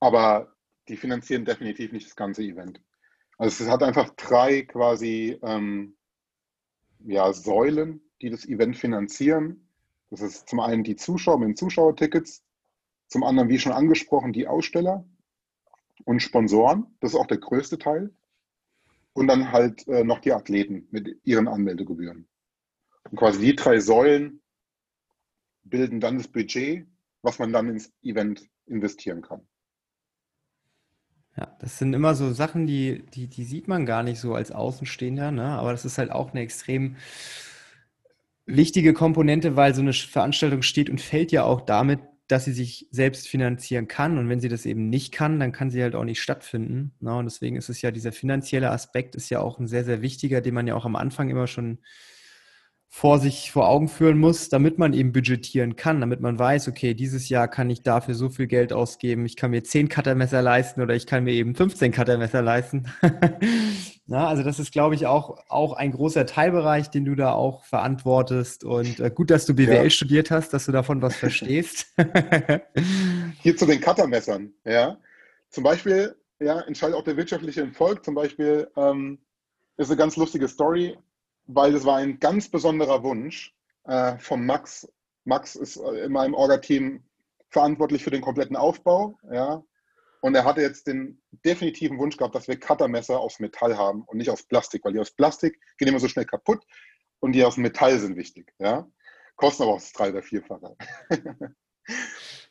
aber 0.00 0.54
die 0.88 0.96
finanzieren 0.96 1.44
definitiv 1.44 1.92
nicht 1.92 2.06
das 2.06 2.16
ganze 2.16 2.42
Event. 2.42 2.80
Also 3.38 3.64
es 3.64 3.70
hat 3.70 3.82
einfach 3.82 4.10
drei 4.16 4.62
quasi 4.62 5.38
ähm, 5.42 5.96
ja, 7.00 7.32
Säulen, 7.32 8.00
die 8.20 8.30
das 8.30 8.46
Event 8.46 8.76
finanzieren. 8.76 9.68
Das 10.10 10.20
ist 10.20 10.48
zum 10.48 10.60
einen 10.60 10.84
die 10.84 10.96
Zuschauer 10.96 11.38
mit 11.38 11.48
den 11.48 11.56
Zuschauertickets, 11.56 12.44
zum 13.08 13.24
anderen, 13.24 13.48
wie 13.48 13.58
schon 13.58 13.72
angesprochen, 13.72 14.32
die 14.32 14.46
Aussteller 14.46 15.04
und 16.04 16.20
Sponsoren. 16.20 16.86
Das 17.00 17.12
ist 17.12 17.18
auch 17.18 17.26
der 17.26 17.38
größte 17.38 17.78
Teil. 17.78 18.14
Und 19.14 19.26
dann 19.26 19.50
halt 19.50 19.86
äh, 19.88 20.04
noch 20.04 20.20
die 20.20 20.32
Athleten 20.32 20.86
mit 20.90 21.18
ihren 21.24 21.48
Anmeldegebühren. 21.48 22.28
Und 23.10 23.18
quasi 23.18 23.40
die 23.40 23.56
drei 23.56 23.80
Säulen 23.80 24.40
bilden 25.64 26.00
dann 26.00 26.18
das 26.18 26.28
Budget, 26.28 26.86
was 27.22 27.38
man 27.38 27.52
dann 27.52 27.68
ins 27.68 27.92
Event 28.02 28.48
investieren 28.66 29.22
kann. 29.22 29.46
Ja, 31.36 31.56
das 31.60 31.78
sind 31.78 31.94
immer 31.94 32.14
so 32.14 32.32
Sachen, 32.32 32.66
die, 32.66 33.04
die, 33.14 33.28
die 33.28 33.44
sieht 33.44 33.68
man 33.68 33.86
gar 33.86 34.02
nicht 34.02 34.20
so 34.20 34.34
als 34.34 34.50
Außenstehender, 34.50 35.30
ne? 35.30 35.44
aber 35.44 35.72
das 35.72 35.84
ist 35.84 35.98
halt 35.98 36.10
auch 36.10 36.32
eine 36.32 36.40
extrem 36.40 36.96
wichtige 38.44 38.92
Komponente, 38.92 39.54
weil 39.56 39.74
so 39.74 39.82
eine 39.82 39.92
Veranstaltung 39.92 40.62
steht 40.62 40.90
und 40.90 41.00
fällt 41.00 41.30
ja 41.30 41.44
auch 41.44 41.60
damit, 41.60 42.00
dass 42.28 42.44
sie 42.44 42.52
sich 42.52 42.86
selbst 42.90 43.26
finanzieren 43.26 43.88
kann. 43.88 44.18
Und 44.18 44.28
wenn 44.28 44.40
sie 44.40 44.48
das 44.48 44.66
eben 44.66 44.88
nicht 44.90 45.12
kann, 45.12 45.40
dann 45.40 45.52
kann 45.52 45.70
sie 45.70 45.82
halt 45.82 45.94
auch 45.94 46.04
nicht 46.04 46.20
stattfinden. 46.20 46.92
Und 47.00 47.24
deswegen 47.24 47.56
ist 47.56 47.68
es 47.70 47.82
ja, 47.82 47.90
dieser 47.90 48.12
finanzielle 48.12 48.70
Aspekt 48.70 49.14
ist 49.16 49.30
ja 49.30 49.40
auch 49.40 49.58
ein 49.58 49.66
sehr, 49.66 49.84
sehr 49.84 50.02
wichtiger, 50.02 50.40
den 50.40 50.54
man 50.54 50.66
ja 50.66 50.74
auch 50.74 50.84
am 50.84 50.96
Anfang 50.96 51.30
immer 51.30 51.46
schon 51.46 51.78
vor 52.90 53.18
sich 53.18 53.52
vor 53.52 53.68
Augen 53.68 53.88
führen 53.88 54.18
muss, 54.18 54.48
damit 54.48 54.78
man 54.78 54.94
eben 54.94 55.12
budgetieren 55.12 55.76
kann, 55.76 56.00
damit 56.00 56.20
man 56.20 56.38
weiß, 56.38 56.68
okay, 56.68 56.94
dieses 56.94 57.28
Jahr 57.28 57.46
kann 57.46 57.68
ich 57.68 57.82
dafür 57.82 58.14
so 58.14 58.30
viel 58.30 58.46
Geld 58.46 58.72
ausgeben, 58.72 59.26
ich 59.26 59.36
kann 59.36 59.50
mir 59.50 59.62
10 59.62 59.88
Cuttermesser 59.88 60.40
leisten 60.40 60.80
oder 60.80 60.94
ich 60.94 61.06
kann 61.06 61.24
mir 61.24 61.32
eben 61.32 61.54
15 61.54 61.92
Cuttermesser 61.92 62.40
leisten. 62.42 62.86
Na, 64.06 64.26
also 64.26 64.42
das 64.42 64.58
ist, 64.58 64.72
glaube 64.72 64.94
ich, 64.94 65.06
auch, 65.06 65.38
auch 65.48 65.74
ein 65.74 65.92
großer 65.92 66.24
Teilbereich, 66.24 66.88
den 66.88 67.04
du 67.04 67.14
da 67.14 67.32
auch 67.32 67.66
verantwortest. 67.66 68.64
Und 68.64 69.00
äh, 69.00 69.10
gut, 69.10 69.30
dass 69.30 69.44
du 69.44 69.54
BWL 69.54 69.84
ja. 69.84 69.90
studiert 69.90 70.30
hast, 70.30 70.54
dass 70.54 70.64
du 70.64 70.72
davon 70.72 71.02
was 71.02 71.14
verstehst. 71.14 71.92
Hier 73.42 73.54
zu 73.54 73.66
den 73.66 73.82
Cuttermessern, 73.82 74.54
ja. 74.64 74.96
Zum 75.50 75.62
Beispiel, 75.62 76.16
ja, 76.40 76.60
entscheidet 76.60 76.96
auch 76.96 77.04
der 77.04 77.18
wirtschaftliche 77.18 77.60
Erfolg. 77.60 78.02
Zum 78.02 78.14
Beispiel 78.14 78.66
ähm, 78.76 79.18
ist 79.76 79.90
eine 79.90 79.98
ganz 79.98 80.16
lustige 80.16 80.48
Story 80.48 80.96
weil 81.48 81.72
das 81.72 81.84
war 81.84 81.96
ein 81.96 82.20
ganz 82.20 82.48
besonderer 82.48 83.02
Wunsch 83.02 83.54
äh, 83.84 84.16
von 84.18 84.46
Max. 84.46 84.86
Max 85.24 85.56
ist 85.56 85.76
äh, 85.78 86.04
in 86.04 86.12
meinem 86.12 86.34
Orga-Team 86.34 87.02
verantwortlich 87.50 88.04
für 88.04 88.10
den 88.10 88.20
kompletten 88.20 88.54
Aufbau. 88.54 89.18
Ja? 89.32 89.64
Und 90.20 90.34
er 90.34 90.44
hatte 90.44 90.60
jetzt 90.60 90.86
den 90.86 91.20
definitiven 91.44 91.98
Wunsch 91.98 92.16
gehabt, 92.16 92.34
dass 92.34 92.48
wir 92.48 92.60
Cuttermesser 92.60 93.18
aus 93.18 93.40
Metall 93.40 93.76
haben 93.76 94.02
und 94.02 94.18
nicht 94.18 94.30
aus 94.30 94.42
Plastik, 94.42 94.84
weil 94.84 94.92
die 94.92 95.00
aus 95.00 95.10
Plastik 95.10 95.58
gehen 95.78 95.88
immer 95.88 96.00
so 96.00 96.08
schnell 96.08 96.26
kaputt 96.26 96.64
und 97.20 97.32
die 97.32 97.44
aus 97.44 97.56
Metall 97.56 97.98
sind 97.98 98.16
wichtig. 98.16 98.52
Ja? 98.58 98.86
Kosten 99.36 99.62
aber 99.62 99.72
auch 99.72 99.80
das 99.80 99.92
drei- 99.92 100.10
oder 100.10 100.22
vierfache. 100.22 100.76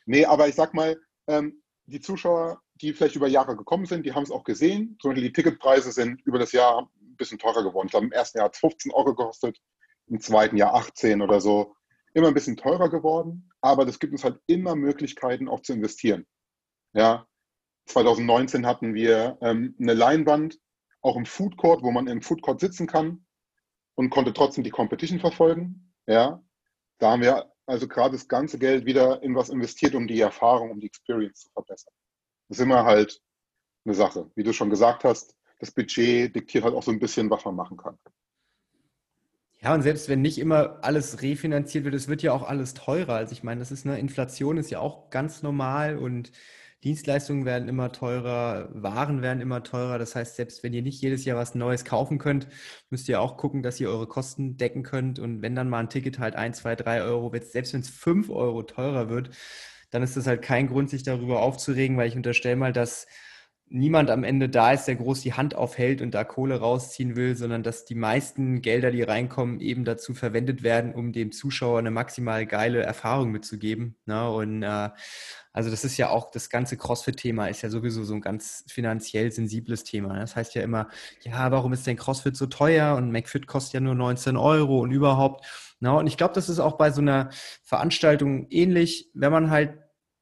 nee, 0.06 0.24
aber 0.24 0.48
ich 0.48 0.56
sag 0.56 0.74
mal, 0.74 1.00
ähm, 1.28 1.62
die 1.86 2.00
Zuschauer, 2.00 2.60
die 2.80 2.92
vielleicht 2.92 3.16
über 3.16 3.28
Jahre 3.28 3.56
gekommen 3.56 3.86
sind, 3.86 4.04
die 4.04 4.12
haben 4.12 4.24
es 4.24 4.30
auch 4.30 4.44
gesehen. 4.44 4.98
Zum 5.00 5.10
Beispiel 5.10 5.28
die 5.28 5.32
Ticketpreise 5.32 5.92
sind 5.92 6.20
über 6.26 6.38
das 6.38 6.52
Jahr 6.52 6.90
bisschen 7.18 7.38
teurer 7.38 7.62
geworden. 7.62 7.86
Ich 7.86 7.92
glaube, 7.92 8.06
im 8.06 8.12
ersten 8.12 8.38
Jahr 8.38 8.46
hat 8.46 8.54
es 8.54 8.60
15 8.60 8.92
Euro 8.92 9.14
gekostet, 9.14 9.58
im 10.06 10.20
zweiten 10.20 10.56
Jahr 10.56 10.74
18 10.74 11.22
oder 11.22 11.40
so. 11.40 11.74
Immer 12.14 12.28
ein 12.28 12.34
bisschen 12.34 12.56
teurer 12.56 12.88
geworden, 12.88 13.50
aber 13.60 13.84
das 13.84 13.98
gibt 13.98 14.12
uns 14.12 14.24
halt 14.24 14.40
immer 14.46 14.74
Möglichkeiten 14.74 15.48
auch 15.48 15.60
zu 15.60 15.74
investieren. 15.74 16.26
Ja, 16.94 17.26
2019 17.86 18.66
hatten 18.66 18.94
wir 18.94 19.38
ähm, 19.40 19.74
eine 19.78 19.94
Leinwand, 19.94 20.58
auch 21.00 21.16
im 21.16 21.26
Food 21.26 21.56
Court, 21.56 21.82
wo 21.82 21.90
man 21.90 22.06
im 22.06 22.22
Food 22.22 22.42
Court 22.42 22.60
sitzen 22.60 22.86
kann 22.86 23.26
und 23.94 24.10
konnte 24.10 24.32
trotzdem 24.32 24.64
die 24.64 24.70
Competition 24.70 25.20
verfolgen. 25.20 25.94
Ja, 26.06 26.42
da 26.98 27.12
haben 27.12 27.22
wir 27.22 27.52
also 27.66 27.86
gerade 27.86 28.12
das 28.12 28.28
ganze 28.28 28.58
Geld 28.58 28.86
wieder 28.86 29.22
in 29.22 29.34
was 29.34 29.50
investiert, 29.50 29.94
um 29.94 30.06
die 30.06 30.20
Erfahrung, 30.20 30.70
um 30.70 30.80
die 30.80 30.86
Experience 30.86 31.42
zu 31.42 31.50
verbessern. 31.50 31.92
Das 32.48 32.58
ist 32.58 32.64
immer 32.64 32.84
halt 32.84 33.20
eine 33.84 33.94
Sache. 33.94 34.30
Wie 34.34 34.42
du 34.42 34.52
schon 34.52 34.70
gesagt 34.70 35.04
hast, 35.04 35.34
das 35.58 35.70
Budget 35.70 36.34
diktiert 36.34 36.64
halt 36.64 36.74
auch 36.74 36.82
so 36.82 36.90
ein 36.90 36.98
bisschen, 36.98 37.30
was 37.30 37.44
man 37.44 37.56
machen 37.56 37.76
kann. 37.76 37.98
Ja, 39.60 39.74
und 39.74 39.82
selbst 39.82 40.08
wenn 40.08 40.22
nicht 40.22 40.38
immer 40.38 40.78
alles 40.82 41.20
refinanziert 41.20 41.84
wird, 41.84 41.94
es 41.94 42.06
wird 42.06 42.22
ja 42.22 42.32
auch 42.32 42.44
alles 42.44 42.74
teurer. 42.74 43.14
Also 43.14 43.32
ich 43.32 43.42
meine, 43.42 43.58
das 43.58 43.72
ist 43.72 43.86
eine 43.86 43.98
Inflation, 43.98 44.56
ist 44.56 44.70
ja 44.70 44.78
auch 44.78 45.10
ganz 45.10 45.42
normal 45.42 45.98
und 45.98 46.30
Dienstleistungen 46.84 47.44
werden 47.44 47.68
immer 47.68 47.90
teurer, 47.90 48.68
Waren 48.72 49.20
werden 49.20 49.40
immer 49.40 49.64
teurer. 49.64 49.98
Das 49.98 50.14
heißt, 50.14 50.36
selbst 50.36 50.62
wenn 50.62 50.72
ihr 50.72 50.82
nicht 50.82 51.02
jedes 51.02 51.24
Jahr 51.24 51.36
was 51.36 51.56
Neues 51.56 51.84
kaufen 51.84 52.18
könnt, 52.18 52.46
müsst 52.88 53.08
ihr 53.08 53.20
auch 53.20 53.36
gucken, 53.36 53.64
dass 53.64 53.80
ihr 53.80 53.88
eure 53.88 54.06
Kosten 54.06 54.56
decken 54.56 54.84
könnt. 54.84 55.18
Und 55.18 55.42
wenn 55.42 55.56
dann 55.56 55.68
mal 55.68 55.80
ein 55.80 55.90
Ticket 55.90 56.20
halt 56.20 56.36
ein, 56.36 56.54
zwei, 56.54 56.76
drei 56.76 57.02
Euro, 57.02 57.32
selbst 57.40 57.72
wenn 57.72 57.80
es 57.80 57.88
fünf 57.88 58.30
Euro 58.30 58.62
teurer 58.62 59.08
wird, 59.08 59.30
dann 59.90 60.04
ist 60.04 60.16
das 60.16 60.28
halt 60.28 60.42
kein 60.42 60.68
Grund, 60.68 60.88
sich 60.90 61.02
darüber 61.02 61.40
aufzuregen, 61.42 61.96
weil 61.96 62.08
ich 62.08 62.16
unterstelle 62.16 62.56
mal, 62.56 62.72
dass 62.72 63.08
niemand 63.70 64.10
am 64.10 64.24
Ende 64.24 64.48
da 64.48 64.72
ist, 64.72 64.86
der 64.86 64.96
groß 64.96 65.20
die 65.20 65.34
Hand 65.34 65.54
aufhält 65.54 66.00
und 66.00 66.12
da 66.12 66.24
Kohle 66.24 66.60
rausziehen 66.60 67.16
will, 67.16 67.36
sondern 67.36 67.62
dass 67.62 67.84
die 67.84 67.94
meisten 67.94 68.62
Gelder, 68.62 68.90
die 68.90 69.02
reinkommen, 69.02 69.60
eben 69.60 69.84
dazu 69.84 70.14
verwendet 70.14 70.62
werden, 70.62 70.94
um 70.94 71.12
dem 71.12 71.32
Zuschauer 71.32 71.78
eine 71.78 71.90
maximal 71.90 72.46
geile 72.46 72.82
Erfahrung 72.82 73.30
mitzugeben. 73.30 73.96
Ne? 74.06 74.30
Und 74.30 74.62
äh, 74.62 74.90
also 75.52 75.70
das 75.70 75.84
ist 75.84 75.96
ja 75.96 76.10
auch, 76.10 76.30
das 76.30 76.50
ganze 76.50 76.76
CrossFit-Thema 76.76 77.48
ist 77.48 77.62
ja 77.62 77.70
sowieso 77.70 78.04
so 78.04 78.14
ein 78.14 78.20
ganz 78.20 78.64
finanziell 78.68 79.32
sensibles 79.32 79.84
Thema. 79.84 80.12
Ne? 80.14 80.20
Das 80.20 80.36
heißt 80.36 80.54
ja 80.54 80.62
immer, 80.62 80.88
ja, 81.22 81.50
warum 81.50 81.72
ist 81.72 81.86
denn 81.86 81.96
CrossFit 81.96 82.36
so 82.36 82.46
teuer 82.46 82.96
und 82.96 83.10
McFit 83.10 83.46
kostet 83.46 83.74
ja 83.74 83.80
nur 83.80 83.94
19 83.94 84.36
Euro 84.36 84.80
und 84.80 84.90
überhaupt. 84.90 85.44
Na, 85.80 85.92
ne? 85.92 85.98
und 85.98 86.06
ich 86.06 86.16
glaube, 86.16 86.34
das 86.34 86.48
ist 86.48 86.58
auch 86.58 86.76
bei 86.76 86.90
so 86.90 87.00
einer 87.00 87.30
Veranstaltung 87.62 88.46
ähnlich, 88.50 89.10
wenn 89.14 89.32
man 89.32 89.50
halt 89.50 89.78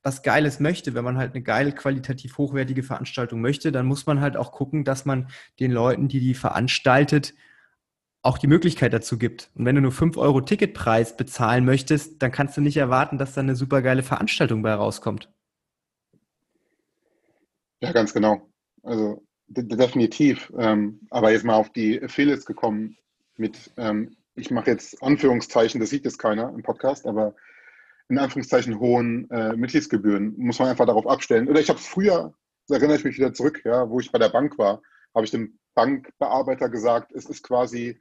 was 0.06 0.22
Geiles 0.22 0.60
möchte, 0.60 0.94
wenn 0.94 1.02
man 1.02 1.18
halt 1.18 1.34
eine 1.34 1.42
geile, 1.42 1.72
qualitativ 1.72 2.38
hochwertige 2.38 2.84
Veranstaltung 2.84 3.40
möchte, 3.40 3.72
dann 3.72 3.86
muss 3.86 4.06
man 4.06 4.20
halt 4.20 4.36
auch 4.36 4.52
gucken, 4.52 4.84
dass 4.84 5.04
man 5.04 5.28
den 5.58 5.72
Leuten, 5.72 6.06
die 6.06 6.20
die 6.20 6.34
veranstaltet, 6.34 7.34
auch 8.22 8.38
die 8.38 8.46
Möglichkeit 8.46 8.92
dazu 8.92 9.18
gibt. 9.18 9.50
Und 9.56 9.64
wenn 9.64 9.74
du 9.74 9.80
nur 9.80 9.90
5 9.90 10.16
Euro 10.16 10.40
Ticketpreis 10.40 11.16
bezahlen 11.16 11.64
möchtest, 11.64 12.22
dann 12.22 12.30
kannst 12.30 12.56
du 12.56 12.60
nicht 12.60 12.76
erwarten, 12.76 13.18
dass 13.18 13.34
da 13.34 13.40
eine 13.40 13.56
super 13.56 13.82
geile 13.82 14.04
Veranstaltung 14.04 14.62
bei 14.62 14.72
rauskommt. 14.74 15.28
Ja, 17.80 17.90
ganz 17.90 18.14
genau. 18.14 18.48
Also 18.84 19.24
definitiv. 19.48 20.52
Ähm, 20.56 21.00
aber 21.10 21.32
jetzt 21.32 21.44
mal 21.44 21.56
auf 21.56 21.70
die 21.70 22.00
Affiliates 22.00 22.46
gekommen 22.46 22.96
mit, 23.36 23.72
ähm, 23.76 24.14
ich 24.36 24.52
mache 24.52 24.70
jetzt 24.70 25.02
Anführungszeichen, 25.02 25.80
das 25.80 25.90
sieht 25.90 26.04
jetzt 26.04 26.18
keiner 26.18 26.50
im 26.50 26.62
Podcast, 26.62 27.06
aber 27.06 27.34
in 28.08 28.18
Anführungszeichen 28.18 28.78
hohen 28.78 29.28
äh, 29.30 29.56
Mitgliedsgebühren. 29.56 30.34
Muss 30.36 30.58
man 30.58 30.68
einfach 30.68 30.86
darauf 30.86 31.06
abstellen. 31.06 31.48
Oder 31.48 31.60
ich 31.60 31.68
habe 31.68 31.78
früher, 31.78 32.34
da 32.68 32.76
erinnere 32.76 32.96
ich 32.96 33.04
mich 33.04 33.16
wieder 33.16 33.34
zurück, 33.34 33.62
ja, 33.64 33.88
wo 33.88 34.00
ich 34.00 34.12
bei 34.12 34.18
der 34.18 34.28
Bank 34.28 34.58
war, 34.58 34.82
habe 35.14 35.24
ich 35.24 35.30
dem 35.30 35.58
Bankbearbeiter 35.74 36.68
gesagt, 36.68 37.12
es 37.12 37.26
ist 37.26 37.42
quasi 37.42 37.98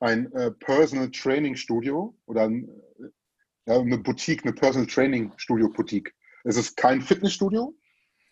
ein 0.00 0.32
äh, 0.32 0.50
Personal 0.50 1.10
Training 1.10 1.54
Studio 1.54 2.16
oder 2.26 2.42
ein, 2.42 2.68
äh, 2.98 3.08
ja, 3.66 3.80
eine 3.80 3.98
Boutique, 3.98 4.44
eine 4.44 4.52
Personal 4.52 4.86
Training 4.86 5.32
Studio 5.36 5.68
Boutique. 5.68 6.14
Es 6.44 6.56
ist 6.56 6.76
kein 6.76 7.00
Fitnessstudio, 7.00 7.74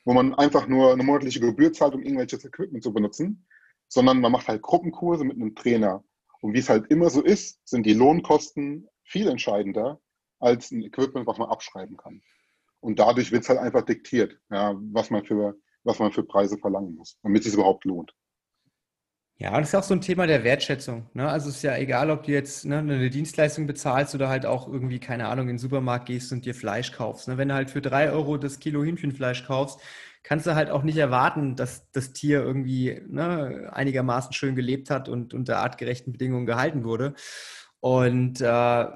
wo 0.04 0.12
man 0.12 0.34
einfach 0.34 0.66
nur 0.66 0.92
eine 0.92 1.02
monatliche 1.02 1.40
Gebühr 1.40 1.72
zahlt, 1.72 1.94
um 1.94 2.02
irgendwelches 2.02 2.44
Equipment 2.44 2.82
zu 2.82 2.92
benutzen, 2.92 3.46
sondern 3.88 4.20
man 4.20 4.32
macht 4.32 4.48
halt 4.48 4.62
Gruppenkurse 4.62 5.24
mit 5.24 5.36
einem 5.36 5.54
Trainer. 5.54 6.02
Und 6.40 6.54
wie 6.54 6.58
es 6.58 6.68
halt 6.68 6.90
immer 6.90 7.10
so 7.10 7.22
ist, 7.22 7.60
sind 7.68 7.84
die 7.84 7.94
Lohnkosten 7.94 8.88
viel 9.04 9.28
entscheidender 9.28 10.00
als 10.40 10.70
ein 10.70 10.82
Equipment, 10.82 11.26
was 11.26 11.38
man 11.38 11.48
abschreiben 11.48 11.96
kann. 11.96 12.22
Und 12.80 12.98
dadurch 12.98 13.30
wird 13.30 13.42
es 13.42 13.48
halt 13.48 13.58
einfach 13.58 13.82
diktiert, 13.82 14.38
ja, 14.50 14.74
was, 14.92 15.10
man 15.10 15.24
für, 15.24 15.54
was 15.84 15.98
man 15.98 16.12
für 16.12 16.24
Preise 16.24 16.58
verlangen 16.58 16.94
muss, 16.94 17.18
damit 17.22 17.40
es 17.40 17.46
sich 17.46 17.54
überhaupt 17.54 17.84
lohnt. 17.84 18.14
Ja, 19.36 19.58
das 19.58 19.70
ist 19.70 19.74
auch 19.74 19.82
so 19.82 19.94
ein 19.94 20.02
Thema 20.02 20.26
der 20.26 20.44
Wertschätzung. 20.44 21.08
Ne? 21.14 21.26
Also 21.26 21.48
es 21.48 21.56
ist 21.56 21.62
ja 21.62 21.74
egal, 21.76 22.10
ob 22.10 22.24
du 22.24 22.32
jetzt 22.32 22.66
ne, 22.66 22.78
eine 22.78 23.08
Dienstleistung 23.08 23.66
bezahlst 23.66 24.14
oder 24.14 24.28
halt 24.28 24.44
auch 24.44 24.68
irgendwie, 24.68 24.98
keine 24.98 25.28
Ahnung, 25.28 25.48
in 25.48 25.54
den 25.54 25.58
Supermarkt 25.58 26.06
gehst 26.06 26.30
und 26.32 26.44
dir 26.44 26.54
Fleisch 26.54 26.92
kaufst. 26.92 27.26
Ne? 27.26 27.38
Wenn 27.38 27.48
du 27.48 27.54
halt 27.54 27.70
für 27.70 27.80
drei 27.80 28.10
Euro 28.10 28.36
das 28.36 28.58
Kilo 28.58 28.82
Hühnchenfleisch 28.82 29.46
kaufst, 29.46 29.80
kannst 30.22 30.46
du 30.46 30.54
halt 30.54 30.68
auch 30.68 30.82
nicht 30.82 30.98
erwarten, 30.98 31.56
dass 31.56 31.90
das 31.92 32.12
Tier 32.12 32.42
irgendwie 32.42 33.00
ne, 33.08 33.70
einigermaßen 33.72 34.34
schön 34.34 34.56
gelebt 34.56 34.90
hat 34.90 35.08
und 35.08 35.32
unter 35.32 35.60
artgerechten 35.60 36.12
Bedingungen 36.12 36.44
gehalten 36.44 36.84
wurde. 36.84 37.14
Und 37.80 38.42
äh, 38.42 38.86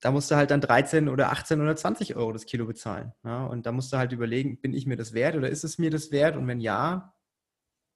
da 0.00 0.10
musst 0.10 0.30
du 0.30 0.36
halt 0.36 0.50
dann 0.50 0.60
13 0.60 1.08
oder 1.08 1.30
18 1.30 1.60
oder 1.60 1.76
20 1.76 2.16
Euro 2.16 2.32
das 2.32 2.46
Kilo 2.46 2.66
bezahlen. 2.66 3.12
Ja? 3.22 3.44
Und 3.44 3.66
da 3.66 3.72
musst 3.72 3.92
du 3.92 3.98
halt 3.98 4.12
überlegen, 4.12 4.60
bin 4.60 4.72
ich 4.72 4.86
mir 4.86 4.96
das 4.96 5.12
wert 5.12 5.36
oder 5.36 5.48
ist 5.48 5.64
es 5.64 5.78
mir 5.78 5.90
das 5.90 6.10
wert? 6.10 6.36
Und 6.36 6.46
wenn 6.46 6.60
ja, 6.60 7.14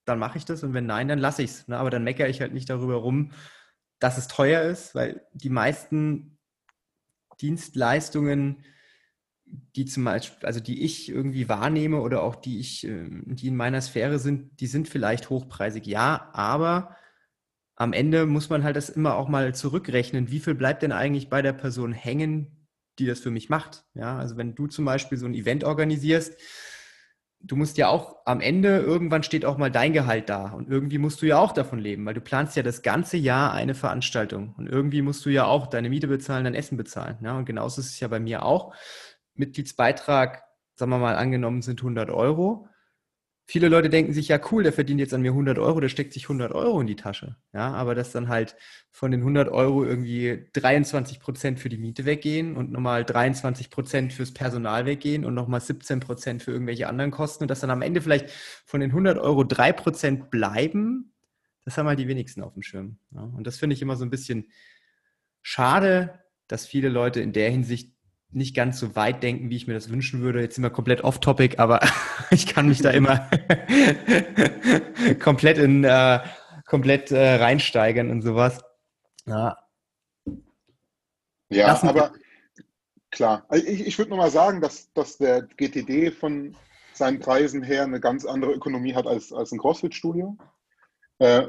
dann 0.04 0.18
mache 0.18 0.36
ich 0.36 0.44
das 0.44 0.62
und 0.62 0.74
wenn 0.74 0.86
nein, 0.86 1.08
dann 1.08 1.18
lasse 1.18 1.42
ich 1.42 1.50
es. 1.50 1.68
Ne? 1.68 1.78
Aber 1.78 1.90
dann 1.90 2.04
meckere 2.04 2.28
ich 2.28 2.40
halt 2.40 2.52
nicht 2.52 2.68
darüber 2.68 2.96
rum, 2.96 3.32
dass 3.98 4.18
es 4.18 4.28
teuer 4.28 4.62
ist, 4.62 4.94
weil 4.94 5.26
die 5.32 5.48
meisten 5.48 6.38
Dienstleistungen, 7.40 8.64
die 9.46 9.86
zum 9.86 10.04
Beispiel, 10.04 10.46
also 10.46 10.60
die 10.60 10.84
ich 10.84 11.08
irgendwie 11.08 11.48
wahrnehme 11.48 12.00
oder 12.00 12.22
auch 12.22 12.36
die 12.36 12.60
ich, 12.60 12.84
ähm, 12.84 13.24
die 13.26 13.48
in 13.48 13.56
meiner 13.56 13.80
Sphäre 13.80 14.18
sind, 14.18 14.60
die 14.60 14.66
sind 14.66 14.88
vielleicht 14.88 15.30
hochpreisig, 15.30 15.86
ja, 15.86 16.28
aber 16.32 16.96
am 17.76 17.92
Ende 17.92 18.26
muss 18.26 18.50
man 18.50 18.62
halt 18.62 18.76
das 18.76 18.88
immer 18.88 19.16
auch 19.16 19.28
mal 19.28 19.54
zurückrechnen. 19.54 20.30
Wie 20.30 20.40
viel 20.40 20.54
bleibt 20.54 20.82
denn 20.82 20.92
eigentlich 20.92 21.28
bei 21.28 21.42
der 21.42 21.52
Person 21.52 21.92
hängen, 21.92 22.68
die 22.98 23.06
das 23.06 23.20
für 23.20 23.30
mich 23.30 23.48
macht? 23.48 23.84
Ja, 23.94 24.16
also 24.16 24.36
wenn 24.36 24.54
du 24.54 24.66
zum 24.66 24.84
Beispiel 24.84 25.18
so 25.18 25.26
ein 25.26 25.34
Event 25.34 25.64
organisierst, 25.64 26.38
du 27.40 27.56
musst 27.56 27.76
ja 27.76 27.88
auch 27.88 28.16
am 28.24 28.40
Ende, 28.40 28.78
irgendwann 28.78 29.22
steht 29.22 29.44
auch 29.44 29.58
mal 29.58 29.70
dein 29.70 29.92
Gehalt 29.92 30.28
da 30.28 30.50
und 30.52 30.68
irgendwie 30.68 30.98
musst 30.98 31.20
du 31.20 31.26
ja 31.26 31.38
auch 31.38 31.52
davon 31.52 31.78
leben, 31.78 32.06
weil 32.06 32.14
du 32.14 32.20
planst 32.20 32.56
ja 32.56 32.62
das 32.62 32.82
ganze 32.82 33.16
Jahr 33.16 33.52
eine 33.52 33.74
Veranstaltung 33.74 34.54
und 34.56 34.68
irgendwie 34.68 35.02
musst 35.02 35.26
du 35.26 35.30
ja 35.30 35.44
auch 35.44 35.66
deine 35.66 35.90
Miete 35.90 36.08
bezahlen, 36.08 36.44
dein 36.44 36.54
Essen 36.54 36.76
bezahlen. 36.76 37.18
Ja, 37.22 37.36
und 37.36 37.44
genauso 37.44 37.80
ist 37.80 37.90
es 37.90 38.00
ja 38.00 38.08
bei 38.08 38.20
mir 38.20 38.44
auch. 38.44 38.74
Mitgliedsbeitrag, 39.34 40.44
sagen 40.76 40.90
wir 40.90 40.98
mal, 40.98 41.16
angenommen 41.16 41.60
sind 41.60 41.80
100 41.80 42.10
Euro 42.10 42.68
viele 43.46 43.68
Leute 43.68 43.90
denken 43.90 44.12
sich, 44.12 44.28
ja 44.28 44.40
cool, 44.50 44.62
der 44.62 44.72
verdient 44.72 45.00
jetzt 45.00 45.12
an 45.12 45.20
mir 45.20 45.32
100 45.32 45.58
Euro, 45.58 45.80
der 45.80 45.88
steckt 45.88 46.12
sich 46.12 46.24
100 46.24 46.52
Euro 46.52 46.80
in 46.80 46.86
die 46.86 46.96
Tasche. 46.96 47.36
Ja, 47.52 47.72
aber 47.72 47.94
dass 47.94 48.12
dann 48.12 48.28
halt 48.28 48.56
von 48.90 49.10
den 49.10 49.20
100 49.20 49.48
Euro 49.48 49.84
irgendwie 49.84 50.46
23 50.54 51.20
Prozent 51.20 51.60
für 51.60 51.68
die 51.68 51.76
Miete 51.76 52.04
weggehen 52.04 52.56
und 52.56 52.72
nochmal 52.72 53.04
23 53.04 53.70
Prozent 53.70 54.12
fürs 54.12 54.32
Personal 54.32 54.86
weggehen 54.86 55.24
und 55.24 55.34
nochmal 55.34 55.60
17 55.60 56.00
Prozent 56.00 56.42
für 56.42 56.52
irgendwelche 56.52 56.88
anderen 56.88 57.10
Kosten 57.10 57.44
und 57.44 57.48
dass 57.48 57.60
dann 57.60 57.70
am 57.70 57.82
Ende 57.82 58.00
vielleicht 58.00 58.30
von 58.64 58.80
den 58.80 58.90
100 58.90 59.18
Euro 59.18 59.44
3 59.44 59.72
Prozent 59.72 60.30
bleiben, 60.30 61.12
das 61.64 61.76
haben 61.76 61.86
halt 61.86 61.98
die 61.98 62.08
wenigsten 62.08 62.42
auf 62.42 62.54
dem 62.54 62.62
Schirm. 62.62 62.98
Ja, 63.10 63.22
und 63.22 63.46
das 63.46 63.58
finde 63.58 63.74
ich 63.74 63.82
immer 63.82 63.96
so 63.96 64.04
ein 64.04 64.10
bisschen 64.10 64.50
schade, 65.42 66.20
dass 66.46 66.66
viele 66.66 66.88
Leute 66.88 67.20
in 67.20 67.32
der 67.32 67.50
Hinsicht 67.50 67.93
nicht 68.34 68.54
ganz 68.54 68.78
so 68.80 68.96
weit 68.96 69.22
denken, 69.22 69.50
wie 69.50 69.56
ich 69.56 69.66
mir 69.66 69.74
das 69.74 69.90
wünschen 69.90 70.20
würde. 70.20 70.40
Jetzt 70.40 70.56
sind 70.56 70.64
wir 70.64 70.70
komplett 70.70 71.02
off-topic, 71.02 71.58
aber 71.58 71.80
ich 72.30 72.46
kann 72.46 72.68
mich 72.68 72.80
da 72.80 72.90
immer 72.90 73.30
komplett 75.20 75.58
in 75.58 75.84
äh, 75.84 76.20
komplett 76.66 77.10
äh, 77.10 77.36
reinsteigern 77.36 78.10
und 78.10 78.22
sowas. 78.22 78.62
Ja, 79.26 79.56
ja 81.50 81.82
aber 81.82 82.12
klar. 83.10 83.44
Also 83.48 83.66
ich, 83.66 83.86
ich 83.86 83.98
würde 83.98 84.10
nur 84.10 84.18
mal 84.18 84.30
sagen, 84.30 84.60
dass, 84.60 84.92
dass 84.92 85.18
der 85.18 85.42
GTD 85.42 86.10
von 86.10 86.56
seinen 86.92 87.20
Preisen 87.20 87.62
her 87.62 87.84
eine 87.84 88.00
ganz 88.00 88.24
andere 88.24 88.52
Ökonomie 88.52 88.94
hat 88.94 89.06
als, 89.06 89.32
als 89.32 89.52
ein 89.52 89.58
CrossFit-Studio. 89.58 90.36
Äh, 91.18 91.46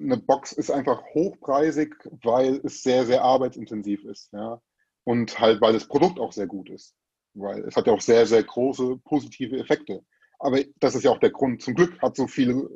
eine 0.00 0.16
Box 0.16 0.52
ist 0.52 0.70
einfach 0.70 1.02
hochpreisig, 1.14 1.94
weil 2.22 2.60
es 2.64 2.82
sehr, 2.82 3.06
sehr 3.06 3.22
arbeitsintensiv 3.22 4.04
ist. 4.04 4.32
Ja 4.32 4.60
und 5.04 5.38
halt, 5.40 5.60
weil 5.60 5.72
das 5.72 5.86
Produkt 5.86 6.18
auch 6.18 6.32
sehr 6.32 6.46
gut 6.46 6.70
ist. 6.70 6.94
Weil 7.34 7.60
es 7.64 7.76
hat 7.76 7.86
ja 7.86 7.92
auch 7.92 8.00
sehr, 8.00 8.26
sehr 8.26 8.42
große 8.42 8.98
positive 9.04 9.58
Effekte. 9.58 10.04
Aber 10.38 10.58
das 10.80 10.94
ist 10.94 11.04
ja 11.04 11.10
auch 11.10 11.18
der 11.18 11.30
Grund. 11.30 11.62
Zum 11.62 11.74
Glück 11.74 12.00
hat 12.00 12.16
so 12.16 12.26
viele 12.26 12.68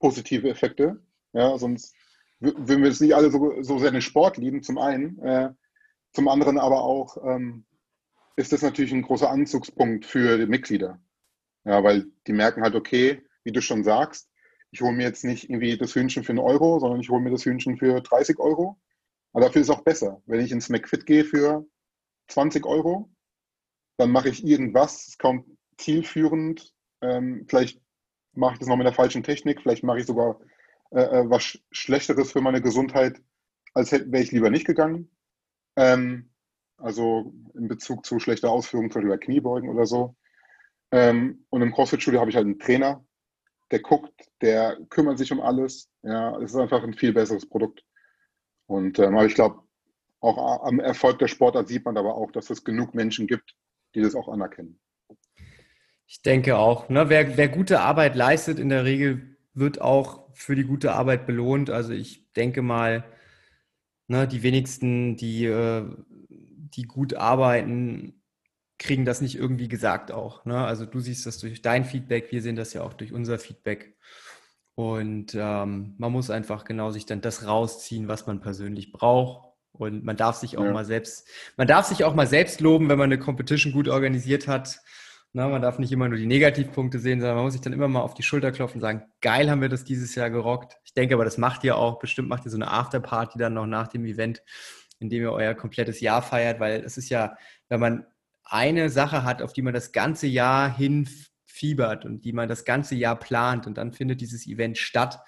positive 0.00 0.48
Effekte. 0.48 1.00
Ja, 1.32 1.56
sonst 1.56 1.94
würden 2.40 2.82
wir 2.82 2.90
es 2.90 3.00
nicht 3.00 3.14
alle 3.14 3.30
so, 3.30 3.62
so 3.62 3.78
sehr 3.78 3.90
den 3.90 4.02
Sport 4.02 4.36
lieben, 4.36 4.62
zum 4.62 4.78
einen. 4.78 5.18
Äh, 5.20 5.50
zum 6.12 6.28
anderen 6.28 6.58
aber 6.58 6.82
auch 6.82 7.16
ähm, 7.24 7.64
ist 8.36 8.52
das 8.52 8.62
natürlich 8.62 8.92
ein 8.92 9.02
großer 9.02 9.30
Anzugspunkt 9.30 10.06
für 10.06 10.38
die 10.38 10.46
Mitglieder. 10.46 11.00
Ja, 11.64 11.84
weil 11.84 12.06
die 12.26 12.32
merken 12.32 12.62
halt, 12.62 12.74
okay, 12.74 13.22
wie 13.44 13.52
du 13.52 13.60
schon 13.60 13.84
sagst, 13.84 14.28
ich 14.72 14.80
hole 14.80 14.92
mir 14.92 15.04
jetzt 15.04 15.24
nicht 15.24 15.44
irgendwie 15.44 15.76
das 15.76 15.94
Hühnchen 15.94 16.24
für 16.24 16.30
einen 16.30 16.38
Euro, 16.38 16.78
sondern 16.78 17.00
ich 17.00 17.10
hole 17.10 17.20
mir 17.20 17.30
das 17.30 17.44
Hühnchen 17.44 17.76
für 17.76 18.00
30 18.00 18.38
Euro. 18.38 18.78
Aber 19.32 19.44
dafür 19.44 19.62
ist 19.62 19.68
es 19.68 19.74
auch 19.74 19.84
besser. 19.84 20.22
Wenn 20.26 20.40
ich 20.40 20.52
ins 20.52 20.68
McFit 20.68 21.06
gehe 21.06 21.24
für 21.24 21.64
20 22.28 22.66
Euro, 22.66 23.10
dann 23.96 24.10
mache 24.10 24.28
ich 24.28 24.44
irgendwas, 24.44 25.08
ist 25.08 25.18
kaum 25.18 25.58
zielführend. 25.76 26.74
Ähm, 27.02 27.46
vielleicht 27.48 27.80
mache 28.32 28.54
ich 28.54 28.58
das 28.60 28.68
noch 28.68 28.76
mit 28.76 28.86
der 28.86 28.94
falschen 28.94 29.22
Technik, 29.22 29.62
vielleicht 29.62 29.84
mache 29.84 30.00
ich 30.00 30.06
sogar 30.06 30.40
äh, 30.90 31.02
äh 31.02 31.30
was 31.30 31.58
Schlechteres 31.70 32.32
für 32.32 32.40
meine 32.40 32.62
Gesundheit, 32.62 33.20
als 33.74 33.92
wäre 33.92 34.22
ich 34.22 34.32
lieber 34.32 34.50
nicht 34.50 34.66
gegangen. 34.66 35.10
Ähm, 35.76 36.30
also 36.78 37.34
in 37.54 37.68
Bezug 37.68 38.06
zu 38.06 38.18
schlechter 38.18 38.50
Ausführung, 38.50 38.90
zum 38.90 39.02
Beispiel 39.02 39.16
bei 39.16 39.24
Kniebeugen 39.24 39.68
oder 39.68 39.86
so. 39.86 40.16
Ähm, 40.92 41.44
und 41.50 41.62
im 41.62 41.72
CrossFit-Studio 41.72 42.20
habe 42.20 42.30
ich 42.30 42.36
halt 42.36 42.46
einen 42.46 42.58
Trainer, 42.58 43.04
der 43.70 43.80
guckt, 43.80 44.12
der 44.40 44.78
kümmert 44.88 45.18
sich 45.18 45.30
um 45.30 45.40
alles. 45.40 45.88
Ja, 46.02 46.36
es 46.38 46.52
ist 46.52 46.56
einfach 46.56 46.82
ein 46.82 46.94
viel 46.94 47.12
besseres 47.12 47.48
Produkt. 47.48 47.84
Und 48.70 49.00
ähm, 49.00 49.16
aber 49.16 49.26
ich 49.26 49.34
glaube, 49.34 49.62
auch 50.20 50.62
am 50.64 50.78
Erfolg 50.78 51.18
der 51.18 51.26
Sportart 51.26 51.66
sieht 51.66 51.84
man 51.84 51.96
aber 51.96 52.14
auch, 52.14 52.30
dass 52.30 52.50
es 52.50 52.62
genug 52.62 52.94
Menschen 52.94 53.26
gibt, 53.26 53.56
die 53.96 54.00
das 54.00 54.14
auch 54.14 54.28
anerkennen. 54.28 54.78
Ich 56.06 56.22
denke 56.22 56.56
auch. 56.56 56.88
Ne? 56.88 57.08
Wer, 57.08 57.36
wer 57.36 57.48
gute 57.48 57.80
Arbeit 57.80 58.14
leistet, 58.14 58.60
in 58.60 58.68
der 58.68 58.84
Regel 58.84 59.36
wird 59.54 59.80
auch 59.80 60.28
für 60.34 60.54
die 60.54 60.64
gute 60.64 60.92
Arbeit 60.92 61.26
belohnt. 61.26 61.68
Also 61.68 61.92
ich 61.92 62.32
denke 62.34 62.62
mal, 62.62 63.04
ne, 64.06 64.28
die 64.28 64.44
wenigsten, 64.44 65.16
die, 65.16 65.46
äh, 65.46 65.84
die 66.28 66.84
gut 66.84 67.14
arbeiten, 67.14 68.22
kriegen 68.78 69.04
das 69.04 69.20
nicht 69.20 69.34
irgendwie 69.34 69.68
gesagt 69.68 70.12
auch. 70.12 70.44
Ne? 70.44 70.56
Also 70.56 70.86
du 70.86 71.00
siehst 71.00 71.26
das 71.26 71.38
durch 71.38 71.60
dein 71.60 71.84
Feedback, 71.84 72.30
wir 72.30 72.40
sehen 72.40 72.56
das 72.56 72.72
ja 72.72 72.82
auch 72.82 72.94
durch 72.94 73.12
unser 73.12 73.40
Feedback. 73.40 73.96
Und 74.80 75.34
ähm, 75.34 75.94
man 75.98 76.10
muss 76.10 76.30
einfach 76.30 76.64
genau 76.64 76.90
sich 76.90 77.04
dann 77.04 77.20
das 77.20 77.46
rausziehen, 77.46 78.08
was 78.08 78.26
man 78.26 78.40
persönlich 78.40 78.92
braucht. 78.92 79.46
Und 79.72 80.04
man 80.04 80.16
darf 80.16 80.36
sich 80.36 80.56
auch 80.56 80.64
ja. 80.64 80.72
mal 80.72 80.86
selbst, 80.86 81.28
man 81.58 81.68
darf 81.68 81.84
sich 81.84 82.02
auch 82.02 82.14
mal 82.14 82.26
selbst 82.26 82.62
loben, 82.62 82.88
wenn 82.88 82.96
man 82.98 83.12
eine 83.12 83.18
Competition 83.18 83.74
gut 83.74 83.88
organisiert 83.88 84.48
hat. 84.48 84.80
Na, 85.34 85.48
man 85.48 85.60
darf 85.60 85.78
nicht 85.78 85.92
immer 85.92 86.08
nur 86.08 86.16
die 86.16 86.24
Negativpunkte 86.24 86.98
sehen, 86.98 87.20
sondern 87.20 87.36
man 87.36 87.44
muss 87.44 87.52
sich 87.52 87.60
dann 87.60 87.74
immer 87.74 87.88
mal 87.88 88.00
auf 88.00 88.14
die 88.14 88.22
Schulter 88.22 88.52
klopfen 88.52 88.78
und 88.78 88.80
sagen, 88.80 89.02
geil 89.20 89.50
haben 89.50 89.60
wir 89.60 89.68
das 89.68 89.84
dieses 89.84 90.14
Jahr 90.14 90.30
gerockt. 90.30 90.78
Ich 90.82 90.94
denke 90.94 91.14
aber, 91.14 91.26
das 91.26 91.36
macht 91.36 91.62
ihr 91.62 91.76
auch. 91.76 91.98
Bestimmt 91.98 92.30
macht 92.30 92.46
ihr 92.46 92.50
so 92.50 92.56
eine 92.56 92.70
Afterparty 92.70 93.38
dann 93.38 93.52
noch 93.52 93.66
nach 93.66 93.88
dem 93.88 94.06
Event, 94.06 94.42
in 94.98 95.10
dem 95.10 95.22
ihr 95.22 95.32
euer 95.32 95.54
komplettes 95.54 96.00
Jahr 96.00 96.22
feiert, 96.22 96.58
weil 96.58 96.82
es 96.82 96.96
ist 96.96 97.10
ja, 97.10 97.36
wenn 97.68 97.80
man 97.80 98.06
eine 98.44 98.88
Sache 98.88 99.24
hat, 99.24 99.42
auf 99.42 99.52
die 99.52 99.62
man 99.62 99.74
das 99.74 99.92
ganze 99.92 100.26
Jahr 100.26 100.74
hin 100.74 101.06
fiebert 101.60 102.06
und 102.06 102.24
die 102.24 102.32
man 102.32 102.48
das 102.48 102.64
ganze 102.64 102.94
Jahr 102.94 103.18
plant 103.18 103.66
und 103.66 103.76
dann 103.76 103.92
findet 103.92 104.22
dieses 104.22 104.46
Event 104.46 104.78
statt, 104.78 105.20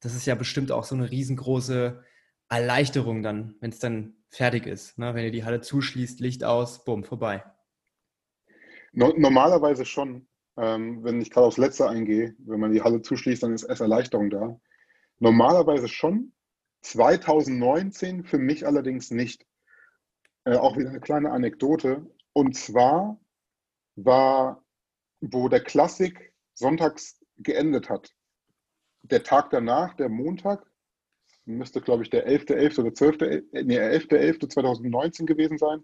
das 0.00 0.14
ist 0.14 0.26
ja 0.26 0.34
bestimmt 0.34 0.72
auch 0.72 0.84
so 0.84 0.94
eine 0.94 1.10
riesengroße 1.10 2.02
Erleichterung 2.48 3.22
dann, 3.22 3.56
wenn 3.60 3.70
es 3.70 3.78
dann 3.78 4.16
fertig 4.30 4.66
ist. 4.66 4.98
Ne? 4.98 5.14
Wenn 5.14 5.24
ihr 5.24 5.30
die 5.30 5.44
Halle 5.44 5.60
zuschließt, 5.60 6.20
Licht 6.20 6.42
aus, 6.42 6.84
bumm, 6.84 7.04
vorbei. 7.04 7.44
No 8.92 9.12
normalerweise 9.16 9.84
schon, 9.84 10.26
ähm, 10.56 11.04
wenn 11.04 11.20
ich 11.20 11.30
gerade 11.30 11.46
aufs 11.46 11.58
Letzte 11.58 11.86
eingehe, 11.88 12.34
wenn 12.38 12.60
man 12.60 12.72
die 12.72 12.82
Halle 12.82 13.02
zuschließt, 13.02 13.42
dann 13.42 13.52
ist 13.52 13.64
erst 13.64 13.82
Erleichterung 13.82 14.30
da. 14.30 14.58
Normalerweise 15.18 15.88
schon. 15.88 16.32
2019 16.80 18.24
für 18.24 18.38
mich 18.38 18.66
allerdings 18.66 19.10
nicht. 19.10 19.44
Äh, 20.44 20.56
auch 20.56 20.78
wieder 20.78 20.88
eine 20.88 21.00
kleine 21.00 21.32
Anekdote. 21.32 22.06
Und 22.32 22.56
zwar 22.56 23.20
war, 23.96 24.64
wo 25.20 25.48
der 25.48 25.60
Klassik 25.60 26.32
sonntags 26.54 27.20
geendet 27.38 27.88
hat, 27.88 28.14
der 29.02 29.22
Tag 29.22 29.50
danach, 29.50 29.94
der 29.94 30.08
Montag, 30.08 30.66
müsste, 31.44 31.80
glaube 31.80 32.02
ich, 32.02 32.10
der 32.10 32.28
11.11. 32.28 32.76
.11. 32.76 32.80
oder 32.80 32.90
12.11. 32.90 33.62
Nee, 33.64 33.78
11.11.2019 33.78 35.24
gewesen 35.24 35.58
sein, 35.58 35.82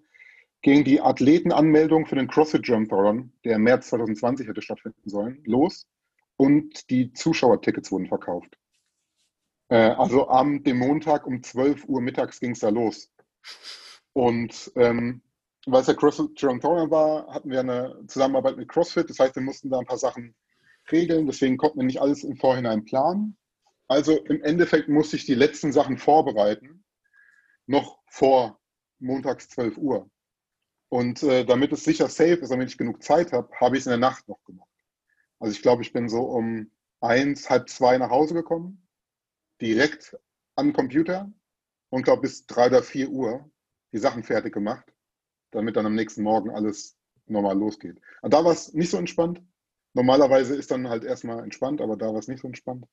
ging 0.63 0.85
die 0.85 1.01
Athletenanmeldung 1.01 2.07
für 2.07 2.17
den 2.17 2.29
CrossFit 2.29 2.67
Jump 2.67 2.93
Run, 2.93 3.33
der 3.45 3.57
im 3.57 3.63
März 3.63 3.89
2020 3.89 4.49
hätte 4.49 4.63
stattfinden 4.63 5.09
sollen, 5.09 5.43
los 5.45 5.87
und 6.37 6.91
die 6.91 7.13
Zuschauertickets 7.13 7.91
wurden 7.93 8.07
verkauft. 8.07 8.59
Äh, 9.69 9.77
also 9.77 10.29
am 10.29 10.63
dem 10.63 10.79
Montag 10.79 11.27
um 11.27 11.43
12 11.43 11.85
Uhr 11.85 12.01
mittags 12.01 12.41
ging 12.41 12.53
es 12.53 12.61
da 12.61 12.69
los. 12.69 13.11
Und 14.13 14.73
ähm, 14.77 15.23
weil 15.67 15.83
es 15.83 15.87
Jump 16.37 16.65
Run 16.65 16.91
war, 16.91 17.27
hatten 17.33 17.51
wir 17.51 17.61
eine 17.61 18.03
Zusammenarbeit 18.07 18.57
mit 18.57 18.69
CrossFit. 18.69 19.09
Das 19.09 19.19
heißt, 19.19 19.35
wir 19.37 19.43
mussten 19.43 19.71
da 19.71 19.79
ein 19.79 19.87
paar 19.87 19.99
Sachen 19.99 20.35
regeln. 20.91 21.27
Deswegen 21.27 21.57
konnten 21.57 21.79
wir 21.79 21.87
nicht 21.87 22.01
alles 22.01 22.25
im 22.25 22.37
Vorhinein 22.37 22.85
planen. 22.85 23.37
Also 23.89 24.19
im 24.25 24.43
Endeffekt 24.43 24.89
musste 24.89 25.17
ich 25.17 25.27
die 25.27 25.35
letzten 25.35 25.73
Sachen 25.73 25.99
vorbereiten, 25.99 26.85
noch 27.67 27.99
vor 28.09 28.61
montags 28.99 29.49
12 29.51 29.79
Uhr. 29.79 30.11
Und 30.89 31.23
äh, 31.23 31.45
damit 31.45 31.73
es 31.73 31.85
sicher 31.85 32.09
safe 32.09 32.35
ist, 32.35 32.51
damit 32.51 32.69
ich 32.69 32.79
genug 32.79 33.03
Zeit 33.03 33.33
habe, 33.33 33.49
habe 33.61 33.77
ich 33.77 33.81
es 33.81 33.87
in 33.87 33.91
der 33.91 33.99
Nacht 33.99 34.29
noch 34.29 34.43
gemacht. 34.45 34.69
Also 35.39 35.53
ich 35.53 35.63
glaube, 35.63 35.83
ich 35.83 35.93
bin 35.93 36.09
so 36.09 36.23
um 36.23 36.71
eins, 37.01 37.51
halb 37.51 37.69
zwei 37.69 37.99
nach 37.99 38.11
Hause 38.11 38.35
gekommen, 38.35 38.87
direkt 39.61 40.17
an 40.57 40.69
den 40.69 40.73
Computer 40.73 41.31
und 41.91 42.05
glaube 42.05 42.23
bis 42.23 42.47
drei 42.47 42.69
oder 42.69 42.83
vier 42.83 43.11
Uhr 43.11 43.51
die 43.93 43.99
Sachen 43.99 44.23
fertig 44.23 44.55
gemacht, 44.55 44.94
damit 45.55 45.77
dann 45.77 45.87
am 45.87 45.95
nächsten 45.95 46.23
Morgen 46.23 46.51
alles 46.51 46.97
normal 47.27 47.59
losgeht. 47.59 48.01
Und 48.23 48.35
da 48.35 48.45
war 48.45 48.53
es 48.53 48.73
nicht 48.75 48.91
so 48.91 48.99
entspannt. 48.99 49.43
Normalerweise 49.95 50.57
ist 50.57 50.71
dann 50.71 50.89
halt 50.89 51.05
erstmal 51.05 51.43
entspannt, 51.43 51.81
aber 51.81 51.97
da 51.97 52.07
war 52.07 52.19
es 52.19 52.29
nicht 52.29 52.41
so 52.41 52.49
entspannt. 52.49 52.87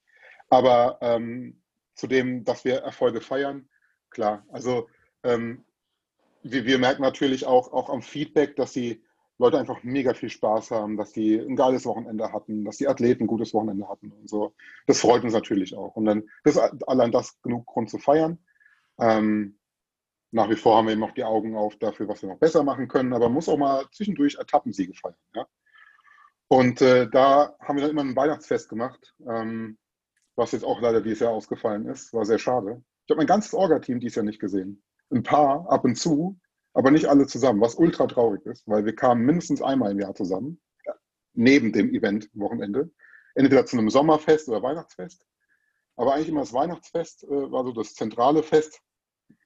Aber 0.49 0.99
ähm, 1.01 1.61
zu 1.95 2.07
dem, 2.07 2.43
dass 2.43 2.63
wir 2.63 2.77
Erfolge 2.77 3.21
feiern, 3.21 3.67
klar. 4.09 4.45
Also 4.49 4.87
ähm, 5.23 5.63
wir, 6.43 6.65
wir 6.65 6.77
merken 6.77 7.01
natürlich 7.01 7.45
auch, 7.45 7.71
auch 7.73 7.89
am 7.89 8.01
Feedback, 8.01 8.55
dass 8.55 8.73
die 8.73 9.03
Leute 9.37 9.57
einfach 9.57 9.81
mega 9.83 10.13
viel 10.13 10.29
Spaß 10.29 10.69
haben, 10.71 10.97
dass 10.97 11.13
die 11.13 11.35
ein 11.35 11.55
geiles 11.55 11.85
Wochenende 11.85 12.31
hatten, 12.31 12.63
dass 12.63 12.77
die 12.77 12.87
Athleten 12.87 13.23
ein 13.23 13.27
gutes 13.27 13.53
Wochenende 13.55 13.89
hatten 13.89 14.11
und 14.11 14.29
so. 14.29 14.53
Das 14.85 14.99
freut 14.99 15.23
uns 15.23 15.33
natürlich 15.33 15.75
auch. 15.75 15.95
Und 15.95 16.05
dann 16.05 16.29
ist 16.43 16.59
allein 16.87 17.11
das 17.11 17.41
genug 17.41 17.65
Grund 17.65 17.89
zu 17.89 17.97
feiern. 17.97 18.37
Ähm, 18.99 19.57
nach 20.31 20.49
wie 20.49 20.55
vor 20.55 20.77
haben 20.77 20.87
wir 20.87 20.93
eben 20.93 21.03
auch 21.03 21.13
die 21.13 21.23
Augen 21.23 21.55
auf 21.55 21.75
dafür, 21.77 22.07
was 22.07 22.21
wir 22.21 22.29
noch 22.29 22.39
besser 22.39 22.63
machen 22.63 22.87
können, 22.87 23.13
aber 23.13 23.25
man 23.25 23.33
muss 23.33 23.49
auch 23.49 23.57
mal 23.57 23.85
zwischendurch 23.91 24.37
Etappensiege 24.39 24.93
feiern. 24.93 25.15
Ja? 25.35 25.45
Und 26.47 26.81
äh, 26.81 27.09
da 27.09 27.55
haben 27.59 27.77
wir 27.77 27.81
dann 27.81 27.91
immer 27.91 28.01
ein 28.01 28.15
Weihnachtsfest 28.15 28.69
gemacht, 28.69 29.13
ähm, 29.27 29.77
was 30.35 30.51
jetzt 30.51 30.65
auch 30.65 30.81
leider 30.81 31.01
dieses 31.01 31.19
Jahr 31.19 31.31
ausgefallen 31.31 31.87
ist. 31.87 32.13
War 32.13 32.25
sehr 32.25 32.39
schade. 32.39 32.83
Ich 33.05 33.11
habe 33.11 33.19
mein 33.19 33.27
ganzes 33.27 33.53
Orga-Team 33.53 33.99
dieses 33.99 34.15
Jahr 34.15 34.25
nicht 34.25 34.39
gesehen 34.39 34.81
ein 35.11 35.23
paar 35.23 35.69
ab 35.69 35.83
und 35.83 35.95
zu, 35.95 36.39
aber 36.73 36.91
nicht 36.91 37.07
alle 37.07 37.27
zusammen, 37.27 37.61
was 37.61 37.75
ultra 37.75 38.07
traurig 38.07 38.45
ist, 38.45 38.67
weil 38.67 38.85
wir 38.85 38.95
kamen 38.95 39.25
mindestens 39.25 39.61
einmal 39.61 39.91
im 39.91 39.99
Jahr 39.99 40.15
zusammen, 40.15 40.61
neben 41.33 41.73
dem 41.73 41.93
Event-Wochenende. 41.93 42.91
Entweder 43.35 43.65
zu 43.65 43.77
einem 43.77 43.89
Sommerfest 43.89 44.49
oder 44.49 44.61
Weihnachtsfest. 44.61 45.25
Aber 45.95 46.13
eigentlich 46.13 46.29
immer 46.29 46.41
das 46.41 46.53
Weihnachtsfest 46.53 47.23
äh, 47.23 47.51
war 47.51 47.63
so 47.63 47.71
das 47.71 47.93
zentrale 47.93 48.43
Fest, 48.43 48.81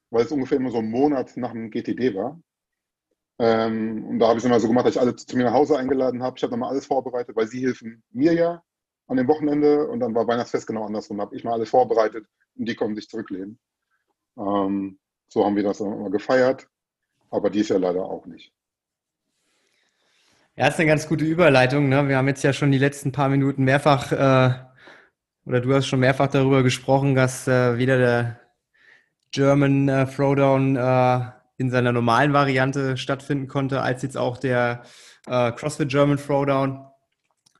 weil 0.10 0.26
es 0.26 0.32
ungefähr 0.32 0.58
immer 0.58 0.72
so 0.72 0.80
ein 0.80 0.90
Monat 0.90 1.36
nach 1.38 1.52
dem 1.52 1.72
GTD 1.72 2.16
war. 2.16 2.40
Ähm, 3.38 4.06
und 4.06 4.20
da 4.20 4.28
habe 4.28 4.38
ich 4.38 4.44
es 4.44 4.50
immer 4.50 4.60
so 4.60 4.68
gemacht, 4.68 4.86
dass 4.86 4.96
ich 4.96 5.02
alle 5.02 5.16
zu 5.16 5.36
mir 5.36 5.44
nach 5.44 5.54
Hause 5.54 5.78
eingeladen 5.78 6.24
habe. 6.24 6.38
Ich 6.38 6.44
habe 6.44 6.52
nochmal 6.52 6.70
alles 6.70 6.86
vorbereitet, 6.86 7.36
weil 7.36 7.48
sie 7.48 7.66
helfen 7.66 8.04
mir 8.12 8.34
ja 8.34 8.64
an 9.08 9.18
dem 9.18 9.28
Wochenende 9.28 9.88
und 9.88 10.00
dann 10.00 10.16
war 10.16 10.28
Weihnachtsfest 10.28 10.68
genau 10.68 10.86
andersrum. 10.86 11.18
Da 11.18 11.24
habe 11.24 11.36
ich 11.36 11.44
mal 11.44 11.54
alles 11.54 11.70
vorbereitet 11.70 12.26
und 12.56 12.68
die 12.68 12.76
kommen 12.76 12.96
sich 12.96 13.10
zurücklehnen. 13.10 13.60
Ähm, 14.38 15.00
so 15.28 15.46
haben 15.46 15.56
wir 15.56 15.64
das 15.64 15.80
dann 15.80 15.92
immer 15.92 16.10
gefeiert, 16.10 16.68
aber 17.30 17.50
dies 17.50 17.70
Jahr 17.70 17.80
leider 17.80 18.06
auch 18.06 18.26
nicht. 18.26 18.54
Ja, 20.56 20.68
ist 20.68 20.80
eine 20.80 20.88
ganz 20.88 21.08
gute 21.08 21.26
Überleitung. 21.26 21.90
Ne? 21.90 22.08
Wir 22.08 22.16
haben 22.16 22.30
jetzt 22.30 22.44
ja 22.44 22.54
schon 22.54 22.72
die 22.72 22.78
letzten 22.78 23.12
paar 23.12 23.28
Minuten 23.28 23.66
mehrfach, 23.66 24.12
äh, 24.14 24.54
oder 25.46 25.62
du 25.62 25.74
hast 25.74 25.88
schon 25.88 26.00
mehrfach 26.00 26.28
darüber 26.28 26.64
gesprochen, 26.64 27.14
dass 27.14 27.48
äh, 27.48 27.78
weder 27.78 27.98
der 27.98 28.40
German 29.36 29.90
äh, 29.90 30.08
Throwdown 30.08 30.78
äh, 30.78 31.20
in 31.58 31.70
seiner 31.70 31.92
normalen 31.92 32.32
Variante 32.32 32.96
stattfinden 32.96 33.50
konnte, 33.50 33.82
als 33.82 34.02
jetzt 34.02 34.16
auch 34.16 34.38
der 34.38 34.84
äh, 35.28 35.52
CrossFit 35.52 35.90
German 35.90 36.18
Throwdown. 36.18 36.86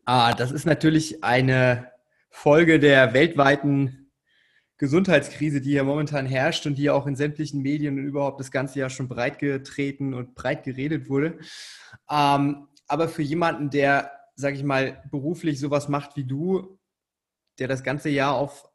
Ah, 0.06 0.34
das 0.34 0.54
ist 0.54 0.66
natürlich 0.66 1.22
eine 1.22 1.92
Folge 2.30 2.80
der 2.80 3.14
weltweiten 3.14 4.10
Gesundheitskrise, 4.78 5.60
die 5.60 5.72
hier 5.72 5.84
momentan 5.84 6.26
herrscht 6.26 6.66
und 6.66 6.78
die 6.78 6.90
auch 6.90 7.08
in 7.08 7.18
sämtlichen 7.18 7.62
Medien 7.62 8.00
und 8.00 8.06
überhaupt 8.06 8.40
das 8.40 8.52
ganze 8.52 8.80
Jahr 8.80 8.90
schon 8.90 9.10
breit 9.10 9.38
getreten 9.40 10.14
und 10.14 10.34
breit 10.34 10.64
geredet 10.64 11.10
wurde. 11.10 11.40
Ähm, 12.10 12.70
aber 12.88 13.10
für 13.10 13.22
jemanden, 13.22 13.70
der, 13.70 14.12
sage 14.36 14.56
ich 14.56 14.64
mal, 14.64 15.04
beruflich 15.12 15.60
sowas 15.60 15.90
macht 15.90 16.16
wie 16.16 16.24
du, 16.24 16.80
der 17.60 17.68
das 17.68 17.84
ganze 17.84 18.10
Jahr 18.10 18.36
auf 18.36 18.70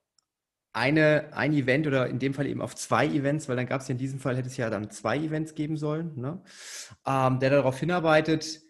eine, 0.72 1.30
ein 1.32 1.52
Event 1.52 1.86
oder 1.86 2.06
in 2.08 2.18
dem 2.18 2.34
Fall 2.34 2.46
eben 2.46 2.62
auf 2.62 2.76
zwei 2.76 3.06
Events, 3.06 3.48
weil 3.48 3.56
dann 3.56 3.66
gab 3.66 3.80
es 3.80 3.88
ja 3.88 3.92
in 3.92 3.98
diesem 3.98 4.20
Fall, 4.20 4.36
hätte 4.36 4.48
es 4.48 4.56
ja 4.56 4.70
dann 4.70 4.90
zwei 4.90 5.18
Events 5.18 5.54
geben 5.54 5.76
sollen, 5.76 6.12
ne? 6.16 6.42
ähm, 7.06 7.40
der 7.40 7.50
darauf 7.50 7.78
hinarbeitet 7.78 8.60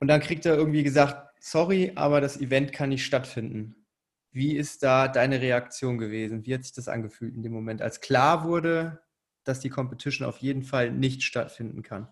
und 0.00 0.08
dann 0.08 0.20
kriegt 0.20 0.46
er 0.46 0.56
irgendwie 0.56 0.82
gesagt, 0.82 1.30
sorry, 1.40 1.92
aber 1.94 2.20
das 2.20 2.40
Event 2.40 2.72
kann 2.72 2.88
nicht 2.88 3.04
stattfinden. 3.04 3.86
Wie 4.32 4.56
ist 4.56 4.82
da 4.82 5.08
deine 5.08 5.40
Reaktion 5.40 5.98
gewesen? 5.98 6.46
Wie 6.46 6.54
hat 6.54 6.64
sich 6.64 6.72
das 6.72 6.88
angefühlt 6.88 7.34
in 7.34 7.42
dem 7.42 7.52
Moment, 7.52 7.82
als 7.82 8.00
klar 8.00 8.44
wurde, 8.44 9.00
dass 9.44 9.60
die 9.60 9.70
Competition 9.70 10.26
auf 10.26 10.38
jeden 10.38 10.62
Fall 10.62 10.90
nicht 10.90 11.22
stattfinden 11.22 11.82
kann? 11.82 12.08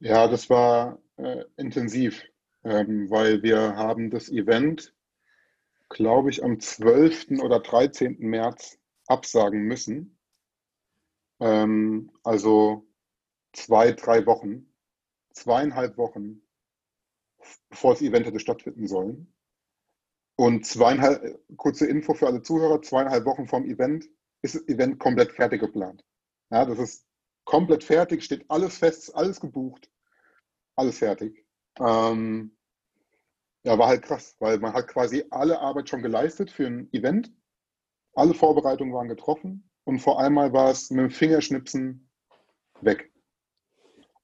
Ja, 0.00 0.28
das 0.28 0.50
war 0.50 0.98
äh, 1.16 1.44
intensiv, 1.56 2.22
ähm, 2.64 3.10
weil 3.10 3.42
wir 3.42 3.76
haben 3.76 4.10
das 4.10 4.28
Event, 4.28 4.93
glaube 5.88 6.30
ich, 6.30 6.42
am 6.42 6.60
12. 6.60 7.40
oder 7.42 7.60
13. 7.60 8.18
März 8.18 8.78
absagen 9.06 9.62
müssen. 9.62 10.18
Ähm, 11.40 12.10
also 12.22 12.86
zwei, 13.52 13.92
drei 13.92 14.26
Wochen, 14.26 14.72
zweieinhalb 15.32 15.96
Wochen, 15.96 16.42
bevor 17.68 17.92
das 17.94 18.02
Event 18.02 18.26
hätte 18.26 18.40
stattfinden 18.40 18.86
sollen. 18.86 19.34
Und 20.36 20.66
zweieinhalb, 20.66 21.40
kurze 21.56 21.86
Info 21.86 22.14
für 22.14 22.26
alle 22.26 22.42
Zuhörer, 22.42 22.82
zweieinhalb 22.82 23.24
Wochen 23.24 23.46
vom 23.46 23.64
Event 23.64 24.08
ist 24.42 24.56
das 24.56 24.68
Event 24.68 24.98
komplett 24.98 25.32
fertig 25.32 25.60
geplant. 25.60 26.04
Ja, 26.50 26.64
das 26.64 26.78
ist 26.78 27.06
komplett 27.44 27.84
fertig, 27.84 28.24
steht 28.24 28.50
alles 28.50 28.78
fest, 28.78 29.14
alles 29.14 29.40
gebucht, 29.40 29.90
alles 30.76 30.98
fertig. 30.98 31.46
Ähm, 31.78 32.56
ja, 33.64 33.78
war 33.78 33.88
halt 33.88 34.02
krass, 34.02 34.36
weil 34.38 34.58
man 34.58 34.74
hat 34.74 34.88
quasi 34.88 35.24
alle 35.30 35.58
Arbeit 35.58 35.88
schon 35.88 36.02
geleistet 36.02 36.50
für 36.50 36.66
ein 36.66 36.92
Event. 36.92 37.32
Alle 38.14 38.34
Vorbereitungen 38.34 38.94
waren 38.94 39.08
getroffen 39.08 39.68
und 39.84 39.98
vor 39.98 40.20
einmal 40.20 40.52
war 40.52 40.70
es 40.70 40.90
mit 40.90 41.04
dem 41.04 41.10
Fingerschnipsen 41.10 42.08
weg. 42.80 43.10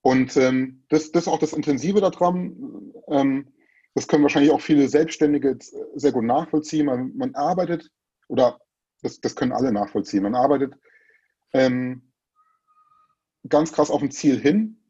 Und 0.02 0.36
ähm, 0.36 0.84
das, 0.88 1.10
das 1.10 1.24
ist 1.24 1.28
auch 1.28 1.38
das 1.38 1.52
Intensive 1.52 2.00
daran. 2.00 2.92
Ähm, 3.08 3.52
das 3.94 4.06
können 4.06 4.22
wahrscheinlich 4.22 4.52
auch 4.52 4.60
viele 4.60 4.88
Selbstständige 4.88 5.58
sehr 5.94 6.12
gut 6.12 6.24
nachvollziehen. 6.24 6.86
Man, 6.86 7.16
man 7.16 7.34
arbeitet, 7.34 7.90
oder 8.28 8.60
das, 9.02 9.20
das 9.20 9.34
können 9.34 9.52
alle 9.52 9.72
nachvollziehen, 9.72 10.22
man 10.22 10.34
arbeitet 10.34 10.74
ähm, 11.52 12.12
ganz 13.48 13.72
krass 13.72 13.90
auf 13.90 14.02
ein 14.02 14.10
Ziel 14.10 14.38
hin 14.38 14.82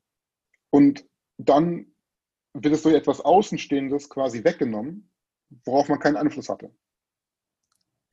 und 0.70 1.04
dann 1.38 1.89
wird 2.54 2.74
es 2.74 2.82
durch 2.82 2.94
etwas 2.94 3.20
Außenstehendes 3.20 4.08
quasi 4.08 4.44
weggenommen, 4.44 5.10
worauf 5.64 5.88
man 5.88 5.98
keinen 5.98 6.16
Einfluss 6.16 6.48
hatte. 6.48 6.74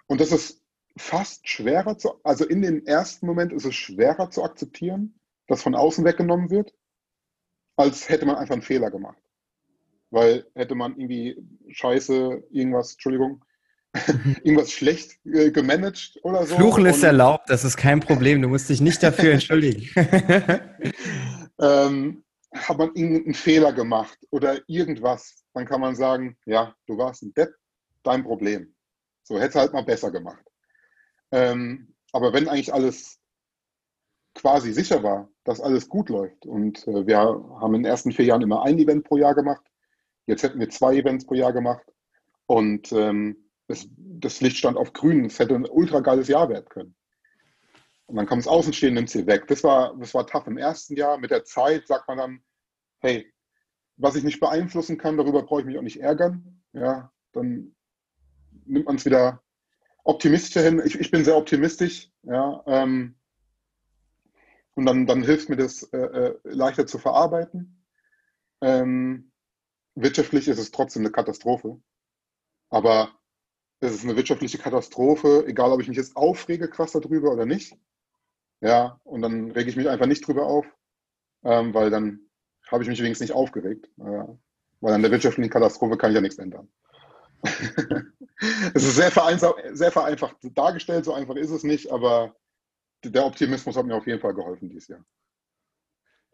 Und 0.08 0.22
das 0.22 0.32
ist 0.32 0.64
fast 0.98 1.48
schwerer 1.48 1.98
zu, 1.98 2.20
also 2.24 2.46
in 2.46 2.62
dem 2.62 2.86
ersten 2.86 3.26
Moment 3.26 3.54
ist 3.54 3.66
es 3.66 3.76
schwerer 3.76 4.30
zu 4.32 4.44
akzeptieren, 4.44 5.20
dass 5.48 5.62
von 5.62 5.76
außen 5.76 6.04
weggenommen 6.06 6.50
wird, 6.50 6.74
als 7.76 8.10
hätte 8.10 8.26
man 8.26 8.38
einfach 8.38 8.54
einen 8.54 8.62
Fehler 8.62 8.90
gemacht. 8.90 9.22
Weil 10.10 10.48
hätte 10.56 10.76
man 10.76 10.98
irgendwie 10.98 11.38
scheiße, 11.70 12.44
irgendwas, 12.50 12.94
Entschuldigung, 12.94 13.44
irgendwas 14.44 14.72
schlecht 14.72 15.20
äh, 15.26 15.52
gemanagt 15.52 16.20
oder 16.24 16.46
so. 16.46 16.56
Fluchen 16.56 16.86
ist 16.86 17.04
erlaubt, 17.04 17.50
das 17.50 17.64
ist 17.64 17.78
kein 17.78 18.00
Problem, 18.00 18.42
du 18.42 18.48
musst 18.48 18.70
dich 18.70 18.82
nicht 18.82 19.02
dafür 19.04 19.34
entschuldigen. 19.34 19.90
ähm, 21.60 22.24
hat 22.54 22.78
man 22.78 22.94
irgendeinen 22.96 23.34
Fehler 23.34 23.74
gemacht 23.74 24.18
oder 24.30 24.62
irgendwas, 24.68 25.44
dann 25.54 25.66
kann 25.66 25.82
man 25.82 25.96
sagen, 25.96 26.38
ja, 26.46 26.76
du 26.86 26.98
warst 26.98 27.24
ein 27.24 27.34
Depp, 27.34 27.54
dein 28.04 28.24
Problem. 28.24 28.74
So, 29.24 29.40
hätte 29.40 29.60
halt 29.60 29.74
mal 29.74 29.84
besser 29.84 30.12
gemacht. 30.12 30.44
Ähm, 31.32 31.94
aber 32.14 32.32
wenn 32.34 32.48
eigentlich 32.48 32.74
alles 32.74 33.20
quasi 34.34 34.72
sicher 34.72 35.04
war, 35.04 35.30
dass 35.44 35.60
alles 35.60 35.90
gut 35.90 36.10
läuft 36.10 36.46
und 36.46 36.88
äh, 36.88 37.06
wir 37.06 37.18
haben 37.18 37.74
in 37.76 37.84
den 37.84 37.90
ersten 37.90 38.12
vier 38.12 38.26
Jahren 38.26 38.42
immer 38.42 38.64
ein 38.64 38.78
Event 38.78 39.04
pro 39.04 39.18
Jahr 39.18 39.36
gemacht, 39.36 39.66
jetzt 40.26 40.44
hätten 40.44 40.60
wir 40.60 40.70
zwei 40.70 40.96
Events 40.96 41.26
pro 41.26 41.34
Jahr 41.34 41.52
gemacht 41.52 41.86
und 42.46 42.92
ähm, 42.92 43.50
es, 43.68 43.90
das 43.98 44.40
Licht 44.42 44.58
stand 44.58 44.78
auf 44.78 44.94
grün, 44.94 45.26
es 45.26 45.40
hätte 45.40 45.56
ein 45.56 45.66
ultra 45.66 46.00
geiles 46.00 46.28
Jahr 46.28 46.50
werden 46.50 46.70
können. 46.70 46.96
Und 48.08 48.16
dann 48.16 48.26
kommt 48.26 48.42
das 48.42 48.52
Außenstehen, 48.52 48.94
nimmt 48.94 49.10
sie 49.10 49.28
weg. 49.28 49.48
Das 49.48 49.64
war, 49.64 49.96
das 49.98 50.14
war 50.14 50.26
tough 50.26 50.48
im 50.48 50.58
ersten 50.58 50.96
Jahr. 50.96 51.18
Mit 51.18 51.32
der 51.32 51.44
Zeit 51.44 51.88
sagt 51.88 52.08
man 52.08 52.18
dann, 52.18 52.42
hey, 53.00 53.32
was 53.98 54.16
ich 54.16 54.24
nicht 54.24 54.40
beeinflussen 54.40 54.98
kann, 54.98 55.18
darüber 55.18 55.44
brauche 55.44 55.62
ich 55.62 55.66
mich 55.68 55.78
auch 55.78 55.84
nicht 55.84 56.00
ärgern. 56.00 56.64
Ja, 56.72 57.12
dann 57.34 57.76
nimmt 58.66 58.86
man 58.86 58.96
es 58.96 59.06
wieder 59.06 59.44
optimistischer 60.04 60.62
hin. 60.62 60.82
Ich, 60.86 60.98
ich 61.00 61.12
bin 61.12 61.26
sehr 61.26 61.36
optimistisch. 61.36 62.10
Ja, 62.24 62.64
ähm, 62.66 63.16
und 64.76 64.86
dann, 64.86 65.06
dann 65.06 65.24
hilft 65.24 65.50
mir 65.50 65.58
das 65.58 65.84
äh, 65.92 65.98
äh, 65.98 66.40
leichter 66.44 66.88
zu 66.88 67.00
verarbeiten. 67.00 67.84
Ähm, 68.62 69.32
wirtschaftlich 69.96 70.48
ist 70.48 70.60
es 70.60 70.72
trotzdem 70.72 71.02
eine 71.02 71.12
Katastrophe. 71.12 71.82
Aber 72.70 73.12
es 73.80 73.94
ist 73.94 74.04
eine 74.04 74.16
wirtschaftliche 74.16 74.60
Katastrophe, 74.60 75.46
egal 75.48 75.72
ob 75.72 75.82
ich 75.82 75.88
mich 75.88 75.98
jetzt 75.98 76.16
aufrege 76.16 76.70
krass 76.70 76.92
darüber 76.94 77.32
oder 77.32 77.46
nicht. 77.46 77.76
Ja, 78.62 79.00
und 79.04 79.22
dann 79.22 79.52
rege 79.52 79.70
ich 79.70 79.76
mich 79.76 79.88
einfach 79.88 80.08
nicht 80.08 80.26
drüber 80.28 80.46
auf, 80.46 80.66
ähm, 81.44 81.74
weil 81.74 81.90
dann 81.90 82.20
habe 82.72 82.84
ich 82.84 82.90
mich 82.90 83.00
wenigstens 83.00 83.30
nicht 83.30 83.36
aufgeregt. 83.36 83.90
Äh, 84.00 84.26
weil 84.82 84.94
an 84.94 85.02
der 85.02 85.12
wirtschaftlichen 85.12 85.50
Katastrophe 85.50 85.98
kann 85.98 86.12
ich 86.12 86.16
ja 86.16 86.22
nichts 86.22 86.38
ändern. 86.38 86.70
es 88.74 88.84
ist 88.84 88.96
sehr 88.96 89.12
vereinfacht, 89.12 89.56
sehr 89.74 89.92
vereinfacht 89.92 90.38
dargestellt, 90.42 91.06
so 91.06 91.14
einfach 91.14 91.36
ist 91.36 91.52
es 91.52 91.64
nicht, 91.64 91.92
aber 91.92 92.36
der 93.04 93.26
Optimismus 93.26 93.78
hat 93.78 93.86
mir 93.86 93.96
auf 93.96 94.08
jeden 94.08 94.20
Fall 94.20 94.34
geholfen 94.34 94.70
dieses 94.70 94.88
Jahr. 94.88 95.04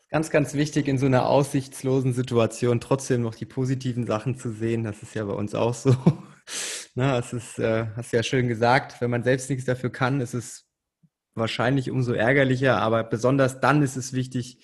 Ganz, 0.10 0.30
ganz 0.30 0.54
wichtig 0.54 0.88
in 0.88 0.98
so 0.98 1.08
einer 1.08 1.28
aussichtslosen 1.28 2.14
Situation 2.14 2.80
trotzdem 2.80 3.22
noch 3.22 3.36
die 3.36 3.46
positiven 3.46 4.06
Sachen 4.06 4.38
zu 4.38 4.52
sehen. 4.52 4.84
Das 4.84 5.02
ist 5.02 5.16
ja 5.16 5.26
bei 5.26 5.34
uns 5.34 5.56
auch 5.56 5.74
so. 5.74 5.96
Na, 6.96 7.18
es 7.18 7.34
ist, 7.34 7.58
äh, 7.58 7.88
hast 7.96 8.14
du 8.14 8.18
ja 8.18 8.24
schön 8.24 8.48
gesagt, 8.48 9.02
wenn 9.02 9.10
man 9.10 9.24
selbst 9.24 9.50
nichts 9.50 9.66
dafür 9.66 9.90
kann, 9.90 10.22
ist 10.22 10.36
es 10.36 10.70
wahrscheinlich 11.36 11.92
umso 11.92 12.14
ärgerlicher, 12.14 12.78
aber 12.78 13.04
besonders 13.04 13.60
dann 13.60 13.82
ist 13.82 13.96
es 13.96 14.14
wichtig, 14.14 14.60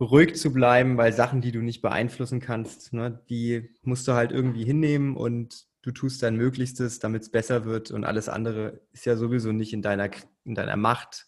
ruhig 0.00 0.36
zu 0.36 0.52
bleiben, 0.52 0.96
weil 0.96 1.12
Sachen, 1.12 1.40
die 1.40 1.52
du 1.52 1.60
nicht 1.60 1.82
beeinflussen 1.82 2.40
kannst, 2.40 2.92
ne, 2.92 3.20
die 3.28 3.70
musst 3.82 4.06
du 4.06 4.12
halt 4.12 4.32
irgendwie 4.32 4.64
hinnehmen 4.64 5.16
und 5.16 5.66
du 5.82 5.90
tust 5.90 6.22
dein 6.22 6.36
Möglichstes, 6.36 6.98
damit 6.98 7.22
es 7.22 7.30
besser 7.30 7.64
wird 7.64 7.90
und 7.90 8.04
alles 8.04 8.28
andere 8.28 8.80
ist 8.92 9.06
ja 9.06 9.16
sowieso 9.16 9.52
nicht 9.52 9.72
in 9.72 9.82
deiner, 9.82 10.10
in 10.44 10.54
deiner 10.54 10.76
Macht. 10.76 11.26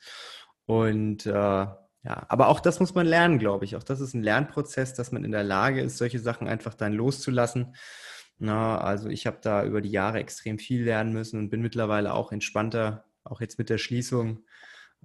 Und 0.67 1.27
äh, 1.27 1.31
ja, 1.33 2.27
aber 2.29 2.49
auch 2.49 2.61
das 2.61 2.81
muss 2.81 2.95
man 2.95 3.07
lernen, 3.07 3.39
glaube 3.39 3.65
ich. 3.65 3.77
Auch 3.77 3.83
das 3.83 4.01
ist 4.01 4.15
ein 4.15 4.23
Lernprozess, 4.23 4.95
dass 4.95 5.13
man 5.13 5.25
in 5.25 5.33
der 5.33 5.45
Lage 5.45 5.81
ist, 5.83 5.99
solche 5.99 6.19
Sachen 6.19 6.49
einfach 6.49 6.75
dann 6.75 6.93
loszulassen. 6.93 7.75
Na, 8.39 8.79
also 8.79 9.09
ich 9.09 9.27
habe 9.27 9.39
da 9.43 9.65
über 9.65 9.81
die 9.83 9.91
Jahre 9.91 10.19
extrem 10.19 10.59
viel 10.59 10.85
lernen 10.85 11.13
müssen 11.13 11.39
und 11.39 11.51
bin 11.51 11.61
mittlerweile 11.61 12.15
auch 12.15 12.33
entspannter, 12.33 13.05
auch 13.25 13.41
jetzt 13.41 13.59
mit 13.59 13.69
der 13.69 13.79
Schließung 13.79 14.45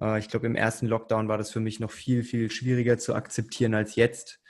äh, 0.00 0.18
ich 0.18 0.28
glaube, 0.28 0.46
im 0.46 0.56
ersten 0.56 0.86
Lockdown 0.86 1.28
war 1.28 1.38
das 1.38 1.50
für 1.50 1.60
mich 1.60 1.80
noch 1.80 1.90
viel, 1.90 2.22
viel 2.22 2.50
schwieriger 2.50 2.98
zu 2.98 3.14
akzeptieren 3.14 3.74
als 3.74 3.96
jetzt. 3.96 4.40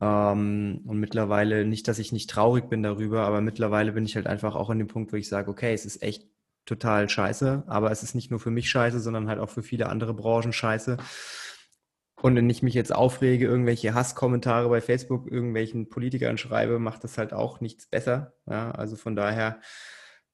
Ähm, 0.00 0.82
und 0.86 0.98
mittlerweile, 0.98 1.64
nicht, 1.64 1.88
dass 1.88 1.98
ich 1.98 2.12
nicht 2.12 2.30
traurig 2.30 2.68
bin 2.68 2.82
darüber, 2.82 3.22
aber 3.22 3.40
mittlerweile 3.40 3.92
bin 3.92 4.04
ich 4.04 4.16
halt 4.16 4.26
einfach 4.26 4.56
auch 4.56 4.70
an 4.70 4.78
dem 4.78 4.88
Punkt, 4.88 5.12
wo 5.12 5.16
ich 5.16 5.28
sage, 5.28 5.50
okay, 5.50 5.72
es 5.72 5.86
ist 5.86 6.02
echt 6.02 6.26
total 6.64 7.08
scheiße, 7.08 7.64
aber 7.66 7.90
es 7.90 8.02
ist 8.02 8.14
nicht 8.14 8.30
nur 8.30 8.40
für 8.40 8.50
mich 8.50 8.70
scheiße, 8.70 9.00
sondern 9.00 9.28
halt 9.28 9.40
auch 9.40 9.50
für 9.50 9.62
viele 9.62 9.88
andere 9.88 10.14
Branchen 10.14 10.52
scheiße. 10.52 10.96
Und 12.20 12.36
wenn 12.36 12.48
ich 12.50 12.62
mich 12.62 12.74
jetzt 12.74 12.94
aufrege, 12.94 13.46
irgendwelche 13.46 13.94
Hasskommentare 13.94 14.68
bei 14.68 14.80
Facebook 14.80 15.30
irgendwelchen 15.30 15.88
Politikern 15.88 16.38
schreibe, 16.38 16.78
macht 16.78 17.02
das 17.02 17.18
halt 17.18 17.32
auch 17.32 17.60
nichts 17.60 17.86
besser. 17.86 18.34
Ja, 18.48 18.70
also 18.70 18.94
von 18.94 19.16
daher 19.16 19.60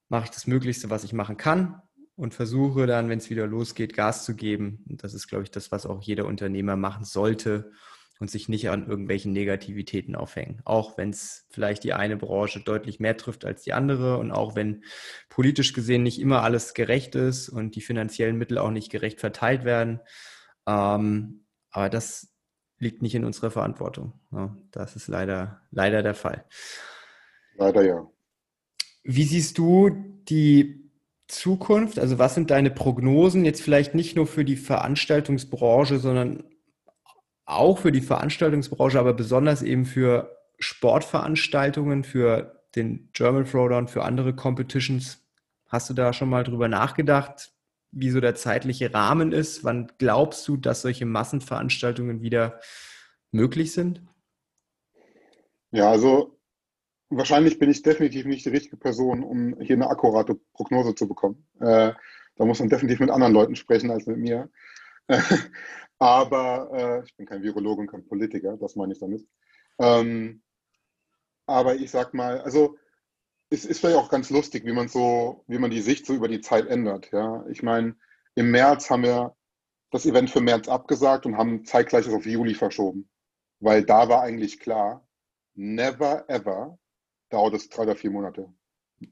mache 0.07 0.25
ich 0.25 0.29
das 0.29 0.45
Möglichste, 0.45 0.91
was 0.91 1.03
ich 1.03 1.13
machen 1.13 1.37
kann 1.37 1.81
und 2.19 2.33
versuche 2.33 2.85
dann, 2.85 3.07
wenn 3.07 3.19
es 3.19 3.29
wieder 3.29 3.47
losgeht, 3.47 3.93
Gas 3.93 4.25
zu 4.25 4.35
geben. 4.35 4.83
Und 4.89 5.05
das 5.05 5.13
ist, 5.13 5.29
glaube 5.29 5.45
ich, 5.45 5.51
das, 5.51 5.71
was 5.71 5.85
auch 5.85 6.01
jeder 6.01 6.25
Unternehmer 6.25 6.75
machen 6.75 7.05
sollte 7.05 7.71
und 8.19 8.29
sich 8.29 8.49
nicht 8.49 8.69
an 8.69 8.89
irgendwelchen 8.89 9.31
Negativitäten 9.31 10.15
aufhängen. 10.15 10.61
Auch 10.65 10.97
wenn 10.97 11.11
es 11.11 11.47
vielleicht 11.49 11.85
die 11.85 11.93
eine 11.93 12.17
Branche 12.17 12.59
deutlich 12.59 12.99
mehr 12.99 13.15
trifft 13.15 13.45
als 13.45 13.63
die 13.63 13.71
andere 13.71 14.17
und 14.17 14.33
auch 14.33 14.53
wenn 14.53 14.83
politisch 15.29 15.71
gesehen 15.71 16.03
nicht 16.03 16.19
immer 16.19 16.43
alles 16.43 16.73
gerecht 16.73 17.15
ist 17.15 17.47
und 17.47 17.77
die 17.77 17.81
finanziellen 17.81 18.37
Mittel 18.37 18.57
auch 18.57 18.71
nicht 18.71 18.91
gerecht 18.91 19.21
verteilt 19.21 19.63
werden. 19.63 20.01
Ähm, 20.67 21.45
aber 21.71 21.89
das 21.89 22.33
liegt 22.79 23.01
nicht 23.01 23.15
in 23.15 23.23
unserer 23.23 23.49
Verantwortung. 23.49 24.19
Ja, 24.33 24.57
das 24.71 24.97
ist 24.97 25.07
leider, 25.07 25.61
leider 25.71 26.03
der 26.03 26.15
Fall. 26.15 26.43
Leider 27.55 27.81
ja. 27.81 28.05
Wie 29.03 29.23
siehst 29.23 29.57
du 29.57 29.89
die 30.27 30.88
Zukunft? 31.29 31.99
Also 31.99 32.19
was 32.19 32.35
sind 32.35 32.51
deine 32.51 32.71
Prognosen 32.71 33.45
jetzt 33.45 33.61
vielleicht 33.61 33.95
nicht 33.95 34.15
nur 34.15 34.27
für 34.27 34.43
die 34.43 34.57
Veranstaltungsbranche, 34.57 35.99
sondern 35.99 36.43
auch 37.45 37.77
für 37.77 37.91
die 37.91 38.01
Veranstaltungsbranche, 38.01 38.99
aber 38.99 39.13
besonders 39.13 39.61
eben 39.61 39.85
für 39.85 40.35
Sportveranstaltungen, 40.59 42.03
für 42.03 42.63
den 42.75 43.09
German 43.13 43.45
Throwdown, 43.45 43.87
für 43.87 44.03
andere 44.03 44.35
Competitions. 44.35 45.25
Hast 45.67 45.89
du 45.89 45.93
da 45.93 46.13
schon 46.13 46.29
mal 46.29 46.43
drüber 46.43 46.67
nachgedacht, 46.67 47.51
wie 47.91 48.09
so 48.09 48.19
der 48.19 48.35
zeitliche 48.35 48.93
Rahmen 48.93 49.31
ist? 49.31 49.63
Wann 49.63 49.91
glaubst 49.97 50.47
du, 50.47 50.57
dass 50.57 50.81
solche 50.81 51.05
Massenveranstaltungen 51.05 52.21
wieder 52.21 52.59
möglich 53.31 53.71
sind? 53.71 54.01
Ja, 55.71 55.91
also 55.91 56.38
wahrscheinlich 57.09 57.59
bin 57.59 57.69
ich 57.69 57.81
definitiv 57.81 58.25
nicht 58.25 58.45
die 58.45 58.49
richtige 58.49 58.77
Person, 58.77 59.23
um 59.23 59.59
hier 59.59 59.75
eine 59.75 59.89
akkurate 59.89 60.35
Prognose 60.53 60.95
zu 60.95 61.07
bekommen. 61.07 61.47
Äh, 61.59 61.93
da 62.35 62.45
muss 62.45 62.59
man 62.59 62.69
definitiv 62.69 62.99
mit 62.99 63.09
anderen 63.09 63.33
Leuten 63.33 63.55
sprechen 63.55 63.91
als 63.91 64.05
mit 64.05 64.17
mir. 64.17 64.49
aber 65.99 66.69
äh, 66.73 67.05
ich 67.05 67.15
bin 67.17 67.25
kein 67.25 67.43
Virologe 67.43 67.81
und 67.81 67.87
kein 67.87 68.05
Politiker, 68.05 68.57
das 68.57 68.75
meine 68.75 68.93
ich 68.93 68.99
damit. 68.99 69.27
Ähm, 69.79 70.41
aber 71.45 71.75
ich 71.75 71.89
sag 71.91 72.13
mal, 72.13 72.41
also 72.41 72.77
es 73.49 73.65
ist 73.65 73.79
vielleicht 73.79 73.97
auch 73.97 74.09
ganz 74.09 74.29
lustig, 74.29 74.65
wie 74.65 74.73
man 74.73 74.87
so, 74.87 75.43
wie 75.47 75.57
man 75.57 75.71
die 75.71 75.81
Sicht 75.81 76.05
so 76.05 76.13
über 76.13 76.27
die 76.27 76.41
Zeit 76.41 76.67
ändert. 76.67 77.11
Ja, 77.11 77.45
ich 77.49 77.63
meine, 77.63 77.95
im 78.35 78.51
März 78.51 78.89
haben 78.89 79.03
wir 79.03 79.35
das 79.91 80.05
Event 80.05 80.29
für 80.29 80.41
März 80.41 80.67
abgesagt 80.67 81.25
und 81.25 81.37
haben 81.37 81.65
zeitgleich 81.65 82.05
es 82.05 82.13
auf 82.13 82.25
Juli 82.25 82.53
verschoben, 82.53 83.09
weil 83.59 83.83
da 83.83 84.07
war 84.07 84.21
eigentlich 84.21 84.59
klar, 84.59 85.07
never 85.55 86.29
ever 86.29 86.77
dauert 87.29 87.53
es 87.53 87.69
drei 87.69 87.83
oder 87.83 87.95
vier 87.95 88.11
Monate. 88.11 88.51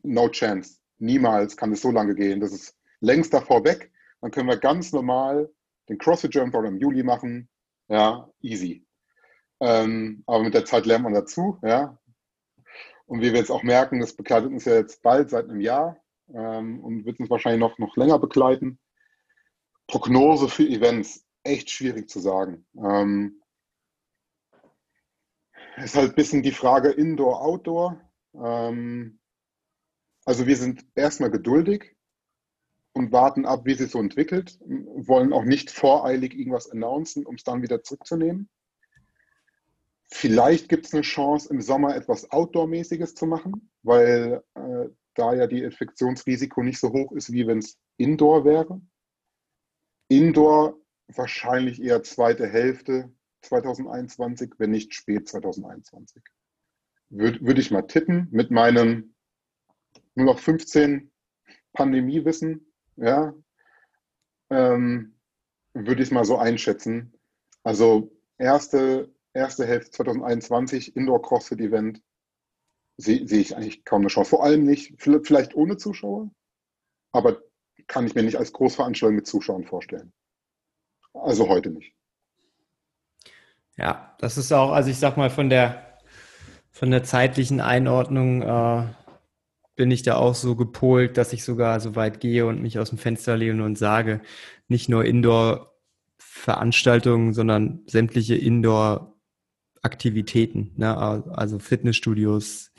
No 0.04 0.30
chance. 0.30 0.80
Niemals 1.00 1.56
kann 1.56 1.72
es 1.72 1.82
so 1.82 1.92
lange 1.92 2.16
gehen. 2.16 2.40
Das 2.40 2.52
ist 2.52 2.78
längst 3.00 3.34
davor 3.34 3.64
weg. 3.64 3.92
Dann 4.22 4.32
können 4.32 4.50
wir 4.50 4.58
ganz 4.58 4.92
normal 4.92 5.50
den 5.90 5.98
CrossFit 5.98 6.34
Jump 6.34 6.54
im 6.56 6.78
Juli 6.78 7.04
machen. 7.04 7.50
Ja, 7.88 8.30
easy. 8.42 8.86
Ähm, 9.60 10.24
aber 10.26 10.44
mit 10.44 10.54
der 10.54 10.66
Zeit 10.66 10.86
lernt 10.86 11.04
man 11.04 11.14
dazu. 11.14 11.60
Ja. 11.64 11.98
Und 13.06 13.22
wie 13.22 13.32
wir 13.32 13.40
jetzt 13.40 13.52
auch 13.52 13.64
merken, 13.64 14.00
das 14.00 14.14
begleitet 14.14 14.52
uns 14.52 14.66
ja 14.66 14.76
jetzt 14.76 15.02
bald 15.02 15.30
seit 15.30 15.50
einem 15.50 15.62
Jahr 15.62 15.98
ähm, 16.34 16.84
und 16.84 17.06
wird 17.06 17.20
uns 17.20 17.30
wahrscheinlich 17.30 17.62
noch, 17.62 17.78
noch 17.78 17.96
länger 17.96 18.20
begleiten. 18.20 18.80
Prognose 19.88 20.50
für 20.50 20.68
Events, 20.68 21.26
echt 21.44 21.70
schwierig 21.70 22.10
zu 22.10 22.20
sagen. 22.20 22.66
Ähm, 22.78 23.42
ist 25.78 25.96
halt 25.96 26.12
ein 26.12 26.16
bisschen 26.16 26.44
die 26.44 26.52
Frage 26.52 26.90
Indoor, 26.90 27.42
Outdoor. 27.42 28.02
Ähm, 28.34 29.20
also 30.26 30.46
wir 30.46 30.58
sind 30.58 30.86
erstmal 30.96 31.32
geduldig 31.32 31.96
und 32.94 33.12
warten 33.12 33.46
ab, 33.46 33.66
wie 33.66 33.76
sich 33.76 33.92
so 33.92 34.00
entwickelt, 34.00 34.60
wollen 34.60 35.32
auch 35.32 35.46
nicht 35.46 35.72
voreilig 35.72 36.38
irgendwas 36.38 36.70
announcen, 36.70 37.26
um 37.26 37.36
es 37.36 37.44
dann 37.44 37.62
wieder 37.62 37.84
zurückzunehmen. 37.84 38.50
Vielleicht 40.10 40.70
gibt 40.70 40.86
es 40.86 40.94
eine 40.94 41.04
Chance, 41.04 41.50
im 41.54 41.62
Sommer 41.62 41.96
etwas 41.96 42.32
Outdoor-mäßiges 42.32 43.14
zu 43.16 43.26
machen, 43.26 43.70
weil 43.84 44.44
äh, 44.56 44.90
da 45.14 45.34
ja 45.34 45.48
die 45.48 45.64
Infektionsrisiko 45.64 46.64
nicht 46.64 46.80
so 46.80 46.92
hoch 46.92 47.12
ist, 47.12 47.32
wie 47.32 47.46
wenn 47.46 47.60
es 47.60 47.78
Indoor 47.98 48.46
wäre. 48.46 48.82
Indoor 50.08 50.80
wahrscheinlich 51.08 51.82
eher 51.82 52.04
zweite 52.04 52.48
Hälfte 52.48 53.12
2021, 53.42 54.54
wenn 54.58 54.72
nicht 54.72 54.94
spät 54.94 55.28
2021. 55.28 56.24
Würde 57.10 57.40
würd 57.42 57.60
ich 57.60 57.72
mal 57.72 57.84
tippen 57.84 58.28
mit 58.32 58.52
meinem 58.52 59.14
nur 60.16 60.26
noch 60.26 60.40
15 60.40 61.12
Pandemiewissen, 61.74 62.74
ja, 62.96 63.34
ähm, 64.50 65.16
würde 65.74 66.04
ich 66.04 66.12
mal 66.12 66.26
so 66.26 66.38
einschätzen. 66.38 67.14
Also 67.64 68.12
erste, 68.38 69.14
erste 69.34 69.66
Hälfte 69.66 69.92
2021 69.92 70.96
Indoor 70.96 71.22
CrossFit 71.22 71.60
Event 71.60 72.02
sehe 72.98 73.28
seh 73.28 73.40
ich 73.40 73.56
eigentlich 73.56 73.86
kaum 73.86 74.02
eine 74.02 74.10
Chance. 74.10 74.32
Vor 74.32 74.44
allem 74.44 74.64
nicht, 74.64 74.96
vielleicht 74.98 75.56
ohne 75.56 75.78
Zuschauer, 75.78 76.32
aber 77.12 77.42
kann 77.88 78.08
ich 78.08 78.16
mir 78.16 78.24
nicht 78.24 78.38
als 78.38 78.52
Großveranstaltung 78.54 79.16
mit 79.16 79.28
Zuschauern 79.28 79.64
vorstellen. 79.64 80.12
Also 81.14 81.48
heute 81.48 81.70
nicht. 81.70 81.94
Ja, 83.78 84.16
das 84.20 84.38
ist 84.38 84.52
auch, 84.52 84.72
also 84.72 84.90
ich 84.90 84.98
sag 84.98 85.18
mal, 85.18 85.30
von 85.30 85.50
der, 85.50 85.87
von 86.72 86.92
der 86.92 87.04
zeitlichen 87.04 87.62
Einordnung 87.62 88.42
äh, 88.42 88.84
bin 89.76 89.92
ich 89.92 90.02
da 90.04 90.16
auch 90.16 90.36
so 90.36 90.56
gepolt, 90.56 91.18
dass 91.18 91.34
ich 91.34 91.44
sogar 91.44 91.80
so 91.80 91.96
weit 91.96 92.20
gehe 92.20 92.46
und 92.46 92.62
mich 92.62 92.78
aus 92.80 92.90
dem 92.90 92.98
Fenster 92.98 93.38
lehne 93.38 93.64
und 93.64 93.78
sage, 93.78 94.22
nicht 94.68 94.90
nur 94.90 95.06
Indoor-Veranstaltungen, 95.06 97.34
sondern 97.34 97.84
sämtliche 97.86 98.36
Indoor-Aktivitäten, 98.36 100.74
ne? 100.76 100.98
also 100.98 101.60
Fitnessstudios 101.60 102.72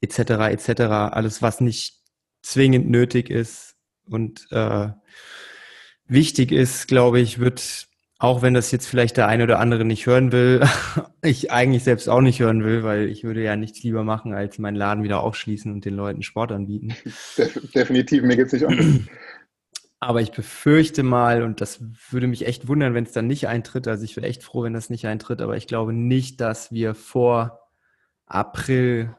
etc. 0.00 0.18
etc. 0.50 0.80
Alles, 1.12 1.42
was 1.42 1.60
nicht 1.60 2.00
zwingend 2.42 2.88
nötig 2.88 3.28
ist 3.28 3.76
und 4.06 4.50
äh, 4.50 4.88
wichtig 6.06 6.52
ist, 6.52 6.88
glaube 6.88 7.20
ich, 7.20 7.38
wird 7.38 7.89
auch 8.20 8.42
wenn 8.42 8.52
das 8.52 8.70
jetzt 8.70 8.86
vielleicht 8.86 9.16
der 9.16 9.28
eine 9.28 9.44
oder 9.44 9.58
andere 9.58 9.86
nicht 9.86 10.04
hören 10.04 10.30
will, 10.30 10.62
ich 11.22 11.50
eigentlich 11.50 11.82
selbst 11.84 12.06
auch 12.08 12.20
nicht 12.20 12.38
hören 12.38 12.62
will, 12.62 12.84
weil 12.84 13.08
ich 13.08 13.24
würde 13.24 13.42
ja 13.42 13.56
nichts 13.56 13.82
lieber 13.82 14.04
machen, 14.04 14.34
als 14.34 14.58
meinen 14.58 14.76
Laden 14.76 15.02
wieder 15.02 15.22
aufschließen 15.22 15.72
und 15.72 15.86
den 15.86 15.94
Leuten 15.94 16.22
Sport 16.22 16.52
anbieten. 16.52 16.94
Definitiv, 17.74 18.22
mir 18.22 18.36
geht 18.36 18.48
es 18.48 18.52
nicht 18.52 18.66
an. 18.66 19.08
Aber 20.00 20.20
ich 20.20 20.32
befürchte 20.32 21.02
mal, 21.02 21.42
und 21.42 21.62
das 21.62 21.82
würde 22.10 22.26
mich 22.26 22.46
echt 22.46 22.68
wundern, 22.68 22.92
wenn 22.92 23.04
es 23.04 23.12
dann 23.12 23.26
nicht 23.26 23.48
eintritt. 23.48 23.88
Also 23.88 24.04
ich 24.04 24.16
wäre 24.16 24.26
echt 24.26 24.42
froh, 24.42 24.64
wenn 24.64 24.74
das 24.74 24.90
nicht 24.90 25.06
eintritt, 25.06 25.40
aber 25.40 25.56
ich 25.56 25.66
glaube 25.66 25.94
nicht, 25.94 26.42
dass 26.42 26.70
wir 26.72 26.94
vor 26.94 27.60
April 28.26 29.16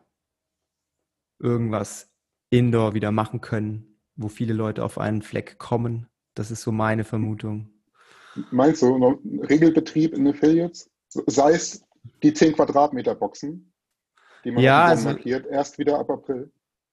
irgendwas 1.39 2.11
indoor 2.51 2.93
wieder 2.93 3.11
machen 3.11 3.41
können, 3.41 3.99
wo 4.15 4.27
viele 4.27 4.53
Leute 4.53 4.83
auf 4.83 4.99
einen 4.99 5.23
Fleck 5.23 5.57
kommen. 5.57 6.05
Das 6.35 6.51
ist 6.51 6.61
so 6.61 6.71
meine 6.71 7.03
Vermutung. 7.03 7.70
Meinst 8.51 8.81
du, 8.81 9.19
Regelbetrieb 9.49 10.13
in 10.13 10.27
Affiliates? 10.27 10.89
Sei 11.09 11.51
es 11.51 11.83
die 12.23 12.33
10 12.33 12.53
Quadratmeter 12.53 13.15
Boxen, 13.15 13.73
die 14.43 14.51
man 14.51 14.63
ja, 14.63 14.85
also, 14.85 15.09
markiert, 15.09 15.45
erst 15.47 15.77
wieder 15.77 15.99
ab 15.99 16.09
April? 16.09 16.51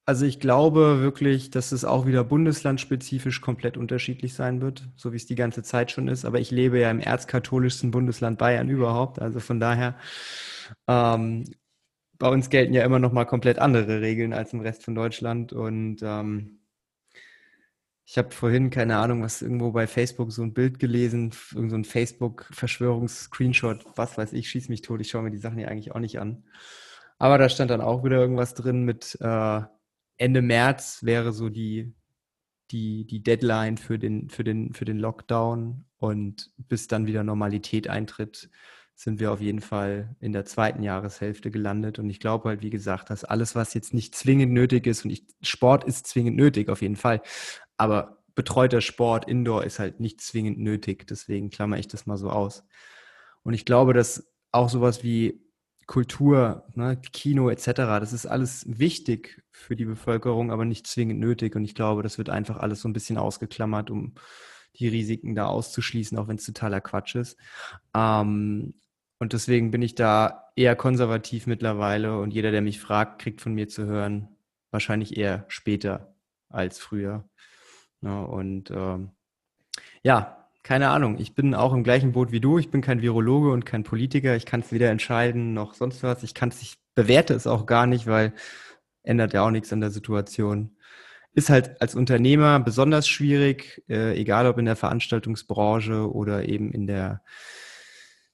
Also 0.09 0.24
ich 0.24 0.41
glaube 0.41 1.03
wirklich, 1.03 1.51
dass 1.51 1.70
es 1.70 1.84
auch 1.84 2.07
wieder 2.07 2.24
bundeslandspezifisch 2.24 3.43
komplett 3.43 3.76
unterschiedlich 3.76 4.32
sein 4.32 4.62
wird, 4.62 4.89
so 4.97 5.12
wie 5.12 5.16
es 5.16 5.26
die 5.26 5.34
ganze 5.34 5.62
Zeit 5.62 5.91
schon 5.91 6.09
ist. 6.09 6.24
Aber 6.24 6.41
ich 6.41 6.51
lebe 6.51 6.80
ja 6.80 6.91
im 6.91 6.99
erzkatholischsten 6.99 7.91
Bundesland 7.91 8.39
Bayern 8.39 8.70
überhaupt. 8.70 9.20
Also 9.20 9.39
von 9.39 9.61
daher, 9.61 9.97
ähm, 10.86 11.45
bei 12.18 12.30
uns 12.30 12.49
gelten 12.49 12.72
ja 12.72 12.84
immer 12.84 12.99
noch 12.99 13.12
mal 13.12 13.26
komplett 13.26 13.59
andere 13.59 14.01
Regeln 14.01 14.32
als 14.32 14.55
im 14.55 14.61
Rest 14.61 14.82
von 14.82 14.95
Deutschland. 14.95 15.53
Und 15.53 15.99
ähm, 16.03 16.57
ich 18.11 18.16
habe 18.16 18.30
vorhin, 18.30 18.70
keine 18.70 18.96
Ahnung, 18.96 19.22
was 19.22 19.42
irgendwo 19.42 19.70
bei 19.70 19.86
Facebook 19.86 20.32
so 20.32 20.40
ein 20.40 20.54
Bild 20.54 20.78
gelesen, 20.78 21.30
irgend 21.54 21.70
so 21.70 21.76
ein 21.76 21.84
Facebook-Verschwörungs-Screenshot, 21.84 23.84
was 23.96 24.16
weiß 24.16 24.32
ich, 24.32 24.48
schieß 24.48 24.70
mich 24.70 24.80
tot, 24.80 25.02
ich 25.02 25.11
schaue 25.11 25.24
mir 25.24 25.30
die 25.30 25.36
Sachen 25.36 25.59
ja 25.59 25.68
eigentlich 25.68 25.94
auch 25.94 26.00
nicht 26.00 26.18
an. 26.18 26.44
Aber 27.18 27.36
da 27.36 27.50
stand 27.50 27.70
dann 27.70 27.82
auch 27.82 28.04
wieder 28.04 28.16
irgendwas 28.16 28.54
drin 28.54 28.86
mit 28.86 29.18
äh, 29.20 29.61
Ende 30.16 30.40
März 30.40 31.00
wäre 31.02 31.34
so 31.34 31.50
die, 31.50 31.92
die, 32.70 33.06
die 33.06 33.22
Deadline 33.22 33.76
für 33.76 33.98
den, 33.98 34.30
für, 34.30 34.42
den, 34.42 34.72
für 34.72 34.86
den 34.86 34.98
Lockdown 34.98 35.84
und 35.98 36.50
bis 36.56 36.88
dann 36.88 37.06
wieder 37.06 37.24
Normalität 37.24 37.88
eintritt, 37.88 38.48
sind 38.94 39.20
wir 39.20 39.32
auf 39.32 39.42
jeden 39.42 39.61
Fall 39.61 40.16
in 40.18 40.32
der 40.32 40.46
zweiten 40.46 40.82
Jahreshälfte 40.82 41.50
gelandet. 41.50 41.98
Und 41.98 42.09
ich 42.09 42.20
glaube 42.20 42.48
halt, 42.48 42.62
wie 42.62 42.70
gesagt, 42.70 43.11
dass 43.11 43.22
alles, 43.22 43.54
was 43.54 43.74
jetzt 43.74 43.92
nicht 43.92 44.14
zwingend 44.14 44.54
nötig 44.54 44.86
ist, 44.86 45.04
und 45.04 45.11
ich, 45.11 45.26
Sport 45.42 45.84
ist 45.84 46.06
zwingend 46.06 46.38
nötig, 46.38 46.70
auf 46.70 46.80
jeden 46.80 46.96
Fall, 46.96 47.20
aber 47.79 48.18
betreuter 48.35 48.81
Sport 48.81 49.26
indoor 49.29 49.64
ist 49.64 49.79
halt 49.79 50.01
nicht 50.01 50.20
zwingend 50.20 50.59
nötig. 50.59 51.07
Deswegen 51.09 51.51
klammer 51.51 51.79
ich 51.79 51.89
das 51.89 52.07
mal 52.07 52.18
so 52.18 52.31
aus. 52.31 52.64
Und 53.43 53.55
ich 53.55 53.64
glaube, 53.64 53.95
dass 53.95 54.31
auch 54.53 54.68
sowas 54.68 55.03
wie 55.03 55.41
Kultur, 55.87 56.66
ne, 56.74 57.01
Kino 57.12 57.49
etc., 57.49 57.72
das 57.99 58.12
ist 58.12 58.26
alles 58.26 58.64
wichtig 58.68 59.43
für 59.51 59.74
die 59.74 59.87
Bevölkerung, 59.87 60.53
aber 60.53 60.64
nicht 60.64 60.87
zwingend 60.87 61.18
nötig. 61.18 61.57
Und 61.57 61.64
ich 61.64 61.74
glaube, 61.74 62.03
das 62.03 62.18
wird 62.18 62.29
einfach 62.29 62.59
alles 62.59 62.83
so 62.83 62.89
ein 62.89 62.93
bisschen 62.93 63.16
ausgeklammert, 63.16 63.91
um 63.91 64.14
die 64.76 64.89
Risiken 64.89 65.35
da 65.35 65.47
auszuschließen, 65.47 66.18
auch 66.18 66.29
wenn 66.29 66.37
es 66.37 66.45
totaler 66.45 66.81
Quatsch 66.81 67.14
ist. 67.14 67.39
Ähm, 67.95 68.74
und 69.18 69.33
deswegen 69.33 69.70
bin 69.70 69.83
ich 69.83 69.95
da 69.95 70.45
eher 70.55 70.76
konservativ 70.76 71.47
mittlerweile 71.47 72.18
und 72.18 72.33
jeder, 72.33 72.51
der 72.51 72.62
mich 72.62 72.81
fragt, 72.81 73.20
kriegt 73.20 73.41
von 73.41 73.55
mir 73.55 73.68
zu 73.68 73.87
hören, 73.87 74.29
wahrscheinlich 74.70 75.16
eher 75.16 75.45
später 75.49 76.14
als 76.49 76.79
früher. 76.79 77.29
Ja, 78.03 78.22
und 78.22 78.70
ähm, 78.70 79.11
ja, 80.03 80.49
keine 80.62 80.90
Ahnung. 80.90 81.18
Ich 81.18 81.34
bin 81.34 81.55
auch 81.55 81.72
im 81.72 81.82
gleichen 81.82 82.12
Boot 82.12 82.30
wie 82.32 82.40
du. 82.40 82.59
Ich 82.59 82.70
bin 82.70 82.82
kein 82.82 83.03
Virologe 83.03 83.51
und 83.51 83.64
kein 83.64 83.84
Politiker. 83.84 84.36
Ich 84.36 84.46
kann 84.46 84.61
es 84.61 84.72
weder 84.72 84.90
entscheiden 84.90 85.55
noch 85.55 85.74
sonst 85.74 86.03
was. 86.03 86.22
Ich 86.22 86.34
kann 86.34 86.51
es, 86.51 86.62
ich 86.62 86.76
bewerte 86.94 87.34
es 87.34 87.46
auch 87.46 87.66
gar 87.66 87.86
nicht, 87.86 88.07
weil 88.07 88.32
ändert 89.03 89.32
ja 89.32 89.42
auch 89.42 89.51
nichts 89.51 89.72
an 89.72 89.80
der 89.80 89.90
Situation. 89.90 90.76
Ist 91.32 91.51
halt 91.51 91.80
als 91.80 91.94
Unternehmer 91.94 92.61
besonders 92.61 93.09
schwierig, 93.09 93.82
äh, 93.88 94.18
egal 94.18 94.46
ob 94.46 94.59
in 94.59 94.64
der 94.66 94.76
Veranstaltungsbranche 94.76 96.12
oder 96.12 96.49
eben 96.49 96.72
in 96.72 96.86
der 96.86 97.22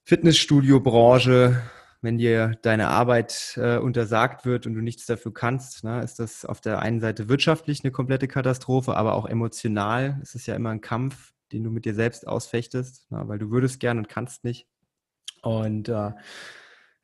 Fitnessstudio-Branche 0.05 1.63
wenn 2.05 2.19
dir 2.19 2.59
deine 2.61 2.89
Arbeit 2.89 3.55
äh, 3.57 3.79
untersagt 3.79 4.45
wird 4.45 4.67
und 4.67 4.75
du 4.75 4.83
nichts 4.83 5.07
dafür 5.07 5.33
kannst, 5.33 5.85
ne, 5.85 6.03
ist 6.03 6.19
das 6.21 6.45
auf 6.45 6.61
der 6.61 6.81
einen 6.81 7.01
Seite 7.01 7.31
wirtschaftlich 7.31 7.83
eine 7.83 7.93
komplette 7.93 8.29
Katastrophe, 8.29 8.95
aber 8.95 9.15
auch 9.15 9.27
emotional. 9.27 10.21
Es 10.23 10.35
ist 10.35 10.47
ja 10.47 10.55
immer 10.55 10.69
ein 10.69 10.83
Kampf, 10.83 11.33
den 11.51 11.65
du 11.65 11.71
mit 11.71 11.87
dir 11.87 11.95
selbst 11.95 12.29
ausfechtest, 12.29 13.11
ne, 13.11 13.23
weil 13.27 13.39
du 13.39 13.51
würdest 13.51 13.81
gern 13.81 13.97
und 13.97 14.09
kannst 14.11 14.45
nicht. 14.45 14.69
Und 15.43 15.89
äh, 15.89 16.13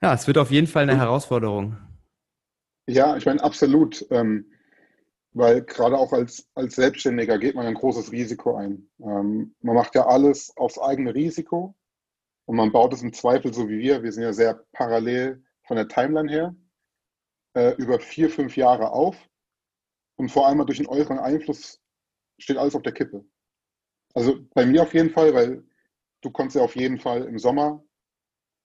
ja, 0.03 0.15
es 0.15 0.27
wird 0.27 0.37
auf 0.37 0.51
jeden 0.51 0.67
Fall 0.67 0.83
eine 0.83 0.99
Herausforderung. 0.99 1.79
Ja, 2.87 3.17
ich 3.17 3.25
meine, 3.25 3.43
absolut. 3.43 4.07
Ähm, 4.11 4.53
weil 5.33 5.63
gerade 5.63 5.97
auch 5.97 6.13
als, 6.13 6.47
als 6.55 6.75
Selbstständiger 6.75 7.39
geht 7.39 7.55
man 7.55 7.67
ein 7.67 7.75
großes 7.75 8.13
Risiko 8.13 8.57
ein. 8.57 8.89
Ähm, 9.01 9.55
man 9.63 9.77
macht 9.77 9.95
ja 9.95 10.07
alles 10.07 10.53
aufs 10.57 10.79
eigene 10.79 11.15
Risiko. 11.15 11.75
Und 12.51 12.57
man 12.57 12.73
baut 12.73 12.93
es 12.93 13.03
im 13.03 13.13
Zweifel 13.13 13.55
so 13.55 13.69
wie 13.69 13.79
wir, 13.79 14.03
wir 14.03 14.11
sind 14.11 14.25
ja 14.25 14.33
sehr 14.33 14.55
parallel 14.73 15.41
von 15.69 15.77
der 15.77 15.87
Timeline 15.87 16.29
her, 16.29 16.57
äh, 17.55 17.77
über 17.77 18.01
vier, 18.01 18.29
fünf 18.29 18.57
Jahre 18.57 18.91
auf. 18.91 19.17
Und 20.17 20.31
vor 20.31 20.49
allem 20.49 20.67
durch 20.67 20.79
den 20.79 20.89
euren 20.89 21.21
Einfluss 21.21 21.81
steht 22.39 22.57
alles 22.57 22.75
auf 22.75 22.83
der 22.83 22.91
Kippe. 22.91 23.25
Also 24.15 24.41
bei 24.53 24.67
mir 24.67 24.83
auf 24.83 24.93
jeden 24.95 25.11
Fall, 25.11 25.33
weil 25.33 25.65
du 26.23 26.31
konntest 26.33 26.57
ja 26.57 26.63
auf 26.63 26.75
jeden 26.75 26.99
Fall 26.99 27.23
im 27.23 27.39
Sommer 27.39 27.85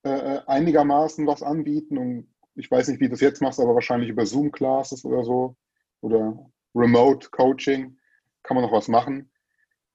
äh, 0.04 0.10
äh 0.10 0.42
einigermaßen 0.48 1.28
was 1.28 1.44
anbieten. 1.44 2.00
Und 2.00 2.34
ich 2.56 2.72
weiß 2.72 2.88
nicht, 2.88 3.00
wie 3.02 3.06
du 3.06 3.12
das 3.12 3.22
jetzt 3.22 3.44
machst, 3.44 3.60
aber 3.60 3.76
wahrscheinlich 3.76 4.10
über 4.10 4.26
Zoom-Classes 4.26 5.06
oder 5.06 5.24
so 5.24 5.58
oder 6.02 6.44
Remote 6.74 7.30
Coaching 7.30 8.00
kann 8.42 8.56
man 8.56 8.64
noch 8.64 8.72
was 8.72 8.88
machen. 8.88 9.30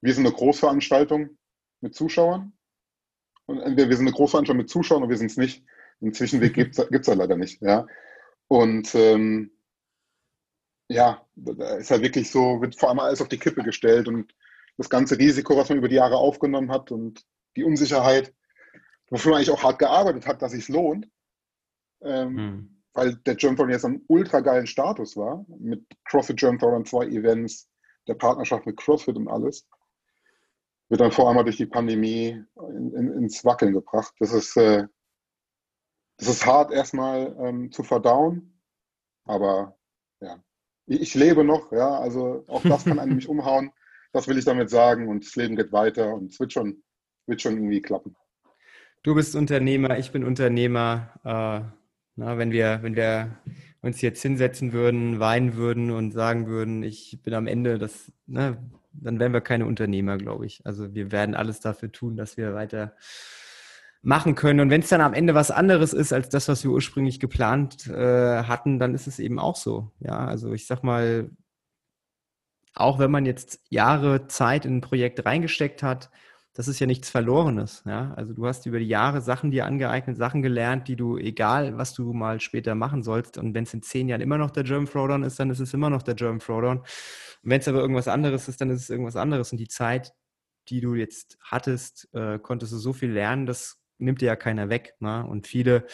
Wir 0.01 0.15
sind 0.15 0.27
eine 0.27 0.37
Großveranstaltung 0.37 1.37
mit 1.81 1.97
Zuschauern. 1.97 2.53
Und 3.51 3.59
entweder 3.59 3.89
wir 3.89 3.97
sind 3.97 4.07
eine 4.07 4.15
Großveranstaltung 4.15 4.59
mit 4.59 4.71
Zuschauern 4.71 5.03
oder 5.03 5.11
wir 5.11 5.19
sind 5.19 5.33
es 5.33 5.37
nicht. 5.37 5.65
Einen 6.01 6.15
Zwischenweg 6.15 6.55
gibt 6.55 6.79
es 6.79 7.07
ja 7.07 7.15
leider 7.15 7.37
nicht. 7.37 7.61
Ja? 7.61 7.85
Und 8.47 8.95
ähm, 8.95 9.51
ja, 10.89 11.27
da 11.35 11.77
ist 11.77 11.91
halt 11.91 12.03
wirklich 12.03 12.31
so, 12.31 12.61
wird 12.61 12.77
vor 12.77 12.91
allem 12.91 13.01
alles 13.01 13.21
auf 13.21 13.27
die 13.27 13.39
Kippe 13.39 13.65
gestellt 13.65 14.07
und 14.07 14.33
das 14.77 14.89
ganze 14.89 15.19
Risiko, 15.19 15.57
was 15.57 15.69
man 15.69 15.79
über 15.79 15.89
die 15.89 15.97
Jahre 15.97 16.17
aufgenommen 16.17 16.71
hat 16.71 16.93
und 16.93 17.25
die 17.57 17.65
Unsicherheit, 17.65 18.33
wofür 19.09 19.33
man 19.33 19.39
eigentlich 19.39 19.51
auch 19.51 19.65
hart 19.65 19.81
gearbeitet 19.81 20.29
hat, 20.29 20.43
dass 20.43 20.55
es 20.55 20.69
lohnt. 20.69 21.09
Ähm, 22.03 22.37
hm. 22.37 22.83
Weil 22.93 23.17
der 23.17 23.35
Germthron 23.35 23.71
jetzt 23.71 23.85
einen 23.85 24.05
ultra 24.07 24.41
geilen 24.41 24.69
Status 24.69 25.17
war, 25.17 25.45
mit 25.59 25.85
CrossFit 26.05 26.39
Germthron, 26.39 26.87
zwei 26.87 27.07
Events, 27.07 27.69
der 28.07 28.15
Partnerschaft 28.15 28.65
mit 28.67 28.77
CrossFit 28.77 29.17
und 29.17 29.27
alles, 29.27 29.67
wird 30.91 31.01
dann 31.01 31.13
vor 31.13 31.29
allem 31.29 31.43
durch 31.45 31.57
die 31.57 31.67
Pandemie 31.67 32.45
in, 32.69 32.95
in, 32.95 33.13
ins 33.13 33.45
Wackeln 33.45 33.73
gebracht. 33.73 34.13
Das 34.19 34.33
ist, 34.33 34.57
äh, 34.57 34.87
das 36.19 36.29
ist 36.29 36.45
hart 36.45 36.73
erstmal 36.73 37.35
ähm, 37.41 37.73
zu 37.73 37.83
verdauen, 37.83 38.61
aber 39.25 39.79
ja, 40.21 40.43
ich, 40.87 41.15
lebe 41.15 41.45
noch, 41.45 41.73
ja, 41.73 41.99
also 41.99 42.45
auch 42.49 42.63
das 42.63 42.85
kann 42.85 42.99
einen 42.99 43.15
nicht 43.17 43.29
umhauen. 43.29 43.71
Das 44.13 44.27
will 44.27 44.37
ich 44.37 44.45
damit 44.45 44.69
sagen 44.69 45.09
und 45.09 45.25
das 45.25 45.37
Leben 45.37 45.55
geht 45.55 45.73
weiter 45.73 46.13
und 46.13 46.33
es 46.33 46.41
wird 46.41 46.53
schon, 46.53 46.83
wird 47.27 47.41
schon 47.41 47.55
irgendwie 47.55 47.81
klappen. 47.81 48.17
Du 49.05 49.15
bist 49.15 49.37
Unternehmer, 49.37 49.97
ich 49.97 50.11
bin 50.11 50.25
Unternehmer. 50.25 51.11
Äh, 51.25 51.71
na, 52.17 52.37
wenn, 52.37 52.51
wir, 52.51 52.81
wenn 52.83 52.97
wir 52.97 53.39
uns 53.81 54.01
jetzt 54.03 54.21
hinsetzen 54.21 54.73
würden, 54.73 55.21
weinen 55.21 55.55
würden 55.55 55.93
und 55.93 56.11
sagen 56.11 56.49
würden, 56.49 56.83
ich 56.83 57.21
bin 57.23 57.33
am 57.33 57.47
Ende, 57.47 57.79
das, 57.79 58.13
ne, 58.27 58.59
dann 58.93 59.19
wären 59.19 59.33
wir 59.33 59.41
keine 59.41 59.67
Unternehmer, 59.67 60.19
glaube 60.19 60.47
ich. 60.47 60.61
Also 60.65 60.95
wir 60.95 61.13
werden 61.13 61.35
alles 61.35 61.61
dafür 61.61 61.93
tun, 61.93 62.17
dass 62.17 62.37
wir 62.37 62.55
weiter 62.55 62.95
machen 64.03 64.35
können. 64.35 64.61
Und 64.61 64.71
wenn 64.71 64.81
es 64.81 64.89
dann 64.89 65.01
am 65.01 65.15
Ende 65.15 65.35
was 65.35 65.51
anderes 65.51 65.93
ist 65.93 66.13
als 66.13 66.29
das, 66.29 66.49
was 66.49 66.65
wir 66.65 66.71
ursprünglich 66.71 67.21
geplant 67.21 67.87
äh, 67.87 68.45
hatten, 68.45 68.79
dann 68.79 68.95
ist 68.95 69.07
es 69.07 69.19
eben 69.19 69.39
auch 69.39 69.57
so. 69.57 69.91
Ja, 70.01 70.27
also 70.27 70.53
ich 70.53 70.67
sag 70.67 70.83
mal, 70.83 71.31
auch 72.75 72.99
wenn 72.99 73.11
man 73.11 73.27
jetzt 73.27 73.61
Jahre 73.69 74.27
Zeit 74.29 74.65
in 74.65 74.79
ein 74.79 74.81
Projekt 74.81 75.25
reingesteckt 75.27 75.83
hat, 75.83 76.11
das 76.61 76.69
ist 76.69 76.79
ja 76.79 76.87
nichts 76.87 77.09
Verlorenes. 77.09 77.83
Ja? 77.87 78.13
Also 78.19 78.35
du 78.35 78.47
hast 78.47 78.67
über 78.67 78.79
die 78.79 78.87
Jahre 78.87 79.23
Sachen 79.23 79.51
dir 79.51 79.65
angeeignet, 79.65 80.19
Sachen 80.19 80.43
gelernt, 80.43 80.89
die 80.89 80.97
du, 80.97 81.17
egal 81.17 81.79
was 81.79 81.95
du 81.95 82.13
mal 82.13 82.39
später 82.39 82.75
machen 82.75 83.03
sollst, 83.03 83.39
und 83.39 83.55
wenn 83.55 83.65
es 83.65 83.73
in 83.73 83.81
zehn 83.81 84.11
Jahren 84.11 84.21
immer 84.21 84.37
noch 84.37 84.51
der 84.51 84.65
German 84.65 84.85
Throwdown 84.87 85.23
ist, 85.23 85.41
dann 85.41 85.49
ist 85.49 85.61
es 85.61 85.73
immer 85.73 85.89
noch 85.89 86.03
der 86.03 86.17
German 86.17 86.39
Throwdown. 86.39 86.85
Wenn 87.43 87.61
es 87.61 87.67
aber 87.69 87.81
irgendwas 87.81 88.09
anderes 88.09 88.47
ist, 88.47 88.61
dann 88.61 88.69
ist 88.69 88.83
es 88.83 88.91
irgendwas 88.91 89.17
anderes. 89.17 89.53
Und 89.53 89.57
die 89.57 89.69
Zeit, 89.69 90.13
die 90.69 90.83
du 90.83 90.95
jetzt 90.95 91.39
hattest, 91.41 92.11
äh, 92.13 92.39
konntest 92.39 92.75
du 92.75 92.77
so 92.77 92.93
viel 92.93 93.11
lernen, 93.11 93.47
das 93.47 93.81
nimmt 93.97 94.21
dir 94.21 94.27
ja 94.27 94.37
keiner 94.37 94.69
weg. 94.69 94.97
Ne? 95.01 95.25
Und 95.25 95.47
viele 95.47 95.87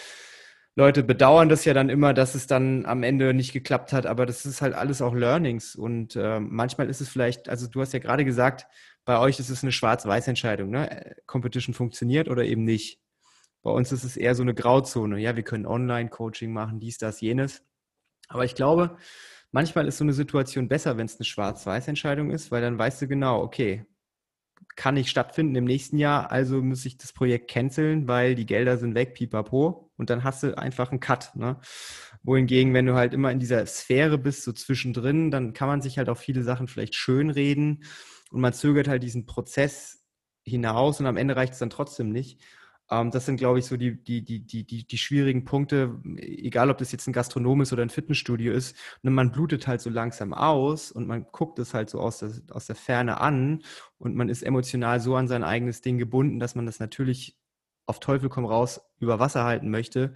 Leute 0.78 1.02
bedauern 1.02 1.48
das 1.48 1.64
ja 1.64 1.72
dann 1.72 1.88
immer, 1.88 2.12
dass 2.12 2.34
es 2.34 2.46
dann 2.46 2.84
am 2.84 3.02
Ende 3.02 3.32
nicht 3.32 3.54
geklappt 3.54 3.94
hat, 3.94 4.04
aber 4.04 4.26
das 4.26 4.44
ist 4.44 4.60
halt 4.60 4.74
alles 4.74 5.00
auch 5.00 5.14
Learnings. 5.14 5.74
Und 5.74 6.16
äh, 6.16 6.38
manchmal 6.38 6.90
ist 6.90 7.00
es 7.00 7.08
vielleicht, 7.08 7.48
also 7.48 7.66
du 7.66 7.80
hast 7.80 7.94
ja 7.94 7.98
gerade 7.98 8.26
gesagt, 8.26 8.66
bei 9.06 9.18
euch 9.18 9.40
ist 9.40 9.48
es 9.48 9.62
eine 9.62 9.72
Schwarz-Weiß-Entscheidung. 9.72 10.68
Ne? 10.68 11.16
Competition 11.26 11.74
funktioniert 11.74 12.28
oder 12.28 12.44
eben 12.44 12.64
nicht. 12.64 13.00
Bei 13.62 13.70
uns 13.70 13.90
ist 13.90 14.04
es 14.04 14.18
eher 14.18 14.34
so 14.34 14.42
eine 14.42 14.52
Grauzone. 14.52 15.18
Ja, 15.18 15.34
wir 15.34 15.44
können 15.44 15.64
Online-Coaching 15.64 16.52
machen, 16.52 16.78
dies, 16.78 16.98
das, 16.98 17.22
jenes. 17.22 17.64
Aber 18.28 18.44
ich 18.44 18.54
glaube, 18.54 18.98
manchmal 19.52 19.88
ist 19.88 19.96
so 19.96 20.04
eine 20.04 20.12
Situation 20.12 20.68
besser, 20.68 20.98
wenn 20.98 21.06
es 21.06 21.16
eine 21.16 21.24
Schwarz-Weiß-Entscheidung 21.24 22.30
ist, 22.30 22.50
weil 22.50 22.60
dann 22.60 22.78
weißt 22.78 23.00
du 23.00 23.08
genau, 23.08 23.40
okay, 23.42 23.86
kann 24.76 24.94
nicht 24.94 25.08
stattfinden 25.08 25.54
im 25.56 25.64
nächsten 25.64 25.98
Jahr, 25.98 26.30
also 26.30 26.62
muss 26.62 26.84
ich 26.84 26.98
das 26.98 27.12
Projekt 27.12 27.50
canceln, 27.50 28.06
weil 28.08 28.34
die 28.34 28.46
Gelder 28.46 28.76
sind 28.76 28.94
weg, 28.94 29.14
pipapo, 29.14 29.90
und 29.96 30.10
dann 30.10 30.22
hast 30.22 30.42
du 30.42 30.56
einfach 30.56 30.90
einen 30.90 31.00
Cut. 31.00 31.34
Ne? 31.34 31.58
Wohingegen, 32.22 32.74
wenn 32.74 32.86
du 32.86 32.94
halt 32.94 33.14
immer 33.14 33.32
in 33.32 33.38
dieser 33.38 33.64
Sphäre 33.66 34.18
bist, 34.18 34.42
so 34.44 34.52
zwischendrin, 34.52 35.30
dann 35.30 35.54
kann 35.54 35.68
man 35.68 35.80
sich 35.80 35.98
halt 35.98 36.08
auch 36.08 36.18
viele 36.18 36.42
Sachen 36.42 36.68
vielleicht 36.68 36.94
schönreden 36.94 37.84
und 38.30 38.40
man 38.40 38.52
zögert 38.52 38.88
halt 38.88 39.02
diesen 39.02 39.26
Prozess 39.26 40.04
hinaus 40.44 41.00
und 41.00 41.06
am 41.06 41.16
Ende 41.16 41.36
reicht 41.36 41.54
es 41.54 41.58
dann 41.58 41.70
trotzdem 41.70 42.10
nicht. 42.10 42.40
Ähm, 42.90 43.10
das 43.10 43.26
sind, 43.26 43.36
glaube 43.36 43.58
ich, 43.58 43.66
so 43.66 43.76
die, 43.76 44.02
die, 44.02 44.24
die, 44.24 44.40
die, 44.40 44.64
die, 44.64 44.86
die 44.86 44.98
schwierigen 44.98 45.44
Punkte, 45.44 46.00
egal 46.16 46.70
ob 46.70 46.78
das 46.78 46.92
jetzt 46.92 47.06
ein 47.06 47.12
Gastronom 47.12 47.60
ist 47.60 47.72
oder 47.72 47.82
ein 47.82 47.90
Fitnessstudio 47.90 48.52
ist. 48.52 48.76
Und 49.02 49.12
man 49.12 49.32
blutet 49.32 49.66
halt 49.66 49.80
so 49.80 49.90
langsam 49.90 50.32
aus 50.32 50.92
und 50.92 51.06
man 51.06 51.26
guckt 51.32 51.58
es 51.58 51.74
halt 51.74 51.90
so 51.90 52.00
aus 52.00 52.18
der, 52.18 52.30
aus 52.50 52.66
der 52.66 52.76
Ferne 52.76 53.20
an 53.20 53.62
und 53.98 54.14
man 54.14 54.28
ist 54.28 54.42
emotional 54.42 55.00
so 55.00 55.16
an 55.16 55.28
sein 55.28 55.44
eigenes 55.44 55.80
Ding 55.80 55.98
gebunden, 55.98 56.38
dass 56.38 56.54
man 56.54 56.66
das 56.66 56.78
natürlich 56.78 57.36
auf 57.86 58.00
Teufel 58.00 58.28
komm 58.28 58.44
raus 58.44 58.80
über 58.98 59.18
Wasser 59.18 59.44
halten 59.44 59.70
möchte. 59.70 60.12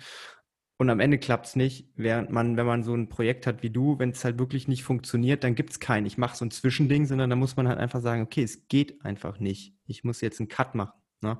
Und 0.77 0.89
am 0.89 1.01
Ende 1.01 1.19
klappt 1.19 1.47
es 1.47 1.57
nicht, 1.57 1.91
während 1.95 2.31
man, 2.31 2.57
wenn 2.57 2.65
man 2.65 2.83
so 2.83 2.95
ein 2.95 3.11
Projekt 3.11 3.47
hat 3.47 3.63
wie 3.63 3.69
du, 3.69 3.99
wenn 3.99 4.11
es 4.11 4.25
halt 4.25 4.39
wirklich 4.39 4.67
nicht 4.67 4.83
funktioniert, 4.83 5.45
dann 5.45 5.55
gibt 5.55 5.71
es 5.71 5.79
keinen, 5.79 6.07
ich 6.07 6.17
mache 6.17 6.37
so 6.37 6.45
ein 6.47 6.51
Zwischending, 6.51 7.05
sondern 7.05 7.29
da 7.29 7.37
muss 7.37 7.57
man 7.57 7.69
halt 7.69 7.79
einfach 7.79 8.01
sagen, 8.01 8.23
okay, 8.23 8.43
es 8.43 8.67
geht 8.69 9.05
einfach 9.05 9.39
nicht. 9.41 9.75
Ich 9.87 10.05
muss 10.05 10.23
jetzt 10.23 10.41
einen 10.41 10.49
Cut 10.49 10.75
machen. 10.75 10.99
Ne? 11.21 11.39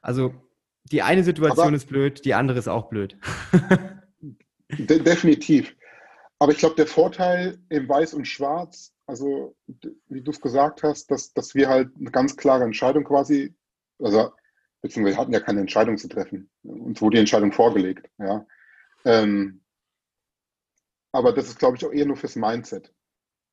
Also 0.00 0.32
die 0.84 1.02
eine 1.02 1.24
Situation 1.24 1.66
Aber 1.66 1.76
ist 1.76 1.88
blöd, 1.88 2.24
die 2.24 2.34
andere 2.34 2.58
ist 2.58 2.68
auch 2.68 2.88
blöd. 2.88 3.16
de 4.70 4.98
definitiv. 5.00 5.76
Aber 6.38 6.52
ich 6.52 6.58
glaube, 6.58 6.76
der 6.76 6.86
Vorteil 6.86 7.58
im 7.68 7.88
Weiß 7.88 8.14
und 8.14 8.26
Schwarz, 8.26 8.94
also 9.06 9.56
wie 10.08 10.22
du 10.22 10.30
es 10.30 10.40
gesagt 10.40 10.82
hast, 10.82 11.10
dass, 11.10 11.32
dass 11.32 11.54
wir 11.54 11.68
halt 11.68 11.90
eine 11.98 12.10
ganz 12.10 12.36
klare 12.36 12.64
Entscheidung 12.64 13.04
quasi, 13.04 13.54
also 13.98 14.32
beziehungsweise 14.80 15.16
wir 15.16 15.20
hatten 15.20 15.32
ja 15.32 15.40
keine 15.40 15.60
Entscheidung 15.60 15.98
zu 15.98 16.08
treffen. 16.08 16.50
Uns 16.62 17.00
wurde 17.00 17.16
die 17.16 17.20
Entscheidung 17.20 17.52
vorgelegt. 17.52 18.08
Ja. 18.18 18.46
Ähm, 19.04 19.62
aber 21.12 21.32
das 21.32 21.48
ist, 21.48 21.58
glaube 21.58 21.76
ich, 21.76 21.84
auch 21.84 21.92
eher 21.92 22.06
nur 22.06 22.16
fürs 22.16 22.36
Mindset 22.36 22.92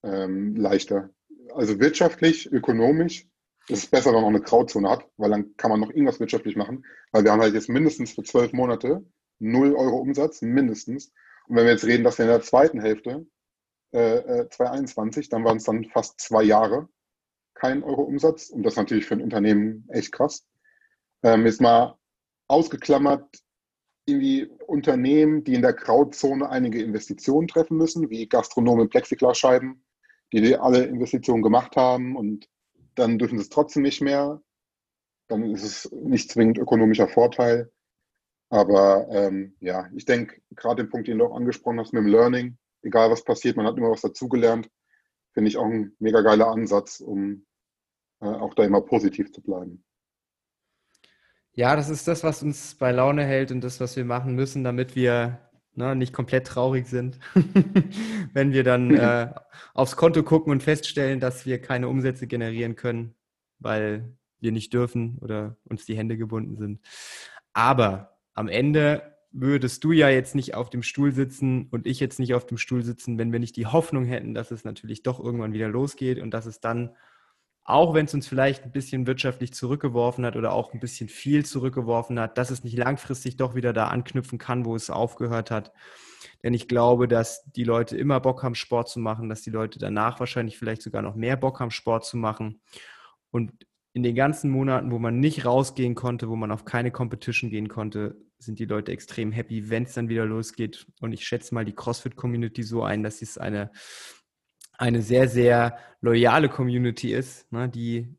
ähm, 0.03 0.55
leichter. 0.55 1.09
Also 1.53 1.79
wirtschaftlich, 1.79 2.51
ökonomisch 2.51 3.27
es 3.69 3.79
ist 3.79 3.91
besser, 3.91 4.07
wenn 4.07 4.15
man 4.15 4.23
noch 4.23 4.29
eine 4.29 4.41
Grauzone 4.41 4.89
hat, 4.89 5.07
weil 5.17 5.31
dann 5.31 5.55
kann 5.57 5.71
man 5.71 5.79
noch 5.79 5.89
irgendwas 5.89 6.19
wirtschaftlich 6.19 6.55
machen. 6.55 6.85
Weil 7.11 7.23
wir 7.23 7.31
haben 7.31 7.41
halt 7.41 7.53
jetzt 7.53 7.69
mindestens 7.69 8.13
für 8.13 8.23
zwölf 8.23 8.53
Monate 8.53 9.03
0 9.39 9.73
Euro 9.73 9.97
Umsatz, 9.97 10.41
mindestens. 10.41 11.11
Und 11.47 11.55
wenn 11.55 11.65
wir 11.65 11.71
jetzt 11.71 11.85
reden, 11.85 12.03
dass 12.03 12.17
wir 12.17 12.25
in 12.25 12.31
der 12.31 12.41
zweiten 12.41 12.79
Hälfte, 12.79 13.25
äh, 13.91 14.47
2021, 14.49 15.25
äh, 15.25 15.29
dann 15.29 15.43
waren 15.43 15.57
es 15.57 15.63
dann 15.63 15.85
fast 15.85 16.19
zwei 16.19 16.43
Jahre 16.43 16.89
kein 17.55 17.83
Euro 17.83 18.03
Umsatz. 18.03 18.49
Und 18.49 18.63
das 18.63 18.75
natürlich 18.75 19.05
für 19.05 19.15
ein 19.15 19.21
Unternehmen 19.21 19.87
echt 19.89 20.11
krass. 20.11 20.47
Ähm, 21.23 21.45
jetzt 21.45 21.61
mal 21.61 21.97
ausgeklammert, 22.47 23.25
irgendwie 24.05 24.45
Unternehmen, 24.67 25.43
die 25.43 25.55
in 25.55 25.63
der 25.63 25.73
Grauzone 25.73 26.47
einige 26.49 26.81
Investitionen 26.83 27.47
treffen 27.47 27.77
müssen, 27.77 28.11
wie 28.11 28.29
Gastronomen 28.29 28.89
Plexiglasscheiben, 28.89 29.83
die 30.31 30.55
alle 30.55 30.83
Investitionen 30.83 31.41
gemacht 31.41 31.75
haben 31.75 32.15
und 32.15 32.47
dann 32.95 33.17
dürfen 33.19 33.37
sie 33.37 33.43
es 33.43 33.49
trotzdem 33.49 33.83
nicht 33.83 34.01
mehr. 34.01 34.41
Dann 35.27 35.43
ist 35.51 35.63
es 35.63 35.91
nicht 35.91 36.31
zwingend 36.31 36.57
ökonomischer 36.57 37.07
Vorteil. 37.07 37.71
Aber 38.49 39.07
ähm, 39.09 39.55
ja, 39.59 39.89
ich 39.95 40.05
denke, 40.05 40.41
gerade 40.51 40.83
den 40.83 40.89
Punkt, 40.89 41.07
den 41.07 41.17
du 41.17 41.25
auch 41.25 41.35
angesprochen 41.35 41.79
hast 41.79 41.93
mit 41.93 42.03
dem 42.03 42.07
Learning, 42.07 42.57
egal 42.83 43.09
was 43.09 43.23
passiert, 43.23 43.57
man 43.57 43.65
hat 43.65 43.77
immer 43.77 43.91
was 43.91 44.01
dazugelernt, 44.01 44.69
finde 45.33 45.49
ich 45.49 45.57
auch 45.57 45.65
ein 45.65 45.95
mega 45.99 46.21
geiler 46.21 46.47
Ansatz, 46.47 46.99
um 46.99 47.45
äh, 48.21 48.27
auch 48.27 48.53
da 48.53 48.63
immer 48.63 48.81
positiv 48.81 49.31
zu 49.31 49.41
bleiben. 49.41 49.83
Ja, 51.53 51.75
das 51.75 51.89
ist 51.89 52.07
das, 52.07 52.23
was 52.23 52.43
uns 52.43 52.75
bei 52.75 52.91
Laune 52.91 53.25
hält 53.25 53.51
und 53.51 53.61
das, 53.61 53.79
was 53.79 53.95
wir 53.95 54.05
machen 54.05 54.35
müssen, 54.35 54.63
damit 54.63 54.95
wir 54.95 55.39
ne, 55.75 55.95
nicht 55.95 56.13
komplett 56.13 56.47
traurig 56.47 56.87
sind, 56.87 57.19
wenn 58.33 58.53
wir 58.53 58.63
dann 58.63 58.93
äh, 58.95 59.33
aufs 59.73 59.95
Konto 59.95 60.23
gucken 60.23 60.51
und 60.51 60.63
feststellen, 60.63 61.19
dass 61.19 61.45
wir 61.45 61.61
keine 61.61 61.87
Umsätze 61.87 62.27
generieren 62.27 62.75
können, 62.75 63.15
weil 63.59 64.13
wir 64.39 64.51
nicht 64.51 64.73
dürfen 64.73 65.17
oder 65.21 65.57
uns 65.65 65.85
die 65.85 65.97
Hände 65.97 66.17
gebunden 66.17 66.55
sind. 66.57 66.79
Aber 67.53 68.17
am 68.33 68.47
Ende 68.47 69.15
würdest 69.31 69.83
du 69.83 69.91
ja 69.91 70.09
jetzt 70.09 70.33
nicht 70.33 70.55
auf 70.55 70.69
dem 70.69 70.81
Stuhl 70.81 71.11
sitzen 71.11 71.67
und 71.71 71.85
ich 71.85 71.99
jetzt 71.99 72.19
nicht 72.19 72.33
auf 72.33 72.45
dem 72.45 72.57
Stuhl 72.57 72.83
sitzen, 72.83 73.17
wenn 73.17 73.31
wir 73.31 73.39
nicht 73.39 73.57
die 73.57 73.65
Hoffnung 73.65 74.05
hätten, 74.05 74.33
dass 74.33 74.51
es 74.51 74.63
natürlich 74.63 75.03
doch 75.03 75.19
irgendwann 75.19 75.53
wieder 75.53 75.67
losgeht 75.67 76.19
und 76.19 76.31
dass 76.31 76.45
es 76.45 76.61
dann 76.61 76.95
auch 77.65 77.95
wenn 77.95 78.05
es 78.05 78.13
uns 78.13 78.27
vielleicht 78.27 78.63
ein 78.63 78.71
bisschen 78.71 79.07
wirtschaftlich 79.07 79.51
zurückgeworfen 79.51 80.23
hat 80.23 80.35
oder 80.35 80.53
auch 80.53 80.71
ein 80.71 80.79
bisschen 80.79 81.09
viel 81.09 81.43
zurückgeworfen 81.43 82.19
hat, 82.19 82.37
dass 82.37 82.51
es 82.51 82.63
nicht 82.63 82.77
langfristig 82.77 83.37
doch 83.37 83.55
wieder 83.55 83.73
da 83.73 83.87
anknüpfen 83.87 84.37
kann, 84.37 84.65
wo 84.65 84.75
es 84.75 84.91
aufgehört 84.91 85.49
hat. 85.49 85.73
Denn 86.43 86.53
ich 86.53 86.67
glaube, 86.67 87.07
dass 87.07 87.43
die 87.55 87.63
Leute 87.63 87.97
immer 87.97 88.19
Bock 88.19 88.43
haben, 88.43 88.53
Sport 88.53 88.87
zu 88.87 88.99
machen, 88.99 89.29
dass 89.29 89.41
die 89.41 89.49
Leute 89.49 89.79
danach 89.79 90.19
wahrscheinlich 90.19 90.59
vielleicht 90.59 90.83
sogar 90.83 91.01
noch 91.01 91.15
mehr 91.15 91.37
Bock 91.37 91.59
haben, 91.59 91.71
Sport 91.71 92.05
zu 92.05 92.17
machen. 92.17 92.61
Und 93.31 93.51
in 93.93 94.03
den 94.03 94.13
ganzen 94.13 94.51
Monaten, 94.51 94.91
wo 94.91 94.99
man 94.99 95.19
nicht 95.19 95.45
rausgehen 95.45 95.95
konnte, 95.95 96.29
wo 96.29 96.35
man 96.35 96.51
auf 96.51 96.65
keine 96.65 96.91
Competition 96.91 97.49
gehen 97.49 97.67
konnte, 97.67 98.15
sind 98.37 98.59
die 98.59 98.65
Leute 98.65 98.91
extrem 98.91 99.31
happy, 99.31 99.71
wenn 99.71 99.83
es 99.83 99.93
dann 99.93 100.09
wieder 100.09 100.25
losgeht. 100.25 100.85
Und 101.01 101.13
ich 101.13 101.25
schätze 101.25 101.55
mal 101.55 101.65
die 101.65 101.73
CrossFit-Community 101.73 102.61
so 102.61 102.83
ein, 102.83 103.01
dass 103.01 103.23
es 103.23 103.39
eine 103.39 103.71
eine 104.77 105.01
sehr, 105.01 105.27
sehr 105.27 105.77
loyale 106.01 106.49
Community 106.49 107.13
ist, 107.13 107.51
ne, 107.51 107.69
die 107.69 108.15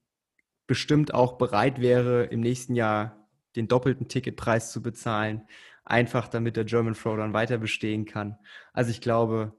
bestimmt 0.66 1.14
auch 1.14 1.38
bereit 1.38 1.80
wäre, 1.80 2.24
im 2.24 2.40
nächsten 2.40 2.74
Jahr 2.74 3.28
den 3.54 3.68
doppelten 3.68 4.08
Ticketpreis 4.08 4.72
zu 4.72 4.82
bezahlen. 4.82 5.46
einfach 5.84 6.26
damit 6.26 6.56
der 6.56 6.64
German 6.64 6.94
Throwdown 6.94 7.32
weiter 7.32 7.58
bestehen 7.58 8.06
kann. 8.06 8.36
Also 8.72 8.90
ich 8.90 9.00
glaube, 9.00 9.52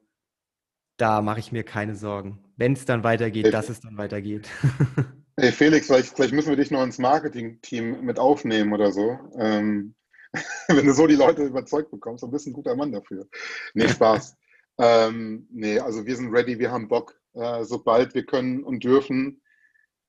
da 0.97 1.21
mache 1.21 1.39
ich 1.39 1.53
mir 1.53 1.63
keine 1.63 1.95
Sorgen. 1.95 2.43
Wenn 2.57 2.73
es 2.73 2.83
dann 2.83 3.05
weitergeht, 3.05 3.45
hey, 3.45 3.51
dass 3.51 3.69
es 3.69 3.79
dann 3.79 3.97
weitergeht. 3.97 4.49
Hey 5.39 5.51
Felix, 5.51 5.85
vielleicht, 5.85 6.15
vielleicht, 6.15 6.33
müssen 6.33 6.49
wir 6.49 6.55
dich 6.55 6.71
noch 6.71 6.81
ins 6.81 6.97
Marketing-Team 6.97 8.01
mit 8.01 8.17
aufnehmen 8.17 8.73
oder 8.73 8.91
so. 8.91 9.19
Ähm, 9.37 9.93
wenn 10.67 10.87
du 10.87 10.93
so 10.93 11.05
die 11.05 11.13
Leute 11.13 11.43
überzeugt 11.43 11.91
bekommst, 11.91 12.23
dann 12.23 12.31
bist 12.31 12.47
du 12.47 12.49
ein 12.49 12.53
guter 12.53 12.75
Mann 12.75 12.91
dafür. 12.91 13.27
Nee, 13.75 13.87
Spaß. 13.87 14.35
Ähm, 14.77 15.47
nee, 15.51 15.79
also 15.79 16.05
wir 16.05 16.15
sind 16.15 16.33
ready, 16.33 16.59
wir 16.59 16.71
haben 16.71 16.87
Bock. 16.87 17.19
Äh, 17.33 17.63
sobald 17.65 18.15
wir 18.15 18.25
können 18.25 18.63
und 18.63 18.83
dürfen, 18.83 19.41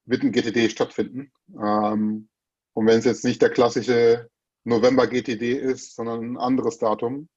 wird 0.07 0.23
ein 0.23 0.33
GTD 0.33 0.71
stattfinden. 0.71 1.33
Ähm, 1.53 2.29
und 2.73 2.87
wenn 2.87 2.99
es 2.99 3.05
jetzt 3.05 3.25
nicht 3.25 3.43
der 3.43 3.51
klassische 3.51 4.31
November 4.65 5.07
GTD 5.07 5.53
ist, 5.53 5.95
sondern 5.97 6.33
ein 6.33 6.37
anderes 6.39 6.79
Datum, 6.79 7.29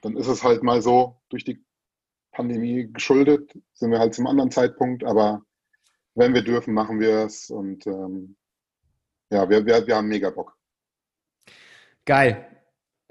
dann 0.00 0.16
ist 0.16 0.26
es 0.26 0.42
halt 0.42 0.62
mal 0.62 0.82
so 0.82 1.20
durch 1.28 1.44
die 1.44 1.64
Pandemie 2.32 2.90
geschuldet, 2.92 3.52
sind 3.74 3.90
wir 3.90 3.98
halt 3.98 4.14
zum 4.14 4.26
anderen 4.26 4.50
Zeitpunkt, 4.50 5.04
aber 5.04 5.42
wenn 6.14 6.34
wir 6.34 6.42
dürfen, 6.42 6.74
machen 6.74 7.00
wir 7.00 7.26
es 7.26 7.50
und 7.50 7.86
ähm, 7.86 8.36
ja, 9.30 9.48
wir, 9.48 9.64
wir, 9.64 9.86
wir 9.86 9.96
haben 9.96 10.08
mega 10.08 10.30
Bock. 10.30 10.56
Geil. 12.04 12.61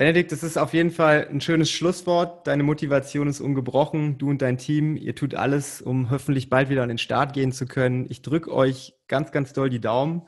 Benedikt, 0.01 0.31
das 0.31 0.41
ist 0.41 0.57
auf 0.57 0.73
jeden 0.73 0.89
Fall 0.89 1.27
ein 1.29 1.41
schönes 1.41 1.69
Schlusswort. 1.69 2.47
Deine 2.47 2.63
Motivation 2.63 3.27
ist 3.27 3.39
ungebrochen. 3.39 4.17
Du 4.17 4.31
und 4.31 4.41
dein 4.41 4.57
Team, 4.57 4.97
ihr 4.97 5.13
tut 5.13 5.35
alles, 5.35 5.79
um 5.79 6.09
hoffentlich 6.09 6.49
bald 6.49 6.69
wieder 6.69 6.81
an 6.81 6.89
den 6.89 6.97
Start 6.97 7.33
gehen 7.33 7.51
zu 7.51 7.67
können. 7.67 8.07
Ich 8.09 8.23
drücke 8.23 8.51
euch 8.51 8.95
ganz, 9.07 9.31
ganz 9.31 9.53
doll 9.53 9.69
die 9.69 9.79
Daumen, 9.79 10.23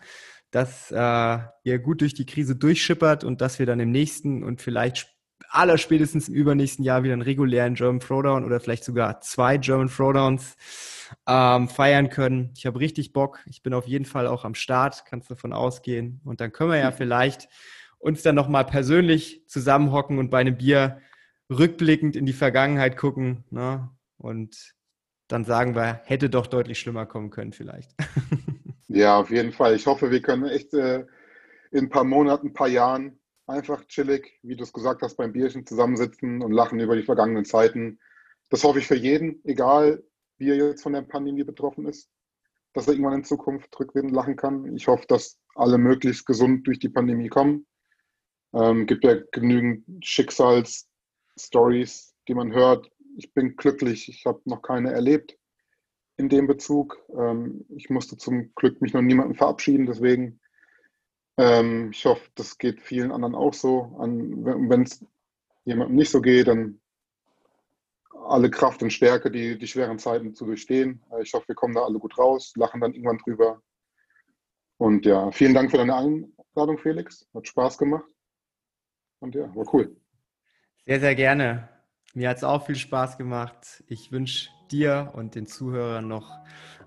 dass 0.52 0.92
äh, 0.92 1.40
ihr 1.64 1.80
gut 1.80 2.02
durch 2.02 2.14
die 2.14 2.28
Krise 2.28 2.56
durchschippert 2.56 3.24
und 3.24 3.42
dass 3.42 3.58
wir 3.58 3.66
dann 3.66 3.80
im 3.80 3.90
nächsten 3.90 4.44
und 4.44 4.62
vielleicht 4.62 5.10
aller 5.50 5.80
spätestens 5.80 6.30
im 6.30 6.36
übernächsten 6.36 6.86
Jahr 6.86 7.02
wieder 7.02 7.14
einen 7.14 7.24
regulären 7.24 7.74
German 7.74 8.00
Throwdown 8.00 8.46
oder 8.46 8.60
vielleicht 8.60 8.84
sogar 8.84 9.22
zwei 9.22 9.58
German 9.58 9.90
Throwdowns 9.90 10.56
ähm, 11.28 11.68
feiern 11.68 12.12
können. 12.12 12.52
Ich 12.56 12.68
habe 12.68 12.80
richtig 12.80 13.12
Bock. 13.12 13.40
Ich 13.48 13.64
bin 13.64 13.74
auf 13.74 13.88
jeden 13.88 14.06
Fall 14.06 14.28
auch 14.28 14.46
am 14.46 14.54
Start, 14.54 15.04
kannst 15.08 15.32
davon 15.32 15.52
ausgehen. 15.52 16.22
Und 16.26 16.42
dann 16.42 16.52
können 16.52 16.70
wir 16.70 16.78
ja 16.78 16.92
vielleicht 16.92 17.50
uns 18.04 18.22
dann 18.22 18.36
nochmal 18.36 18.66
persönlich 18.66 19.48
zusammenhocken 19.48 20.20
und 20.20 20.30
bei 20.30 20.40
einem 20.40 20.58
Bier 20.58 21.00
rückblickend 21.50 22.16
in 22.16 22.26
die 22.26 22.34
Vergangenheit 22.34 22.98
gucken. 22.98 23.46
Ne? 23.50 23.90
Und 24.18 24.76
dann 25.30 25.46
sagen 25.46 25.76
wir, 25.76 26.02
hätte 26.04 26.30
doch 26.30 26.48
deutlich 26.48 26.80
schlimmer 26.80 27.06
kommen 27.06 27.30
können 27.30 27.54
vielleicht. 27.54 27.92
Ja, 28.90 29.18
auf 29.18 29.32
jeden 29.32 29.54
Fall. 29.54 29.76
Ich 29.76 29.88
hoffe, 29.88 30.12
wir 30.12 30.22
können 30.22 30.46
echt 30.46 30.72
äh, 30.76 31.08
in 31.72 31.86
ein 31.86 31.90
paar 31.90 32.04
Monaten, 32.04 32.48
ein 32.48 32.54
paar 32.54 32.68
Jahren 32.68 33.20
einfach 33.48 33.84
chillig, 33.86 34.38
wie 34.44 34.56
du 34.56 34.64
es 34.64 34.72
gesagt 34.72 35.02
hast, 35.02 35.16
beim 35.16 35.34
Bierchen 35.34 35.66
zusammensitzen 35.66 36.44
und 36.44 36.52
lachen 36.52 36.80
über 36.80 36.96
die 36.96 37.02
vergangenen 37.02 37.44
Zeiten. 37.44 38.00
Das 38.52 38.64
hoffe 38.64 38.78
ich 38.78 38.86
für 38.86 38.96
jeden, 38.96 39.44
egal 39.46 40.04
wie 40.38 40.50
er 40.52 40.58
jetzt 40.58 40.84
von 40.84 40.94
der 40.94 41.02
Pandemie 41.02 41.44
betroffen 41.44 41.88
ist, 41.88 42.08
dass 42.74 42.86
er 42.86 42.94
irgendwann 42.94 43.20
in 43.20 43.24
Zukunft 43.24 43.80
rückwärts 43.80 44.12
lachen 44.12 44.36
kann. 44.36 44.76
Ich 44.76 44.88
hoffe, 44.88 45.06
dass 45.08 45.40
alle 45.56 45.80
möglichst 45.80 46.28
gesund 46.28 46.68
durch 46.68 46.78
die 46.78 46.90
Pandemie 46.90 47.30
kommen. 47.30 47.66
Ähm, 48.54 48.86
gibt 48.86 49.04
ja 49.04 49.16
genügend 49.32 50.06
Schicksalsstories, 50.06 52.14
die 52.28 52.36
man 52.36 52.54
hört. 52.54 52.90
Ich 53.18 53.34
bin 53.34 53.56
glücklich, 53.56 54.10
ich 54.10 54.26
habe 54.26 54.42
noch 54.46 54.62
keine 54.62 54.92
erlebt 54.92 55.38
in 56.18 56.30
dem 56.30 56.48
Bezug. 56.48 56.98
Ähm, 57.18 57.66
ich 57.70 57.90
musste 57.90 58.18
zum 58.18 58.54
Glück 58.56 58.82
mich 58.82 58.94
noch 58.94 59.02
niemanden 59.02 59.36
verabschieden, 59.36 59.86
deswegen 59.86 60.40
ähm, 61.38 61.92
ich 61.92 62.06
hoffe, 62.06 62.30
das 62.36 62.58
geht 62.58 62.82
vielen 62.82 63.12
anderen 63.12 63.36
auch 63.36 63.54
so. 63.54 63.96
Wenn 63.98 64.84
es 64.84 65.04
jemandem 65.66 65.96
nicht 65.96 66.12
so 66.12 66.22
geht, 66.22 66.48
dann 66.48 66.80
alle 68.28 68.50
Kraft 68.50 68.84
und 68.84 68.92
Stärke, 68.92 69.32
die, 69.32 69.58
die 69.58 69.68
schweren 69.68 70.00
Zeiten 70.00 70.36
zu 70.36 70.46
durchstehen. 70.46 71.02
Ich 71.22 71.34
hoffe, 71.34 71.50
wir 71.50 71.56
kommen 71.56 71.74
da 71.74 71.84
alle 71.84 72.00
gut 72.00 72.18
raus, 72.18 72.54
lachen 72.56 72.82
dann 72.82 72.94
irgendwann 72.94 73.18
drüber. 73.18 73.62
Und 74.78 75.06
ja, 75.06 75.32
vielen 75.32 75.54
Dank 75.54 75.72
für 75.72 75.78
deine 75.78 75.96
Einladung, 75.96 76.78
Felix. 76.78 77.28
Hat 77.34 77.48
Spaß 77.48 77.78
gemacht. 77.78 78.10
Und 79.24 79.36
ja, 79.36 79.56
war 79.56 79.66
cool. 79.74 79.96
Sehr, 80.86 81.00
sehr 81.00 81.16
gerne. 81.16 81.70
Mir 82.14 82.28
hat 82.28 82.38
es 82.38 82.44
auch 82.44 82.66
viel 82.66 82.76
Spaß 82.76 83.18
gemacht. 83.18 83.82
Ich 83.88 84.12
wünsche 84.12 84.50
dir 84.70 85.14
und 85.14 85.36
den 85.36 85.46
Zuhörern 85.46 86.10
noch 86.10 86.30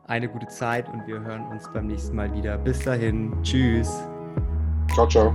eine 0.07 0.29
gute 0.29 0.47
Zeit 0.49 0.87
und 0.91 1.07
wir 1.07 1.21
hören 1.21 1.47
uns 1.47 1.67
beim 1.73 1.87
nächsten 1.87 2.15
Mal 2.15 2.35
wieder. 2.35 2.59
Bis 2.59 2.85
dahin. 2.85 3.43
Tschüss. 3.43 3.89
Ciao, 4.93 5.09
ciao. 5.09 5.33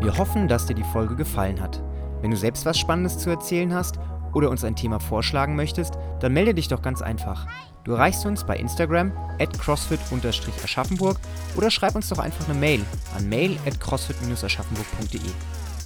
Wir 0.00 0.16
hoffen, 0.16 0.48
dass 0.48 0.64
dir 0.64 0.74
die 0.74 0.82
Folge 0.84 1.14
gefallen 1.14 1.60
hat. 1.60 1.82
Wenn 2.22 2.30
du 2.30 2.38
selbst 2.38 2.64
was 2.64 2.78
Spannendes 2.78 3.18
zu 3.18 3.28
erzählen 3.28 3.74
hast 3.74 3.98
oder 4.34 4.50
uns 4.50 4.64
ein 4.64 4.76
Thema 4.76 5.00
vorschlagen 5.00 5.56
möchtest, 5.56 5.94
dann 6.20 6.32
melde 6.32 6.54
dich 6.54 6.68
doch 6.68 6.82
ganz 6.82 7.02
einfach. 7.02 7.46
Du 7.84 7.92
erreichst 7.92 8.24
uns 8.26 8.44
bei 8.44 8.56
Instagram 8.56 9.12
at 9.38 9.58
crossfit-aschaffenburg 9.58 11.18
oder 11.56 11.70
schreib 11.70 11.94
uns 11.94 12.08
doch 12.08 12.18
einfach 12.18 12.48
eine 12.48 12.58
Mail 12.58 12.84
an 13.16 13.28
mail 13.28 13.58
at 13.66 13.78
crossfit-aschaffenburg.de. 13.80 15.20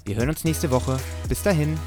Wir 0.05 0.17
hören 0.17 0.31
uns 0.31 0.45
nächste 0.45 0.71
Woche. 0.71 0.99
Bis 1.29 1.43
dahin. 1.43 1.79